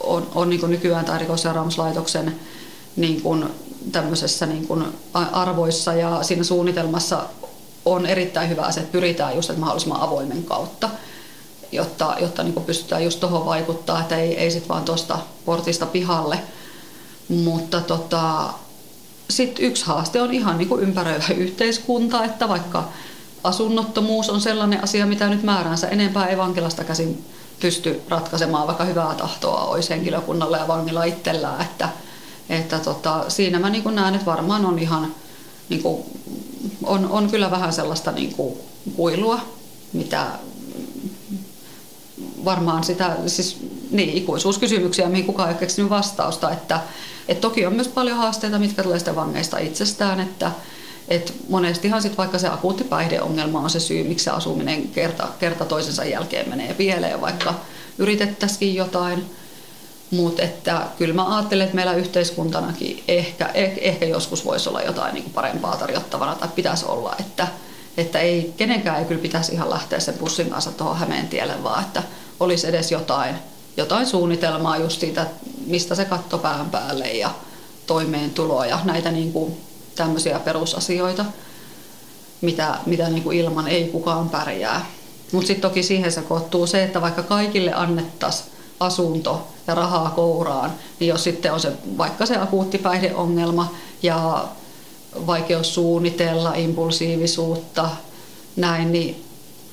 on, 0.00 0.30
on 0.34 0.50
niin 0.50 0.60
kuin 0.60 0.70
nykyään 0.70 1.04
tämä 1.04 1.18
rikosseuraamuslaitoksen 1.18 2.40
niin 2.96 3.22
kuin 3.22 3.44
tämmöisessä 3.92 4.46
niin 4.46 4.66
kuin 4.66 4.84
arvoissa 5.14 5.92
ja 5.92 6.22
siinä 6.22 6.44
suunnitelmassa 6.44 7.24
on 7.84 8.06
erittäin 8.06 8.48
hyvä 8.48 8.72
se, 8.72 8.80
että 8.80 8.92
pyritään 8.92 9.36
just 9.36 9.50
että 9.50 9.60
mahdollisimman 9.60 10.00
avoimen 10.00 10.44
kautta 10.44 10.90
jotta, 11.72 12.16
jotta 12.20 12.42
niin 12.42 12.64
pystytään 12.66 13.04
just 13.04 13.20
tuohon 13.20 13.46
vaikuttaa, 13.46 14.00
että 14.00 14.16
ei, 14.16 14.38
ei 14.38 14.50
sitten 14.50 14.68
vaan 14.68 14.84
tuosta 14.84 15.18
portista 15.44 15.86
pihalle. 15.86 16.38
Mutta 17.28 17.80
tota, 17.80 18.52
sitten 19.30 19.64
yksi 19.64 19.86
haaste 19.86 20.22
on 20.22 20.32
ihan 20.32 20.58
niin 20.58 20.68
kuin 20.68 20.82
ympäröivä 20.82 21.24
yhteiskunta, 21.36 22.24
että 22.24 22.48
vaikka 22.48 22.88
asunnottomuus 23.44 24.30
on 24.30 24.40
sellainen 24.40 24.84
asia, 24.84 25.06
mitä 25.06 25.28
nyt 25.28 25.42
määränsä 25.42 25.88
enempää 25.88 26.26
ei 26.26 26.36
vankilasta 26.36 26.84
käsin 26.84 27.24
pysty 27.60 28.02
ratkaisemaan, 28.08 28.66
vaikka 28.66 28.84
hyvää 28.84 29.14
tahtoa 29.14 29.64
olisi 29.64 29.90
henkilökunnalla 29.90 30.56
ja 30.56 30.68
vangilla 30.68 31.04
itsellään, 31.04 31.60
että, 31.60 31.88
että 32.48 32.78
tota, 32.78 33.24
siinä 33.28 33.58
mä 33.58 33.70
niin 33.70 33.94
näen, 33.94 34.14
että 34.14 34.26
varmaan 34.26 34.66
on 34.66 34.78
ihan 34.78 35.14
niin 35.68 35.82
kuin, 35.82 36.02
on, 36.84 37.10
on 37.10 37.30
kyllä 37.30 37.50
vähän 37.50 37.72
sellaista 37.72 38.12
niin 38.12 38.34
kuin 38.34 38.54
kuilua, 38.96 39.40
mitä, 39.92 40.26
varmaan 42.44 42.84
sitä, 42.84 43.16
siis 43.26 43.56
niin, 43.90 44.10
ikuisuuskysymyksiä, 44.10 45.08
mihin 45.08 45.26
kukaan 45.26 45.48
ei 45.48 45.52
ole 45.52 45.60
keksinyt 45.60 45.90
vastausta. 45.90 46.50
Että, 46.50 46.80
et 47.28 47.40
toki 47.40 47.66
on 47.66 47.72
myös 47.72 47.88
paljon 47.88 48.16
haasteita, 48.16 48.58
mitkä 48.58 48.82
tulee 48.82 48.98
sitten 48.98 49.16
vangeista 49.16 49.58
itsestään, 49.58 50.20
että 50.20 50.50
et 51.08 51.34
monestihan 51.48 52.02
sit 52.02 52.18
vaikka 52.18 52.38
se 52.38 52.48
akuutti 52.48 52.84
päihdeongelma 52.84 53.60
on 53.60 53.70
se 53.70 53.80
syy, 53.80 54.04
miksi 54.04 54.24
se 54.24 54.30
asuminen 54.30 54.88
kerta, 54.88 55.28
kerta 55.38 55.64
toisensa 55.64 56.04
jälkeen 56.04 56.48
menee 56.48 56.74
pieleen, 56.74 57.20
vaikka 57.20 57.54
yritettäisikin 57.98 58.74
jotain. 58.74 59.24
Mutta 60.10 60.42
että 60.42 60.86
kyllä 60.98 61.14
mä 61.14 61.36
ajattelen, 61.36 61.64
että 61.64 61.74
meillä 61.74 61.94
yhteiskuntanakin 61.94 63.04
ehkä, 63.08 63.50
eh, 63.54 63.72
ehkä 63.80 64.06
joskus 64.06 64.44
voisi 64.44 64.68
olla 64.68 64.82
jotain 64.82 65.14
niin 65.14 65.30
parempaa 65.34 65.76
tarjottavana 65.76 66.34
tai 66.34 66.48
pitäisi 66.54 66.84
olla, 66.86 67.16
että, 67.20 67.48
että 67.96 68.18
ei, 68.18 68.54
kenenkään 68.56 68.98
ei 68.98 69.04
kyllä 69.04 69.22
pitäisi 69.22 69.52
ihan 69.52 69.70
lähteä 69.70 70.00
sen 70.00 70.14
bussin 70.14 70.50
kanssa 70.50 70.72
tuohon 70.72 70.98
Hämeen 70.98 71.28
tielle, 71.28 71.62
vaan 71.62 71.84
että 71.84 72.02
olisi 72.42 72.68
edes 72.68 72.92
jotain, 72.92 73.34
jotain 73.76 74.06
suunnitelmaa 74.06 74.76
just 74.76 75.00
siitä, 75.00 75.26
mistä 75.66 75.94
se 75.94 76.04
katto 76.04 76.38
pään 76.38 76.70
päälle 76.70 77.08
ja 77.08 77.30
toimeentuloa 77.86 78.66
ja 78.66 78.78
näitä 78.84 79.10
niin 79.10 79.32
kuin 79.32 79.56
tämmöisiä 79.94 80.38
perusasioita, 80.38 81.24
mitä, 82.40 82.78
mitä 82.86 83.08
niin 83.08 83.22
kuin 83.22 83.38
ilman 83.38 83.68
ei 83.68 83.84
kukaan 83.84 84.28
pärjää. 84.28 84.86
Mutta 85.32 85.46
sitten 85.46 85.70
toki 85.70 85.82
siihen 85.82 86.12
se 86.12 86.22
kohtuu 86.22 86.66
se, 86.66 86.84
että 86.84 87.00
vaikka 87.00 87.22
kaikille 87.22 87.74
annettaisiin 87.74 88.52
asunto 88.80 89.48
ja 89.66 89.74
rahaa 89.74 90.10
kouraan, 90.10 90.72
niin 91.00 91.08
jos 91.08 91.24
sitten 91.24 91.52
on 91.52 91.60
se, 91.60 91.72
vaikka 91.98 92.26
se 92.26 92.36
akuutti 92.36 92.78
päihdeongelma 92.78 93.74
ja 94.02 94.48
vaikeus 95.26 95.74
suunnitella, 95.74 96.54
impulsiivisuutta, 96.54 97.90
näin, 98.56 98.92
niin 98.92 99.24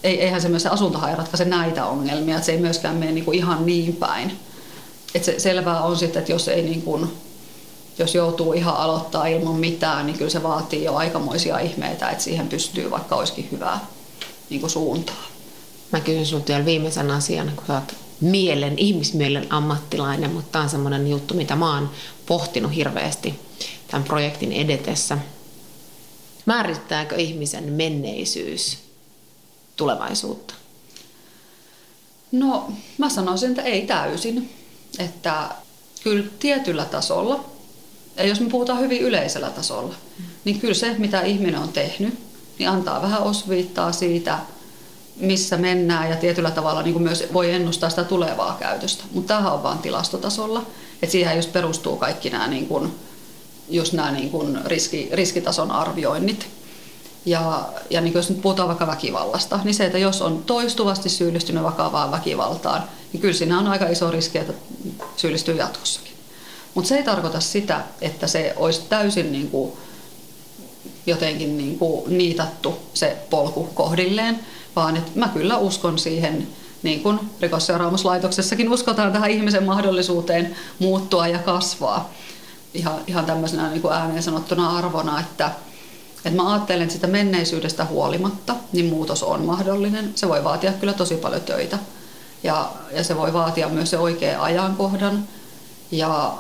ei, 0.04 0.22
eihän 0.22 0.42
se 0.42 0.50
myös 0.50 0.64
se 0.64 0.70
asuntohan 0.70 1.18
ratkaise 1.18 1.46
näitä 1.46 1.86
ongelmia, 1.86 2.36
että 2.36 2.46
se 2.46 2.52
ei 2.52 2.58
myöskään 2.58 2.96
mene 2.96 3.12
niin 3.12 3.26
kuin 3.26 3.38
ihan 3.38 3.66
niin 3.66 3.96
päin. 3.96 4.40
Et 5.16 5.24
se 5.24 5.40
selvää 5.40 5.82
on 5.82 5.98
sitten, 5.98 6.20
että 6.20 6.32
jos, 6.32 6.48
ei 6.48 6.62
niin 6.62 6.82
kuin, 6.82 7.14
jos 8.00 8.16
joutuu 8.16 8.54
ihan 8.54 8.76
aloittaa 8.76 9.28
ilman 9.28 9.56
mitään, 9.56 10.06
niin 10.06 10.18
kyllä 10.18 10.32
se 10.32 10.44
vaatii 10.44 10.84
jo 10.84 10.96
aikamoisia 10.96 11.60
ihmeitä, 11.60 12.10
että 12.10 12.24
siihen 12.24 12.48
pystyy, 12.48 12.92
vaikka 12.92 13.16
olisikin 13.16 13.48
hyvää 13.52 13.86
niin 14.50 14.62
kuin 14.62 14.70
suuntaa. 14.70 15.26
Mä 15.92 16.00
kysyn 16.00 16.26
sinulta 16.26 16.48
vielä 16.48 16.66
viimeisen 16.66 17.12
asian, 17.12 17.52
kun 17.56 17.76
olet 17.76 17.96
mielen, 18.22 18.78
ihmismielen 18.78 19.48
ammattilainen, 19.50 20.32
mutta 20.32 20.52
tämä 20.52 20.64
on 20.64 20.70
semmoinen 20.70 21.08
juttu, 21.08 21.34
mitä 21.34 21.56
mä 21.56 21.74
oon 21.74 21.90
pohtinut 22.26 22.76
hirveästi 22.76 23.40
tämän 23.88 24.04
projektin 24.04 24.52
edetessä. 24.52 25.18
Määrittääkö 26.46 27.16
ihmisen 27.16 27.74
menneisyys 27.74 28.89
tulevaisuutta? 29.80 30.54
No 32.32 32.72
mä 32.98 33.10
sanoisin, 33.10 33.50
että 33.50 33.62
ei 33.62 33.86
täysin. 33.86 34.54
Että 35.00 35.50
kyllä 36.04 36.26
tietyllä 36.40 36.86
tasolla, 36.86 37.46
ja 38.18 38.26
jos 38.26 38.42
me 38.42 38.50
puhutaan 38.50 38.80
hyvin 38.80 39.02
yleisellä 39.02 39.50
tasolla, 39.50 39.96
niin 40.46 40.60
kyllä 40.60 40.74
se, 40.74 40.96
mitä 40.98 41.22
ihminen 41.22 41.60
on 41.60 41.70
tehnyt, 41.70 42.20
niin 42.60 42.70
antaa 42.70 43.02
vähän 43.02 43.24
osviittaa 43.24 43.92
siitä, 43.92 44.40
missä 45.16 45.58
mennään 45.58 46.10
ja 46.10 46.16
tietyllä 46.16 46.52
tavalla 46.52 46.82
niin 46.82 46.94
kuin 46.94 47.04
myös 47.04 47.24
voi 47.34 47.52
ennustaa 47.52 47.90
sitä 47.90 48.04
tulevaa 48.04 48.58
käytöstä. 48.60 49.04
Mutta 49.12 49.28
tämähän 49.28 49.54
on 49.54 49.64
vain 49.64 49.80
tilastotasolla. 49.80 50.66
että 51.02 51.12
siihen 51.12 51.36
just 51.36 51.54
perustuu 51.54 51.98
kaikki 51.98 52.30
nämä, 52.30 52.48
niin 52.48 52.68
kuin, 52.68 52.96
just 53.70 53.94
nämä 53.94 54.12
niin 54.12 54.30
kuin 54.30 54.60
riski, 54.66 55.10
riskitason 55.12 55.72
arvioinnit. 55.72 56.59
Ja, 57.26 57.70
ja 57.90 58.02
niin 58.02 58.14
jos 58.14 58.30
nyt 58.30 58.42
puhutaan 58.42 58.68
vaikka 58.68 58.88
väkivallasta, 58.88 59.60
niin 59.64 59.76
se, 59.76 59.86
että 59.86 59.98
jos 59.98 60.22
on 60.22 60.44
toistuvasti 60.44 61.10
syyllistynyt 61.10 61.64
vakavaan 61.64 62.12
väkivaltaan, 62.12 62.84
niin 63.14 63.22
kyllä 63.22 63.34
siinä 63.34 63.60
on 63.60 63.68
aika 63.68 63.88
iso 63.88 64.12
riski, 64.12 64.38
että 64.38 64.54
syyllistyy 65.16 65.56
jatkossakin. 65.56 66.14
Mutta 66.74 66.88
se 66.88 66.96
ei 66.98 67.04
tarkoita 67.04 67.40
sitä, 67.40 67.82
että 68.02 68.28
se 68.28 68.54
olisi 68.56 68.82
täysin 68.90 69.32
niin 69.32 69.50
kuin 69.50 69.74
jotenkin 71.06 71.58
niin 71.58 71.80
kuin 71.80 72.18
niitattu 72.18 72.80
se 72.94 73.18
polku 73.30 73.64
kohdilleen, 73.74 74.40
vaan 74.76 74.98
että 74.98 75.12
mä 75.16 75.28
kyllä 75.28 75.58
uskon 75.58 76.00
siihen, 76.00 76.48
niin 76.84 77.04
kuin 77.04 77.20
rikosseuraamuslaitoksessakin 77.42 78.70
uskotaan 78.70 79.12
tähän 79.12 79.32
ihmisen 79.32 79.64
mahdollisuuteen 79.64 80.56
muuttua 80.80 81.28
ja 81.28 81.40
kasvaa 81.40 82.14
ihan, 82.74 83.02
ihan 83.08 83.26
tämmöisenä 83.26 83.70
niin 83.70 83.82
kuin 83.82 83.94
ääneen 83.94 84.24
sanottuna 84.24 84.78
arvona, 84.78 85.20
että, 85.20 85.52
että 86.26 86.44
mä 86.44 86.54
ajattelen, 86.54 86.82
että 86.82 86.94
sitä 86.94 87.08
menneisyydestä 87.08 87.86
huolimatta, 87.86 88.56
niin 88.72 88.86
muutos 88.86 89.24
on 89.24 89.46
mahdollinen. 89.46 90.12
Se 90.16 90.30
voi 90.30 90.44
vaatia 90.44 90.74
kyllä 90.74 90.94
tosi 90.94 91.16
paljon 91.16 91.42
töitä. 91.42 91.80
Ja, 92.44 92.72
ja 92.92 93.04
se 93.04 93.18
voi 93.18 93.34
vaatia 93.34 93.70
myös 93.70 93.90
se 93.90 93.98
oikea 93.98 94.44
ajankohdan. 94.44 95.28
Ja 95.92 96.34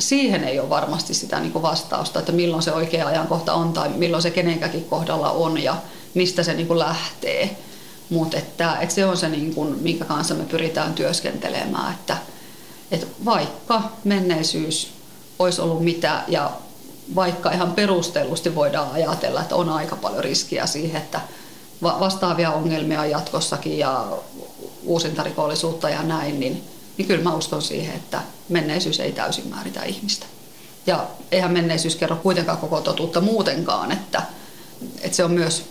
siihen 0.00 0.44
ei 0.44 0.60
ole 0.60 0.68
varmasti 0.68 1.14
sitä 1.14 1.40
niin 1.40 1.52
kuin 1.52 1.62
vastausta, 1.62 2.18
että 2.18 2.32
milloin 2.32 2.62
se 2.62 2.72
oikea 2.72 3.06
ajankohta 3.06 3.54
on 3.54 3.72
tai 3.72 3.88
milloin 3.88 4.22
se 4.22 4.30
kenenkäkin 4.30 4.84
kohdalla 4.84 5.30
on 5.30 5.62
ja 5.62 5.76
mistä 6.14 6.42
se 6.42 6.54
niin 6.54 6.66
kuin 6.66 6.78
lähtee. 6.78 7.56
Mutta 8.10 8.36
että, 8.36 8.76
että 8.80 8.94
se 8.94 9.06
on 9.06 9.16
se, 9.16 9.28
niin 9.28 9.54
kuin, 9.54 9.78
minkä 9.80 10.04
kanssa 10.04 10.34
me 10.34 10.44
pyritään 10.44 10.94
työskentelemään, 10.94 11.94
että, 11.94 12.16
että 12.90 13.06
vaikka 13.24 13.82
menneisyys 14.04 14.92
olisi 15.38 15.60
ollut 15.60 15.84
mitä 15.84 16.22
ja 16.28 16.50
vaikka 17.14 17.50
ihan 17.50 17.72
perustellusti 17.72 18.54
voidaan 18.54 18.92
ajatella, 18.92 19.42
että 19.42 19.56
on 19.56 19.68
aika 19.68 19.96
paljon 19.96 20.24
riskiä 20.24 20.66
siihen, 20.66 21.02
että 21.02 21.20
vastaavia 21.82 22.52
ongelmia 22.52 23.06
jatkossakin 23.06 23.78
ja 23.78 24.06
uusintarikollisuutta 24.82 25.90
ja 25.90 26.02
näin, 26.02 26.40
niin, 26.40 26.64
niin 26.96 27.08
kyllä 27.08 27.24
mä 27.24 27.34
uskon 27.34 27.62
siihen, 27.62 27.94
että 27.94 28.20
menneisyys 28.48 29.00
ei 29.00 29.12
täysin 29.12 29.48
määritä 29.48 29.82
ihmistä. 29.82 30.26
Ja 30.86 31.06
eihän 31.32 31.52
menneisyys 31.52 31.96
kerro 31.96 32.16
kuitenkaan 32.16 32.58
koko 32.58 32.80
totuutta 32.80 33.20
muutenkaan, 33.20 33.92
että, 33.92 34.22
että 35.00 35.16
se 35.16 35.24
on 35.24 35.30
myös 35.30 35.64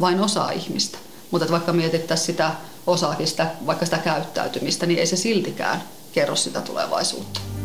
vain 0.00 0.20
osa 0.20 0.50
ihmistä. 0.50 0.98
Mutta 1.30 1.50
vaikka 1.50 1.72
mietittäisiin 1.72 2.26
sitä 2.26 2.50
osaakin, 2.86 3.26
sitä, 3.26 3.50
vaikka 3.66 3.84
sitä 3.84 3.98
käyttäytymistä, 3.98 4.86
niin 4.86 4.98
ei 4.98 5.06
se 5.06 5.16
siltikään 5.16 5.82
kerro 6.12 6.36
sitä 6.36 6.60
tulevaisuutta. 6.60 7.57